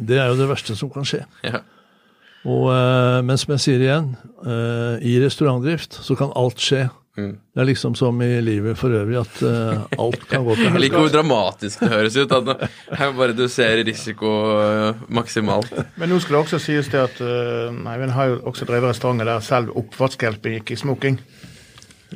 det 0.00 0.16
er 0.16 0.32
jo 0.32 0.40
det 0.40 0.48
verste 0.48 0.78
som 0.78 0.88
kan 0.94 1.04
skje. 1.04 1.26
Ja. 1.44 1.60
Og, 2.48 2.72
men 3.22 3.36
som 3.38 3.52
jeg 3.54 3.62
sier 3.62 3.84
igjen, 3.84 4.08
i 5.06 5.12
restaurantdrift 5.22 6.00
så 6.02 6.16
kan 6.18 6.32
alt 6.34 6.58
skje. 6.58 6.88
Mm. 7.12 7.32
Det 7.54 7.60
er 7.60 7.66
liksom 7.68 7.92
som 7.98 8.22
i 8.24 8.40
livet 8.40 8.78
for 8.80 8.88
øvrig, 8.96 9.18
at 9.20 9.42
uh, 9.44 9.82
alt 10.00 10.22
kan 10.30 10.46
gå 10.46 10.54
til 10.56 10.64
Jeg 10.64 10.80
liker 10.80 11.02
hvor 11.02 11.10
dramatisk 11.12 11.82
det 11.84 11.90
høres 11.92 12.16
ut. 12.16 12.32
At 12.32 12.70
her 12.98 13.12
bare 13.18 13.34
bare 13.36 13.48
ser 13.52 13.82
risiko 13.84 14.30
uh, 14.56 15.02
maksimalt. 15.12 15.74
Men 16.00 16.08
nå 16.08 16.20
skal 16.24 16.38
det 16.38 16.42
også 16.46 16.60
sies 16.64 16.88
det 16.88 17.02
at 17.02 17.20
uh, 17.20 17.92
Eivind 17.92 18.14
har 18.16 18.32
jo 18.32 18.38
også 18.48 18.64
drevet 18.64 18.94
restauranter 18.94 19.28
der 19.28 19.44
selv 19.44 19.76
oppvaskhjelpen 19.76 20.56
gikk 20.56 20.72
i 20.72 20.80
smoking. 20.80 21.20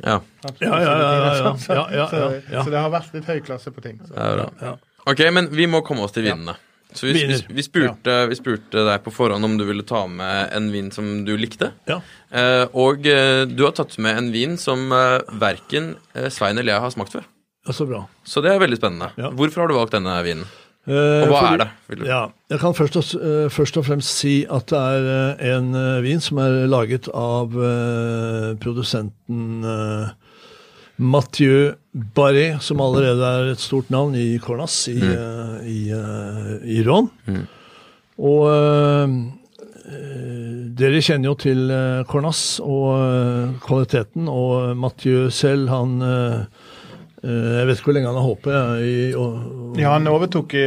Ja, 0.03 0.19
Ja, 0.43 0.49
ja, 0.61 0.81
ja, 0.81 0.97
ja, 0.97 1.35
ja. 1.37 1.55
Så- 1.65 1.73
Ja, 1.73 1.85
ja, 1.91 2.07
ja, 2.11 2.31
ja. 2.51 2.63
Så 2.63 2.69
det 2.73 2.79
har 2.81 2.89
vært 2.93 3.13
litt 3.13 3.25
høy 3.29 3.39
klasse 3.45 3.71
på 3.73 3.81
ting. 3.85 4.01
Så. 4.01 4.13
det 4.13 4.25
er 4.25 4.35
bra. 4.41 4.49
Ja. 4.61 4.75
Ok, 5.07 5.21
men 5.33 5.51
vi 5.53 5.69
må 5.69 5.81
komme 5.85 6.03
oss 6.09 6.11
til 6.17 6.25
vinene. 6.25 6.57
Så 6.97 7.05
vi, 7.05 7.13
vi, 7.29 7.37
vi, 7.59 7.63
spurte, 7.65 8.13
vi 8.31 8.35
spurte 8.39 8.81
deg 8.87 9.03
på 9.05 9.11
forhånd 9.13 9.45
om 9.45 9.53
du 9.59 9.63
ville 9.69 9.85
ta 9.85 9.99
med 10.09 10.49
en 10.57 10.71
vin 10.73 10.87
som 10.91 11.05
du 11.27 11.35
likte. 11.37 11.69
Ja. 11.85 11.99
Eh, 12.33 12.63
og 12.73 13.05
eh, 13.05 13.43
du 13.45 13.61
har 13.67 13.75
tatt 13.77 13.93
med 14.01 14.17
en 14.17 14.31
vin 14.33 14.55
som 14.57 14.87
eh, 14.91 15.19
verken 15.37 15.91
eh, 16.17 16.31
Svein 16.33 16.57
eller 16.57 16.73
jeg 16.73 16.81
har 16.87 16.95
smakt 16.95 17.13
før. 17.13 17.27
ja, 17.67 17.73
så 17.75 17.85
bra. 17.85 18.01
Så 18.25 18.41
det 18.41 18.55
er 18.55 18.63
veldig 18.63 18.79
spennende. 18.81 19.11
Ja. 19.21 19.29
Hvorfor 19.29 19.61
har 19.63 19.69
du 19.69 19.77
valgt 19.77 19.93
denne 19.93 20.17
vinen? 20.25 20.47
Eh, 20.87 20.95
Og 20.95 21.29
hva 21.33 21.39
fordi- 21.43 21.53
er 21.53 21.97
det? 21.99 22.07
Ja, 22.07 22.21
jeg 22.49 22.59
kan 22.63 22.73
først 22.73 22.95
og, 22.95 23.09
først 23.51 23.77
og 23.77 23.85
fremst 23.89 24.17
si 24.23 24.35
at 24.49 24.71
det 24.71 24.79
er 24.79 25.57
en 25.57 25.73
vin 26.05 26.21
som 26.23 26.39
er 26.39 26.63
laget 26.71 27.09
av 27.13 27.51
produsenten 28.63 29.65
Mathieu 30.97 31.75
Barré, 31.93 32.57
som 32.61 32.81
allerede 32.81 33.21
er 33.25 33.51
et 33.51 33.61
stort 33.61 33.89
navn 33.93 34.15
i 34.17 34.37
Cornas 34.41 34.87
i, 34.89 34.97
eh, 34.97 35.57
i, 35.69 35.81
eh, 35.93 36.53
i 36.77 36.83
Ron. 36.85 37.09
Og 38.17 38.47
eh, 38.49 39.13
eh, 39.93 40.55
dere 40.77 41.01
kjenner 41.05 41.31
jo 41.31 41.35
til 41.41 41.75
Cornas 42.09 42.41
og 42.65 43.61
kvaliteten, 43.65 44.29
og 44.29 44.73
Mathieu 44.77 45.29
selv, 45.33 45.69
han 45.73 46.01
eh, 46.01 46.65
Jeg 47.23 47.65
vet 47.67 47.79
ikke 47.79 47.89
hvor 47.89 47.95
lenge 47.97 48.07
han 48.11 48.15
har 48.19 48.25
holdt 48.27 48.41
på. 48.45 48.51
i, 48.85 49.13
og, 49.17 49.53
Ja, 49.77 49.91
han 49.93 50.07
overtok 50.07 50.53
i, 50.57 50.65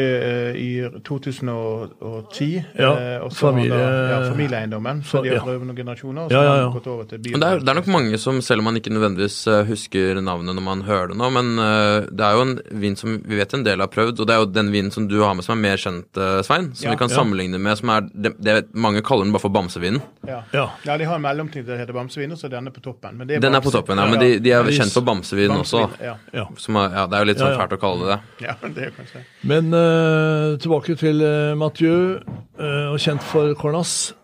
i 0.58 0.70
2010. 1.06 2.48
Ja, 2.78 2.90
eh, 3.16 3.22
og 3.24 3.32
så 3.32 3.50
familie- 3.50 3.70
da- 3.70 4.08
ja, 4.10 4.30
familieeiendommen. 4.30 5.02
Så 5.04 5.22
de 5.22 5.30
har 5.30 5.46
ja. 5.52 5.58
noen 5.58 5.76
generasjoner, 5.76 6.22
og 6.24 6.30
så 6.30 6.34
Ja, 6.36 6.42
ja, 6.42 6.50
har 6.50 6.62
han 6.62 6.72
gått 6.72 6.86
over 6.86 7.04
til 7.04 7.18
Men 7.30 7.40
det 7.40 7.48
er, 7.48 7.58
det 7.60 7.68
er 7.68 7.74
nok 7.74 7.86
mange 7.86 8.18
som, 8.18 8.40
selv 8.42 8.58
om 8.60 8.64
man 8.64 8.76
ikke 8.76 8.90
nødvendigvis 8.92 9.46
eh, 9.46 9.64
husker 9.66 10.20
navnet 10.20 10.54
når 10.54 10.62
man 10.62 10.82
hører 10.82 11.08
det 11.08 11.16
nå, 11.16 11.30
men 11.30 11.58
eh, 11.58 12.06
det 12.10 12.20
er 12.20 12.32
jo 12.34 12.42
en 12.42 12.60
vin 12.80 12.96
som 12.96 13.16
vi 13.26 13.36
vet 13.36 13.54
en 13.54 13.64
del 13.64 13.78
har 13.80 13.88
prøvd, 13.88 14.20
og 14.20 14.26
det 14.26 14.34
er 14.34 14.38
jo 14.40 14.46
den 14.52 14.70
vinen 14.72 14.90
som 14.90 15.08
du 15.08 15.20
har 15.22 15.34
med 15.34 15.44
som 15.44 15.56
er 15.58 15.62
mer 15.68 15.76
kjent, 15.76 16.16
eh, 16.16 16.42
Svein, 16.42 16.74
som 16.74 16.84
Ja. 16.86 16.90
vi 16.90 16.96
kan 16.96 17.08
Ja. 17.10 17.14
sammenligne 17.16 17.58
med, 17.58 17.78
som 17.78 17.88
er 17.90 18.00
det, 18.14 18.34
det 18.42 18.74
Mange 18.74 19.02
kaller 19.02 19.24
den 19.24 19.32
bare 19.32 19.40
for 19.40 19.48
bamsevinen. 19.50 20.00
Ja. 20.26 20.42
Ja. 20.52 20.68
ja, 20.84 20.96
de 20.98 21.04
har 21.04 21.14
en 21.16 21.22
mellomting 21.22 21.64
som 21.66 21.78
heter 21.78 21.92
bamsevin, 21.92 22.32
og 22.32 22.38
så 22.38 22.46
er 22.46 22.50
denne 22.58 22.70
på 22.70 22.80
toppen. 22.80 23.16
Men 23.16 23.26
det 23.26 23.36
er 23.36 23.40
Den 23.40 23.54
er 23.54 23.60
på 23.60 23.70
toppen, 23.70 23.98
ja, 23.98 24.06
men 24.06 24.20
de, 24.20 24.38
de 24.40 24.50
er 24.52 24.62
kjent 24.64 24.92
for 24.92 25.00
bamsevin 25.02 25.50
også. 25.50 25.88
Ja. 26.00 26.39
Ja. 26.40 26.46
Som 26.60 26.78
er, 26.80 26.94
ja, 26.96 27.04
det 27.10 27.18
er 27.18 27.24
jo 27.24 27.28
litt 27.30 27.40
sånn 27.42 27.52
Ja, 27.52 27.56
ja. 27.56 27.60
fælt 27.60 27.76
å 27.76 27.80
kalle 27.82 28.06
det 28.06 28.14
det. 28.14 28.46
ja, 28.46 28.54
det 28.76 28.86
er 28.86 28.94
kanskje 28.96 29.22
Men 29.52 29.74
uh, 29.76 30.56
tilbake 30.62 30.96
til 31.00 31.20
uh, 31.20 31.52
Mathieu, 31.60 32.20
eh, 32.58 32.86
og 32.90 32.98
kjent 33.02 33.22
for 33.26 33.52
Cornas. 33.60 34.14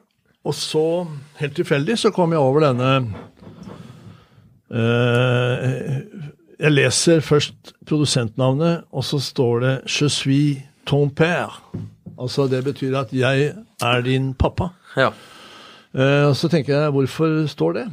Og 0.46 0.54
så, 0.54 0.84
helt 1.40 1.56
tilfeldig, 1.58 1.96
så 1.98 2.12
kom 2.14 2.32
jeg 2.32 2.38
over 2.42 2.62
denne 2.68 2.90
eh, 4.70 5.96
Jeg 6.60 6.72
leser 6.72 7.20
først 7.24 7.74
produsentnavnet, 7.88 8.86
og 8.92 9.04
så 9.04 9.18
står 9.20 9.60
det 9.60 9.74
'Je 9.86 10.08
suis 10.08 10.62
ton 10.86 11.10
père'. 11.10 11.60
Altså 12.18 12.46
det 12.48 12.64
betyr 12.64 12.96
at 12.96 13.12
'jeg 13.12 13.54
er 13.82 14.00
din 14.00 14.34
pappa'. 14.34 14.70
Ja. 14.96 15.10
Eh, 15.94 16.28
og 16.28 16.36
så 16.36 16.48
tenker 16.48 16.74
jeg, 16.78 16.90
hvorfor 16.90 17.46
står 17.46 17.72
det? 17.72 17.86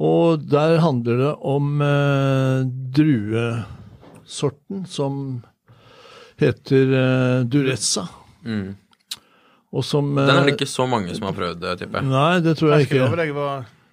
Og 0.00 0.40
der 0.48 0.78
handler 0.80 1.16
det 1.20 1.32
om 1.44 1.80
eh, 1.84 2.62
druesorten 2.96 4.86
som 4.88 5.42
heter 6.40 6.94
eh, 6.96 7.40
Durezza. 7.44 8.06
Mm. 8.44 8.70
Og 9.70 9.84
som 9.84 10.14
Den 10.16 10.24
er 10.32 10.40
det 10.40 10.54
eh, 10.54 10.56
ikke 10.56 10.66
så 10.70 10.86
mange 10.88 11.12
som 11.14 11.28
har 11.28 11.36
prøvd, 11.36 11.64
eh, 11.68 11.76
tipper 11.82 12.00
jeg. 12.00 12.08
Nei, 12.10 12.40
det 12.46 12.56
tror 12.58 12.72
jeg 12.72 12.78
Jeg 12.88 12.88
ikke. 13.04 13.16
deg 13.20 13.34
hva 13.36 13.50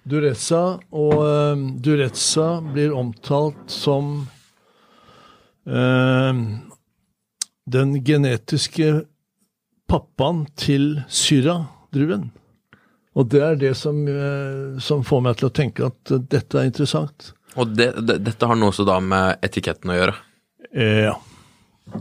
Durezza, 0.08 0.62
og 0.96 1.14
eh, 1.26 1.56
Durezza 1.84 2.48
blir 2.72 2.96
omtalt 2.96 3.68
som 3.70 4.04
eh, 5.68 6.32
den 7.68 7.94
genetiske 8.04 9.04
pappaen 9.88 10.46
til 10.56 11.02
Syra-druen. 11.08 12.30
Og 13.18 13.26
det 13.32 13.42
er 13.42 13.58
det 13.58 13.72
som, 13.78 13.98
eh, 14.06 14.78
som 14.82 15.02
får 15.06 15.24
meg 15.26 15.40
til 15.40 15.48
å 15.48 15.54
tenke 15.54 15.88
at 15.90 16.12
eh, 16.14 16.22
dette 16.36 16.60
er 16.60 16.68
interessant. 16.70 17.32
Og 17.58 17.72
det, 17.74 17.90
det, 18.06 18.20
dette 18.26 18.46
har 18.46 18.58
noe 18.58 18.70
også 18.70 18.86
da 18.86 19.00
med 19.02 19.42
etiketten 19.44 19.90
å 19.90 19.96
gjøre. 19.98 20.14
Eh, 20.70 21.08
ja. 21.08 21.16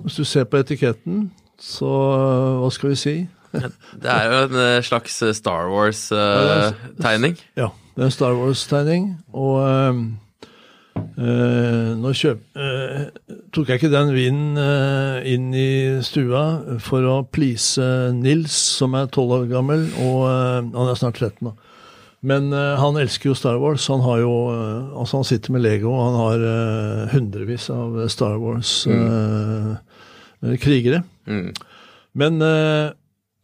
Hvis 0.04 0.20
du 0.20 0.28
ser 0.28 0.46
på 0.50 0.60
etiketten, 0.62 1.30
så 1.62 1.90
eh, 2.14 2.62
hva 2.62 2.70
skal 2.74 2.94
vi 2.94 3.00
si? 3.02 3.16
Det 3.58 4.12
er 4.12 4.28
jo 4.28 4.40
en 4.46 4.60
eh, 4.62 4.84
slags 4.86 5.22
eh, 5.26 5.34
Star 5.34 5.72
Wars-tegning. 5.72 7.38
Ja, 7.58 7.72
det 7.96 8.04
er 8.04 8.10
en 8.12 8.14
Star 8.14 8.36
Wars-tegning, 8.38 9.10
og 9.34 9.62
ehm, 9.64 10.04
eh, 11.16 11.96
nå 11.98 12.12
kjøp, 12.18 12.40
uh, 12.58 13.04
tok 13.56 13.68
jeg 13.70 13.78
ikke 13.80 13.92
den 13.94 14.10
vinen 14.16 14.58
uh, 14.60 15.18
inn 15.28 15.54
i 15.56 16.02
stua 16.06 16.62
for 16.84 17.02
å 17.08 17.24
please 17.32 17.82
Nils, 18.18 18.54
som 18.80 18.96
er 19.00 19.06
12 19.08 19.34
år 19.38 19.46
gammel, 19.52 19.82
og 20.04 20.20
han 20.28 20.88
er 20.88 20.96
snart 21.00 21.18
13 21.22 21.46
nå. 21.48 21.54
Men 22.28 22.44
han 22.52 22.98
elsker 22.98 23.30
jo 23.30 23.36
Star 23.38 23.58
Wars. 23.62 23.88
Han 23.94 24.02
har 24.02 24.18
jo 24.24 24.32
Altså, 24.98 25.18
han 25.20 25.30
sitter 25.30 25.52
med 25.54 25.62
Lego, 25.62 25.94
og 25.94 26.02
han 26.02 26.18
har 26.18 26.38
hundrevis 27.14 27.70
av 27.72 28.10
Star 28.10 28.42
Wars-krigere. 28.42 31.00
Mm. 31.30 31.54
Men 32.18 32.42
eh, 32.42 32.92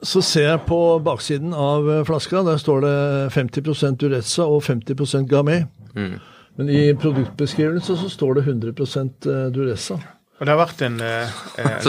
så 0.03 0.21
ser 0.25 0.49
jeg 0.49 0.65
på 0.67 0.79
baksiden 1.05 1.53
av 1.55 1.87
flaska, 2.07 2.41
der 2.43 2.59
står 2.59 2.83
det 2.83 2.95
50% 3.35 3.99
Durezza 4.01 4.47
og 4.49 4.63
50% 4.65 5.29
Gamay. 5.31 5.63
Mm. 5.95 6.17
Men 6.57 6.69
i 6.69 6.81
produktbeskrivelsen 6.93 7.97
så 7.97 8.09
står 8.13 8.37
det 8.37 8.43
100% 8.45 9.29
Durezza. 9.55 9.97
Og 10.39 10.47
det 10.47 10.51
har 10.51 10.59
vært 10.59 10.81
en 10.83 10.97
eh, 10.99 11.35
eh, 11.61 11.85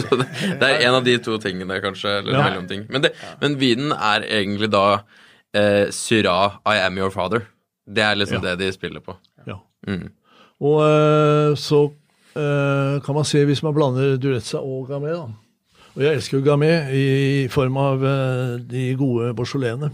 det, 0.61 0.69
er 0.69 0.85
en 0.87 0.99
av 1.01 1.05
de 1.07 1.17
to 1.25 1.39
tingene, 1.43 1.81
kanskje, 1.83 2.21
eller 2.21 2.37
Ja. 2.37 2.45
mellomting. 2.47 2.85
Men, 2.93 3.03
det, 3.03 3.11
men 3.41 3.57
vinen 3.61 3.95
er 3.97 4.27
egentlig 4.29 4.69
da 4.73 5.01
eh, 5.57 5.89
Syrah, 5.91 6.61
I 6.69 6.79
am 6.85 7.01
your 7.01 7.11
father. 7.11 7.49
Det 7.85 8.05
er 8.05 8.15
liksom 8.21 8.45
Ja. 8.45 8.53
det 8.55 8.67
de 8.67 8.73
spiller 8.73 9.01
på. 9.05 9.17
Ja. 9.49 9.59
Mm. 9.89 10.13
Og 10.61 10.85
eh, 10.87 11.55
så 11.59 11.81
eh, 12.37 13.01
kan 13.03 13.17
man 13.19 13.27
se 13.27 13.43
hvis 13.45 13.65
man 13.67 13.75
blander 13.75 14.17
Durezza 14.23 14.63
og 14.63 14.87
Gamay, 14.93 15.17
da. 15.17 15.27
Og 15.95 16.03
jeg 16.03 16.15
elsker 16.19 16.39
jo 16.39 16.45
Gamay 16.45 16.95
i 16.95 17.49
form 17.51 17.77
av 17.79 18.05
eh, 18.07 18.55
de 18.71 18.87
gode 18.99 19.33
Beaujolaiene. 19.35 19.91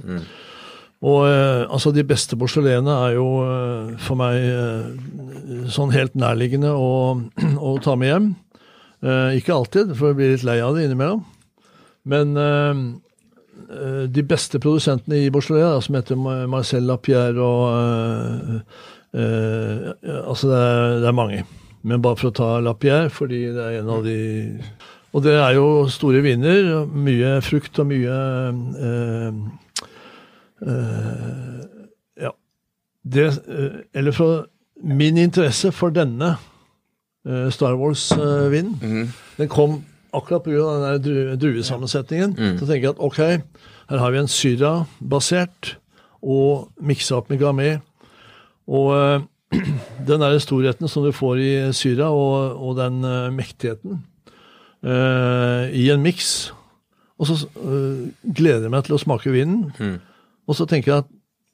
Og 1.01 1.25
eh, 1.25 1.65
altså, 1.65 1.95
de 1.97 2.05
beste 2.05 2.37
porselenene 2.37 2.93
er 3.07 3.17
jo 3.17 3.27
eh, 3.47 3.93
for 4.05 4.21
meg 4.21 4.37
eh, 4.37 5.69
sånn 5.73 5.95
helt 5.95 6.17
nærliggende 6.19 6.75
å, 6.77 6.91
å 7.71 7.77
ta 7.85 7.97
med 7.97 8.13
hjem. 8.13 8.31
Ikke 9.33 9.55
alltid, 9.55 9.95
for 9.97 10.11
jeg 10.11 10.17
blir 10.19 10.35
litt 10.35 10.43
lei 10.45 10.59
av 10.61 10.75
det 10.77 10.83
innimellom. 10.85 11.23
Men 12.13 12.35
de 14.13 14.23
beste 14.29 14.61
produsentene 14.61 15.23
i 15.23 15.31
Beaujolais, 15.33 15.87
som 15.87 15.97
heter 15.97 16.19
Marcel 16.51 16.85
Lapierre 16.85 17.41
og 17.41 17.63
eh, 17.73 18.61
eh, 19.21 19.89
Altså, 20.21 20.51
det 20.51 20.61
er, 20.61 21.01
det 21.01 21.09
er 21.09 21.17
mange. 21.17 21.41
Men 21.83 22.03
bare 22.05 22.21
for 22.21 22.29
å 22.29 22.37
ta 22.37 22.51
Lapierre, 22.61 23.09
fordi 23.09 23.47
det 23.55 23.65
er 23.65 23.79
en 23.81 23.89
av 23.97 24.05
de 24.05 24.19
Og 25.17 25.25
det 25.25 25.33
er 25.41 25.57
jo 25.57 25.89
store 25.91 26.21
viner. 26.23 26.85
Mye 26.87 27.39
frukt 27.43 27.81
og 27.81 27.89
mye 27.91 28.19
eh, 28.85 29.41
eh, 30.67 31.61
Ja. 32.21 32.31
Det 33.05 33.27
uh, 33.49 33.81
Eller 33.95 34.13
fra 34.13 34.45
min 34.85 35.17
interesse 35.19 35.73
for 35.73 35.89
denne 35.91 36.35
uh, 37.29 37.51
Star 37.51 37.75
Wars-vinen 37.77 38.79
Mhm. 38.83 39.09
den 39.39 39.49
kom 39.49 39.85
akkurat 40.15 40.43
pga. 40.43 40.99
den 40.99 41.39
druesammensetningen. 41.39 42.35
Så 42.59 42.67
tenker 42.67 42.89
jeg 42.89 42.91
at 42.91 42.99
ok, 42.99 43.17
her 43.91 43.99
har 43.99 44.11
vi 44.11 44.19
en 44.19 44.29
Syra-basert 44.29 45.77
og 46.23 46.69
miksa 46.81 47.15
opp 47.17 47.31
med 47.31 47.39
Gamay. 47.39 47.77
Og 48.69 49.23
den 50.09 50.21
der 50.21 50.39
storheten 50.39 50.89
som 50.89 51.05
du 51.05 51.13
får 51.13 51.37
i 51.39 51.73
Syra, 51.73 52.11
og, 52.11 52.57
og 52.69 52.77
den 52.77 53.01
mektigheten 53.37 54.05
i 55.75 55.91
en 55.91 56.03
miks. 56.03 56.53
Og 57.19 57.27
så 57.27 57.47
gleder 58.35 58.63
jeg 58.63 58.71
meg 58.71 58.85
til 58.87 58.95
å 58.97 58.99
smake 59.03 59.31
vinen. 59.33 59.73
Og 60.51 60.59
så 60.59 60.67
tenker 60.67 60.93
jeg 60.93 61.05
at 61.05 61.11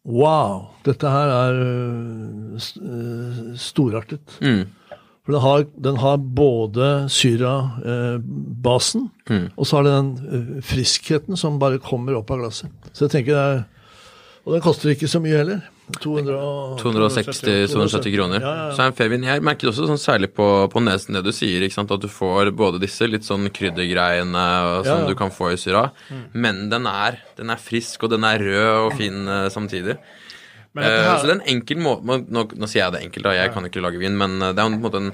wow, 0.07 0.71
dette 0.87 1.11
her 1.11 1.33
er 1.35 1.61
eh, 1.67 2.67
eh, 2.81 3.55
storartet. 3.61 4.39
Mm. 4.41 4.65
For 5.27 5.35
den 5.35 5.43
har, 5.43 5.65
den 5.83 5.97
har 5.99 6.21
både 6.39 6.89
syra-basen, 7.11 9.09
og 9.59 9.67
så 9.67 9.81
har 9.81 9.89
den 9.89 10.13
den 10.23 10.61
friskheten 10.63 11.35
som 11.37 11.59
bare 11.59 11.83
kommer 11.83 12.15
opp 12.15 12.31
av 12.31 12.45
glasset. 12.45 12.71
Så 12.95 13.09
jeg 13.09 13.17
tenker 13.17 13.35
det 13.35 13.43
er 13.43 13.65
Og 14.47 14.55
den 14.55 14.63
koster 14.63 14.93
ikke 14.93 15.09
så 15.11 15.19
mye 15.19 15.41
heller. 15.41 15.65
200 16.03 16.35
og- 16.35 16.79
260-270 16.81 18.15
kroner. 18.17 18.41
Ja, 18.41 18.51
ja, 18.55 18.65
ja. 18.69 18.75
Så 18.75 18.83
er 18.83 18.87
en 18.91 18.97
fair 18.99 19.09
vin. 19.13 19.23
Jeg 19.23 19.43
merker 19.47 19.69
også 19.71 19.87
sånn 19.87 20.01
særlig 20.03 20.33
på, 20.35 20.47
på 20.73 20.83
nesen 20.83 21.15
det 21.15 21.23
du 21.25 21.31
sier, 21.33 21.63
at 21.63 22.01
du 22.03 22.09
får 22.11 22.51
både 22.57 22.81
disse 22.83 23.07
litt 23.09 23.23
sånn 23.23 23.47
kryddergreiene 23.55 24.85
som 24.85 25.07
du 25.07 25.15
kan 25.15 25.31
få 25.31 25.53
i 25.53 25.57
Syra, 25.61 25.91
men 26.35 26.69
den 26.73 26.87
er, 26.91 27.21
den 27.37 27.51
er 27.51 27.57
frisk, 27.63 28.03
og 28.05 28.11
den 28.11 28.25
er 28.25 28.39
rød 28.39 28.87
og 28.87 28.93
fin 28.99 29.27
eh, 29.29 29.49
samtidig. 29.49 29.97
Dette 30.77 30.91
Eh, 30.93 31.05
her- 31.09 31.19
så 31.19 31.23
det 31.25 31.31
er 31.31 31.41
en 31.41 31.57
enkel 31.57 31.79
måte 31.81 32.05
nå, 32.05 32.19
nå, 32.53 32.67
sier 32.69 32.83
jeg 32.85 32.93
det 32.93 33.03
enkelt, 33.07 33.25
da, 33.25 33.31
jeg 33.33 33.53
kan 33.55 33.65
ikke 33.65 33.81
lage 33.81 33.99
vin, 33.99 34.17
men 34.19 34.43
eh, 34.43 34.53
det 34.53 34.59
er, 34.61 34.67
en 34.67 34.85
en, 34.85 35.13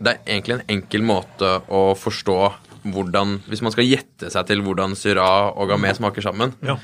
det 0.00 0.12
er 0.12 0.20
egentlig 0.38 0.60
en 0.60 0.66
enkel 0.76 1.02
måte 1.02 1.62
å 1.68 1.96
forstå 1.98 2.52
hvordan 2.84 3.36
Hvis 3.48 3.62
man 3.62 3.70
skal 3.70 3.84
gjette 3.86 4.28
seg 4.30 4.44
til 4.48 4.60
hvordan 4.60 4.96
Syra 4.98 5.52
og 5.54 5.68
Gamay 5.70 5.92
smaker 5.94 6.20
sammen, 6.22 6.52
Ja. 6.62 6.76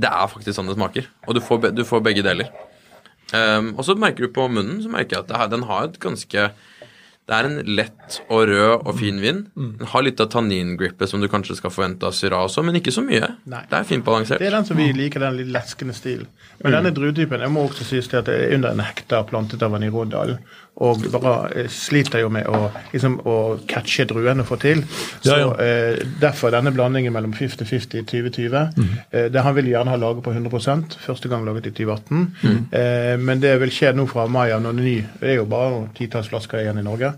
Det 0.00 0.10
er 0.10 0.30
faktisk 0.30 0.56
sånn 0.56 0.70
det 0.70 0.76
smaker. 0.78 1.08
Og 1.28 1.36
du 1.36 1.42
får, 1.44 1.70
du 1.74 1.84
får 1.86 2.04
begge 2.04 2.24
deler. 2.26 2.50
Um, 3.34 3.72
og 3.78 3.84
så 3.86 3.96
merker 3.98 4.26
du 4.26 4.34
på 4.34 4.46
munnen 4.52 4.82
så 4.84 4.90
merker 4.92 5.16
jeg 5.16 5.24
at 5.24 5.36
her, 5.38 5.50
den 5.50 5.64
har 5.66 5.86
et 5.88 5.96
ganske 5.98 6.42
Det 7.24 7.32
er 7.32 7.46
en 7.48 7.56
lett 7.64 8.18
og 8.28 8.50
rød 8.50 8.82
og 8.84 8.98
fin 8.98 9.16
vin. 9.22 9.38
Den 9.56 9.88
har 9.88 10.02
litt 10.04 10.20
av 10.20 10.28
tannin-grippet 10.34 11.08
som 11.08 11.22
du 11.22 11.28
kanskje 11.32 11.56
skal 11.56 11.72
forvente 11.72 12.04
av 12.04 12.12
Syra 12.12 12.42
også, 12.44 12.60
men 12.60 12.76
ikke 12.76 12.92
så 12.92 13.00
mye. 13.00 13.30
Nei. 13.48 13.62
Det 13.70 13.78
er 13.78 13.86
fint 13.88 14.04
balansert. 14.04 14.42
Det 14.42 14.50
er 14.50 14.58
den 14.58 14.68
som 14.68 14.76
vi 14.76 14.90
liker, 14.92 15.24
den 15.24 15.38
litt 15.38 15.48
leskende 15.54 15.96
stilen. 15.96 16.28
Men 16.60 16.76
denne 16.76 16.92
druetypen 16.92 17.40
jeg 17.40 17.54
må 17.54 17.64
også 17.64 17.86
sies 17.88 18.10
til 18.12 18.20
at 18.20 18.28
det 18.28 18.36
er 18.42 18.52
under 18.58 18.76
en 18.76 18.84
hektar 18.84 19.24
plantet 19.30 19.64
av 19.64 19.72
den 19.72 19.88
i 19.88 19.90
Rådalen. 19.94 20.36
Og 20.82 21.04
bare 21.12 21.68
sliter 21.70 22.24
jo 22.24 22.30
med 22.34 22.48
å, 22.50 22.66
liksom, 22.90 23.20
å 23.30 23.34
catche 23.70 24.08
druene 24.10 24.42
og 24.42 24.48
få 24.48 24.58
til. 24.58 24.82
Så 25.22 25.30
Ja, 25.30 25.36
ja. 25.38 25.52
Eh, 25.62 26.00
Derfor 26.20 26.50
denne 26.50 26.72
blandingen 26.74 27.12
mellom 27.14 27.32
50-50 27.32 28.00
i 28.00 28.02
2020. 28.02 28.72
Mm. 28.76 28.88
Eh, 29.10 29.28
det 29.30 29.42
Han 29.42 29.54
vil 29.54 29.70
gjerne 29.70 29.90
ha 29.90 29.96
laget 29.96 30.24
på 30.24 30.32
100 30.32 30.98
første 30.98 31.28
gang 31.28 31.44
laget 31.46 31.66
i 31.66 31.70
2018. 31.70 32.34
Mm. 32.42 32.66
Eh, 32.72 33.16
men 33.18 33.40
det 33.40 33.60
vil 33.60 33.70
skje 33.70 33.94
nå 33.94 34.06
fra 34.10 34.26
mai 34.26 34.50
av, 34.50 34.62
når 34.62 34.72
ny 34.72 34.94
Det 35.20 35.30
er 35.30 35.36
jo 35.36 35.46
bare 35.46 35.70
noen 35.70 35.94
titalls 35.94 36.28
flasker 36.28 36.58
igjen 36.58 36.78
i 36.78 36.82
Norge. 36.82 37.14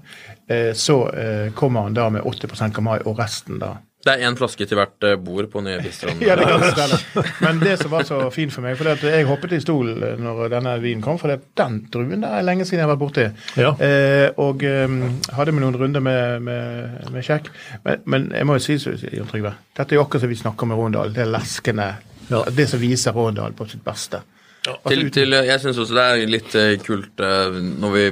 Eh, 0.48 0.72
så 0.74 1.08
eh, 1.10 1.52
kommer 1.52 1.88
han 1.88 1.94
da 1.94 2.10
med 2.10 2.22
80% 2.22 2.80
mai 2.80 2.98
og 3.04 3.18
resten 3.18 3.58
da 3.58 3.76
Det 4.06 4.12
er 4.14 4.22
én 4.28 4.36
flaske 4.38 4.66
til 4.70 4.78
hvert 4.78 5.02
eh, 5.08 5.16
bord 5.18 5.48
på 5.50 5.60
nye 5.66 5.80
bistroen. 5.82 6.20
ja, 6.28 6.36
det 6.38 6.46
kan 6.46 6.62
stelle. 6.70 7.24
Men 7.42 7.58
det 7.62 7.72
som 7.80 7.90
var 7.90 8.04
så 8.06 8.20
fint 8.34 8.54
for 8.54 8.62
meg, 8.62 8.76
for 8.78 8.86
det 8.86 8.92
at 9.00 9.06
jeg 9.16 9.26
hoppet 9.26 9.56
i 9.56 9.60
stol 9.64 9.90
når 10.22 10.44
denne 10.52 10.76
vinen 10.84 11.02
kom, 11.02 11.18
for 11.18 11.32
det, 11.32 11.40
den 11.58 11.80
druen 11.90 12.22
der 12.22 12.36
er 12.38 12.46
lenge 12.46 12.64
siden 12.68 12.84
jeg 12.84 12.86
har 12.86 12.92
vært 12.94 13.02
borti. 13.02 13.26
Ja. 13.58 13.72
Eh, 13.82 14.28
og 14.42 14.62
um, 14.62 14.96
hadde 15.34 15.56
med 15.56 15.64
noen 15.66 15.80
runder 15.82 16.04
med, 16.06 16.46
med, 16.46 17.10
med 17.16 17.26
kjekk. 17.26 17.50
Men, 17.84 18.06
men 18.06 18.28
jeg 18.38 18.46
må 18.46 18.60
jo 18.60 18.64
si, 18.68 18.78
så- 18.82 18.94
Jon 19.10 19.26
Trygve, 19.30 19.56
dette 19.76 19.94
er 19.96 19.98
jo 20.00 20.06
akkurat 20.06 20.22
som 20.28 20.30
vi 20.32 20.38
snakker 20.44 20.70
med 20.70 20.78
Råndal. 20.78 21.12
Det 21.16 21.26
er 21.26 21.32
leskende. 21.34 21.90
Ja. 22.30 22.44
Det 22.54 22.68
som 22.70 22.80
viser 22.82 23.14
Råndal 23.18 23.58
på 23.58 23.66
sitt 23.70 23.82
beste. 23.86 24.22
Ja, 24.66 24.72
Til, 24.90 25.04
til, 25.14 25.30
jeg 25.46 25.60
syns 25.62 25.78
også 25.78 25.94
det 25.94 26.04
er 26.10 26.24
litt 26.30 26.54
eh, 26.58 26.72
kult 26.82 27.20
eh, 27.22 27.58
når 27.82 27.92
vi 27.94 28.06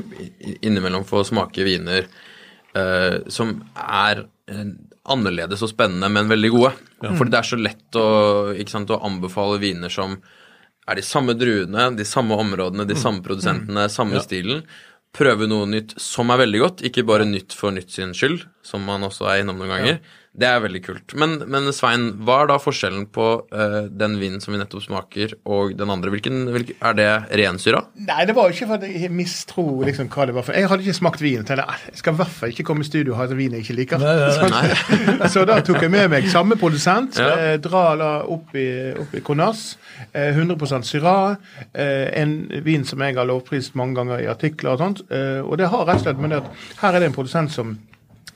innimellom 0.68 1.02
får 1.08 1.24
smake 1.32 1.64
viner 1.66 2.04
eh, 2.78 3.16
som 3.32 3.56
er 3.74 4.20
eh, 4.22 4.28
annerledes 5.08 5.62
og 5.64 5.70
spennende, 5.70 6.08
men 6.12 6.28
veldig 6.28 6.50
gode. 6.52 6.72
Fordi 7.16 7.32
det 7.32 7.38
er 7.38 7.48
så 7.48 7.58
lett 7.60 7.96
å, 7.96 8.06
sant, 8.68 8.90
å 8.92 9.00
anbefale 9.06 9.60
viner 9.62 9.92
som 9.92 10.18
er 10.84 10.98
de 11.00 11.04
samme 11.06 11.32
druene, 11.40 11.90
de 11.96 12.04
samme 12.04 12.36
områdene, 12.36 12.84
de 12.84 12.96
samme 12.98 13.24
produsentene, 13.24 13.86
samme 13.88 14.20
stilen. 14.20 14.64
Prøve 15.14 15.46
noe 15.48 15.64
nytt 15.70 15.94
som 16.02 16.28
er 16.34 16.42
veldig 16.42 16.60
godt, 16.60 16.82
ikke 16.84 17.06
bare 17.06 17.24
nytt 17.24 17.54
for 17.56 17.72
nytt 17.72 17.90
sin 17.94 18.12
skyld, 18.12 18.42
som 18.66 18.84
man 18.84 19.06
også 19.06 19.28
er 19.30 19.44
innom 19.44 19.60
noen 19.62 19.70
ganger. 19.70 20.00
Det 20.34 20.48
er 20.48 20.62
veldig 20.64 20.80
kult. 20.82 21.12
Men, 21.14 21.36
men 21.46 21.68
Svein, 21.74 22.08
hva 22.26 22.40
er 22.42 22.48
da 22.50 22.56
forskjellen 22.58 23.04
på 23.14 23.26
uh, 23.54 23.84
den 23.86 24.16
vinen 24.18 24.42
som 24.42 24.50
vi 24.50 24.58
nettopp 24.58 24.82
smaker, 24.82 25.36
og 25.46 25.76
den 25.78 25.92
andre? 25.94 26.10
Hvilken, 26.10 26.48
hvilken 26.50 26.80
Er 26.82 26.96
det 26.98 27.06
rensyra? 27.38 27.84
Nei, 28.08 28.24
det 28.26 28.34
var 28.34 28.50
jo 28.50 28.56
ikke 28.56 28.66
for 28.72 28.82
at 28.82 28.88
jeg 28.90 29.12
mistro 29.14 29.64
liksom, 29.86 30.10
hva 30.10 30.26
det 30.26 30.34
var. 30.34 30.46
for 30.48 30.58
Jeg 30.58 30.66
hadde 30.72 30.82
ikke 30.82 30.96
smakt 30.98 31.22
vin. 31.22 31.44
til 31.46 31.62
det. 31.62 31.66
jeg 31.86 32.02
skal 32.02 32.16
i 32.16 32.20
hvert 32.22 32.34
fall 32.40 32.54
ikke 32.54 32.66
komme 32.66 32.82
i 32.82 32.90
studio 32.90 33.14
og 33.14 33.20
ha 33.20 33.28
en 33.28 33.38
vin 33.38 33.54
jeg 33.54 33.62
ikke 33.62 33.78
liker. 33.78 34.02
Nei, 34.02 34.16
nei, 34.18 35.14
Nei. 35.20 35.30
Så 35.30 35.46
da 35.46 35.60
tok 35.62 35.80
jeg 35.86 35.94
med 35.94 36.10
meg 36.10 36.26
samme 36.32 36.58
produsent. 36.58 37.22
Ja. 37.22 37.30
Eh, 37.38 37.56
dra 37.62 37.86
da 38.00 38.10
opp 38.26 38.58
i, 38.58 38.66
opp 39.04 39.14
i 39.14 39.22
Conas. 39.22 39.64
Eh, 40.10 40.34
100 40.34 40.82
syra. 40.82 41.16
Eh, 41.72 42.10
en 42.20 42.36
vin 42.66 42.84
som 42.84 43.06
jeg 43.06 43.14
har 43.14 43.30
lovprist 43.30 43.78
mange 43.78 44.00
ganger 44.00 44.26
i 44.26 44.30
artikler 44.30 44.74
og 44.74 44.82
sånt. 44.82 45.06
Eh, 45.14 45.40
og 45.46 45.58
det 45.62 45.70
har 45.70 45.86
rett 45.86 46.02
og 46.02 46.08
slett 46.08 46.22
med 46.22 46.34
det 46.34 46.42
at 46.42 46.54
her 46.82 46.94
er 46.94 47.04
det 47.04 47.12
en 47.12 47.20
produsent 47.22 47.54
som 47.54 47.76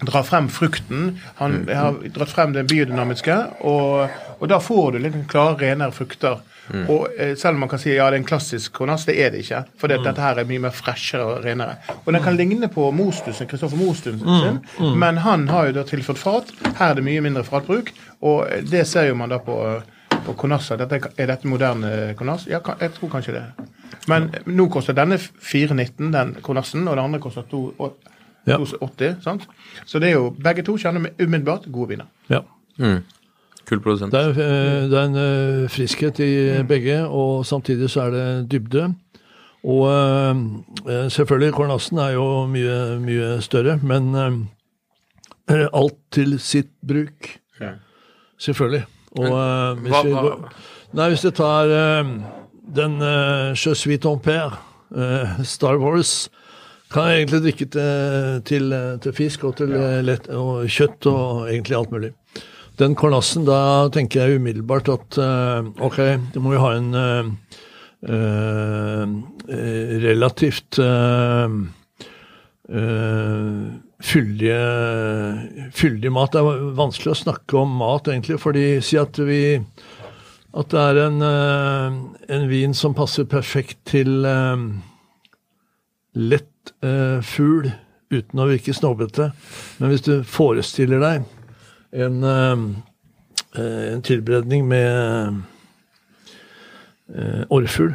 drar 0.01 0.23
frem 0.23 0.49
frukten. 0.49 1.19
Han 1.41 1.65
har 1.69 1.99
dratt 2.15 2.31
frem 2.33 2.53
det 2.55 2.67
biodynamiske, 2.71 3.39
og, 3.67 4.21
og 4.39 4.47
da 4.51 4.61
får 4.63 4.95
du 4.95 5.01
litt 5.03 5.19
klare, 5.31 5.59
renere 5.63 5.95
frukter. 5.95 6.41
Og 6.69 7.09
eh, 7.17 7.33
Selv 7.41 7.57
om 7.57 7.63
man 7.65 7.71
kan 7.73 7.81
si 7.81 7.95
ja, 7.95 8.11
det 8.11 8.19
er 8.19 8.21
en 8.21 8.29
klassisk 8.29 8.75
Cornas, 8.77 9.07
det 9.09 9.17
er 9.25 9.33
det 9.33 9.41
ikke. 9.45 9.63
For 9.81 9.89
mm. 9.89 10.05
dette 10.05 10.25
her 10.25 10.41
er 10.41 10.49
mye 10.49 10.65
mer 10.67 10.75
freshere 10.77 11.25
og 11.25 11.45
renere. 11.45 11.79
Og 12.05 12.13
den 12.13 12.23
kan 12.25 12.37
ligne 12.37 12.69
på 12.73 12.91
Mostusen, 12.93 13.49
Kristoffer 13.49 13.81
Mostuen 13.81 14.21
sin, 14.21 14.59
men 15.01 15.23
han 15.25 15.49
har 15.49 15.71
jo 15.71 15.79
da 15.81 15.87
tilført 15.89 16.21
fat. 16.21 16.53
Her 16.69 16.91
er 16.91 16.99
det 16.99 17.07
mye 17.09 17.25
mindre 17.25 17.47
fatbruk, 17.47 17.95
og 18.21 18.69
det 18.69 18.85
ser 18.89 19.09
jo 19.09 19.17
man 19.19 19.33
da 19.33 19.41
på 19.43 19.59
på 20.29 20.35
Cornassa. 20.35 20.77
Dette, 20.77 21.01
er 21.17 21.31
dette 21.31 21.49
moderne 21.49 22.15
Cornas? 22.19 22.47
Ja, 22.51 22.61
jeg 22.81 22.93
tror 22.97 23.13
kanskje 23.13 23.39
det. 23.39 23.45
Men 24.09 24.31
nå 24.47 24.69
koster 24.73 24.97
denne 24.97 25.19
419, 25.19 26.13
den 26.13 26.35
konassen, 26.45 26.87
og 26.89 26.97
den 26.97 27.05
andre 27.05 27.21
koster 27.23 27.47
2 27.49 27.63
Ja. 28.47 28.57
280. 28.57 29.17
sant? 29.23 29.47
Så 29.87 29.99
det 29.99 30.09
er 30.09 30.13
jo 30.19 30.31
begge 30.45 30.63
to 30.65 30.77
kjenner 30.81 31.01
vi 31.01 31.25
umiddelbart 31.27 31.67
gode 31.73 31.89
viner. 31.89 32.07
Ja. 32.31 32.41
Kul 33.69 33.81
produsent. 33.85 34.13
Det 34.13 34.21
er, 34.21 34.31
eh, 34.31 34.87
det 34.89 34.97
er 34.99 35.05
en 35.11 35.17
eh, 35.17 35.69
friskhet 35.69 36.21
i 36.25 36.63
begge, 36.69 37.03
og 37.07 37.45
samtidig 37.47 37.91
så 37.91 38.07
er 38.07 38.11
det 38.15 38.51
dybde. 38.53 38.95
Og 39.65 39.83
eh, 39.91 41.09
selvfølgelig, 41.11 41.53
Kornassen 41.53 41.99
er 41.99 42.15
jo 42.15 42.47
mye, 42.47 42.79
mye 43.03 43.41
større, 43.45 43.77
men 43.83 44.15
eh, 44.15 45.67
alt 45.81 45.99
til 46.13 46.39
sitt 46.41 46.71
bruk. 46.89 47.29
Ja. 47.61 47.75
Selvfølgelig. 48.39 48.85
Og 49.19 49.29
men, 49.29 49.83
hvis, 49.85 49.93
hva- 49.93 50.05
vi 50.07 50.13
hva- 50.13 50.23
går, 50.23 50.49
nei, 50.95 51.09
hvis 51.13 51.25
jeg 51.25 51.35
tar 51.35 51.69
den 52.77 52.99
uh, 53.03 53.53
Je 53.57 53.75
suis 53.75 53.99
ton 53.99 54.19
père, 54.21 54.57
Star 55.45 55.77
Wars, 55.81 56.29
kan 56.93 57.09
jeg 57.09 57.23
egentlig 57.23 57.41
drikke 57.45 57.67
til, 57.75 58.43
til, 58.49 58.77
til 59.05 59.17
fisk 59.17 59.45
og 59.49 59.57
til 59.61 59.75
ja. 59.77 59.99
lett, 60.05 60.29
og 60.33 60.69
kjøtt 60.73 61.09
og 61.11 61.49
egentlig 61.49 61.79
alt 61.79 61.95
mulig. 61.95 62.13
Den 62.79 62.95
kornassen, 62.99 63.45
da 63.49 63.89
tenker 63.95 64.23
jeg 64.23 64.39
umiddelbart 64.39 64.89
at 64.93 65.19
eh, 65.19 65.69
ok, 65.83 65.99
du 66.35 66.39
må 66.45 66.55
jo 66.55 66.63
ha 66.63 66.71
en 66.79 66.89
uh, 66.95 67.33
eh, 68.07 69.03
eh, 69.51 69.93
relativt 70.05 70.79
uh, 70.79 71.51
uh, 72.71 73.63
fyldige, 73.99 74.63
fyldig 75.75 76.15
mat. 76.15 76.37
Det 76.37 76.45
er 76.45 76.67
vanskelig 76.79 77.17
å 77.17 77.21
snakke 77.25 77.59
om 77.59 77.79
mat, 77.83 78.13
egentlig, 78.13 78.39
fordi 78.41 78.69
si 78.87 79.01
at 79.01 79.19
vi 79.27 79.43
at 80.57 80.71
det 80.73 80.81
er 80.81 80.99
en, 81.05 81.23
eh, 81.23 81.97
en 82.35 82.47
vin 82.49 82.75
som 82.75 82.97
passer 82.97 83.27
perfekt 83.29 83.79
til 83.91 84.25
eh, 84.25 84.57
lett 86.69 86.85
eh, 86.85 87.21
fugl 87.23 87.71
uten 88.11 88.41
å 88.41 88.47
virke 88.49 88.73
snobbete. 88.75 89.33
Men 89.79 89.91
hvis 89.93 90.03
du 90.07 90.23
forestiller 90.25 91.01
deg 91.01 91.25
en, 91.93 92.23
eh, 92.25 92.57
eh, 93.61 93.93
en 93.95 94.03
tilberedning 94.03 94.67
med 94.69 95.43
eh, 97.15 97.45
orrfugl, 97.51 97.95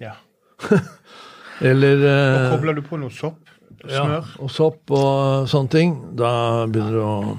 Ja. 0.00 0.14
eller 1.60 1.96
Og 1.96 2.08
eh, 2.08 2.50
kobler 2.54 2.74
du 2.74 2.82
på 2.82 2.96
noe 3.00 3.10
sopp, 3.10 3.38
ja, 3.88 4.20
og 4.38 4.50
sopp 4.52 4.90
og 4.92 5.48
sånne 5.48 5.70
ting, 5.72 5.94
da 6.16 6.66
begynner 6.68 6.92
det 6.92 7.04
å 7.04 7.38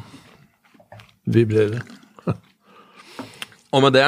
vibrere. 1.32 1.82
Og 3.72 3.82
med 3.86 3.94
det 3.94 4.08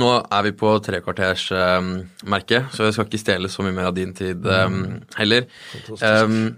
Nå 0.00 0.10
er 0.22 0.46
vi 0.46 0.54
på 0.58 0.72
trekvartersmerket, 0.86 2.72
så 2.74 2.88
jeg 2.88 2.96
skal 2.96 3.08
ikke 3.08 3.22
stjele 3.22 3.50
så 3.52 3.66
mye 3.66 3.76
mer 3.76 3.90
av 3.90 3.98
din 3.98 4.14
tid 4.16 4.46
eh, 4.46 4.80
heller. 5.20 5.46
Um, 6.00 6.56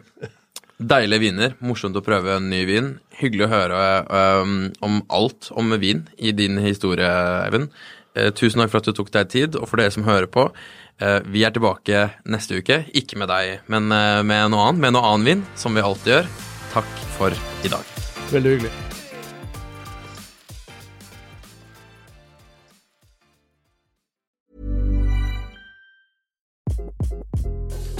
deilige 0.76 1.22
viner. 1.24 1.56
Morsomt 1.64 1.96
å 1.96 2.04
prøve 2.04 2.36
en 2.36 2.48
ny 2.52 2.62
vin. 2.68 2.94
Hyggelig 3.16 3.46
å 3.46 3.52
høre 3.52 3.82
om 4.84 4.98
alt 5.08 5.50
om 5.56 5.76
vin 5.80 6.04
i 6.18 6.34
din 6.36 6.60
historie, 6.60 7.08
Eivind. 7.46 7.70
Eh, 8.16 8.32
tusen 8.32 8.62
takk 8.62 8.72
for 8.72 8.80
at 8.80 8.88
du 8.88 8.96
tok 8.96 9.12
deg 9.12 9.30
tid, 9.32 9.56
og 9.60 9.68
for 9.68 9.80
dere 9.80 9.92
som 9.92 10.06
hører 10.08 10.28
på. 10.32 10.48
eh, 11.00 11.20
vi 11.28 11.44
er 11.44 11.52
tilbake 11.52 12.10
neste 12.24 12.62
uke. 12.62 12.84
Ikke 12.96 13.18
med 13.20 13.28
deg, 13.28 13.60
men 13.68 13.92
eh, 13.92 14.22
med 14.24 14.50
noe 14.50 14.70
annet. 14.70 14.80
Med 14.80 14.96
noe 14.96 15.12
annen 15.12 15.28
vin, 15.28 15.46
som 15.54 15.76
vi 15.76 15.84
alltid 15.84 16.14
gjør. 16.14 16.34
Takk 16.72 17.00
for 17.18 17.36
i 17.64 17.72
dag. 17.72 17.96
Veldig 18.32 18.56
hyggelig. 18.56 18.95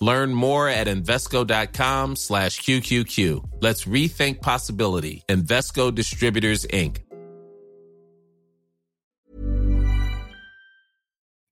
Learn 0.00 0.32
more 0.32 0.68
at 0.68 0.86
Invesco.com 0.86 2.16
slash 2.16 2.60
QQQ. 2.62 3.44
Let's 3.60 3.86
rethink 3.86 4.40
possibility. 4.40 5.22
Invesco 5.28 5.94
Distributors, 5.94 6.66
Inc. 6.72 7.00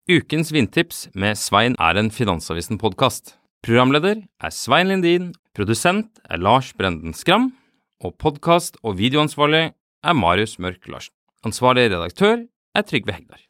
Ukens 0.09 0.53
vindtips 0.53 1.09
med 1.15 1.37
Svein 1.37 1.75
er 1.79 1.99
en 2.01 2.09
Finansavisen-podkast. 2.11 3.35
Programleder 3.63 4.23
er 4.41 4.51
Svein 4.51 4.89
Lindin, 4.89 5.35
produsent 5.55 6.23
er 6.31 6.41
Lars 6.41 6.73
Brenden 6.73 7.13
Skram, 7.13 7.53
og 8.01 8.15
podkast- 8.17 8.81
og 8.83 8.97
videoansvarlig 8.97 9.75
er 10.05 10.13
Marius 10.17 10.59
Mørk 10.59 10.89
Larsen. 10.89 11.13
Ansvarlig 11.45 11.91
redaktør 11.93 12.47
er 12.75 12.83
Trygve 12.89 13.13
Hegdar. 13.13 13.48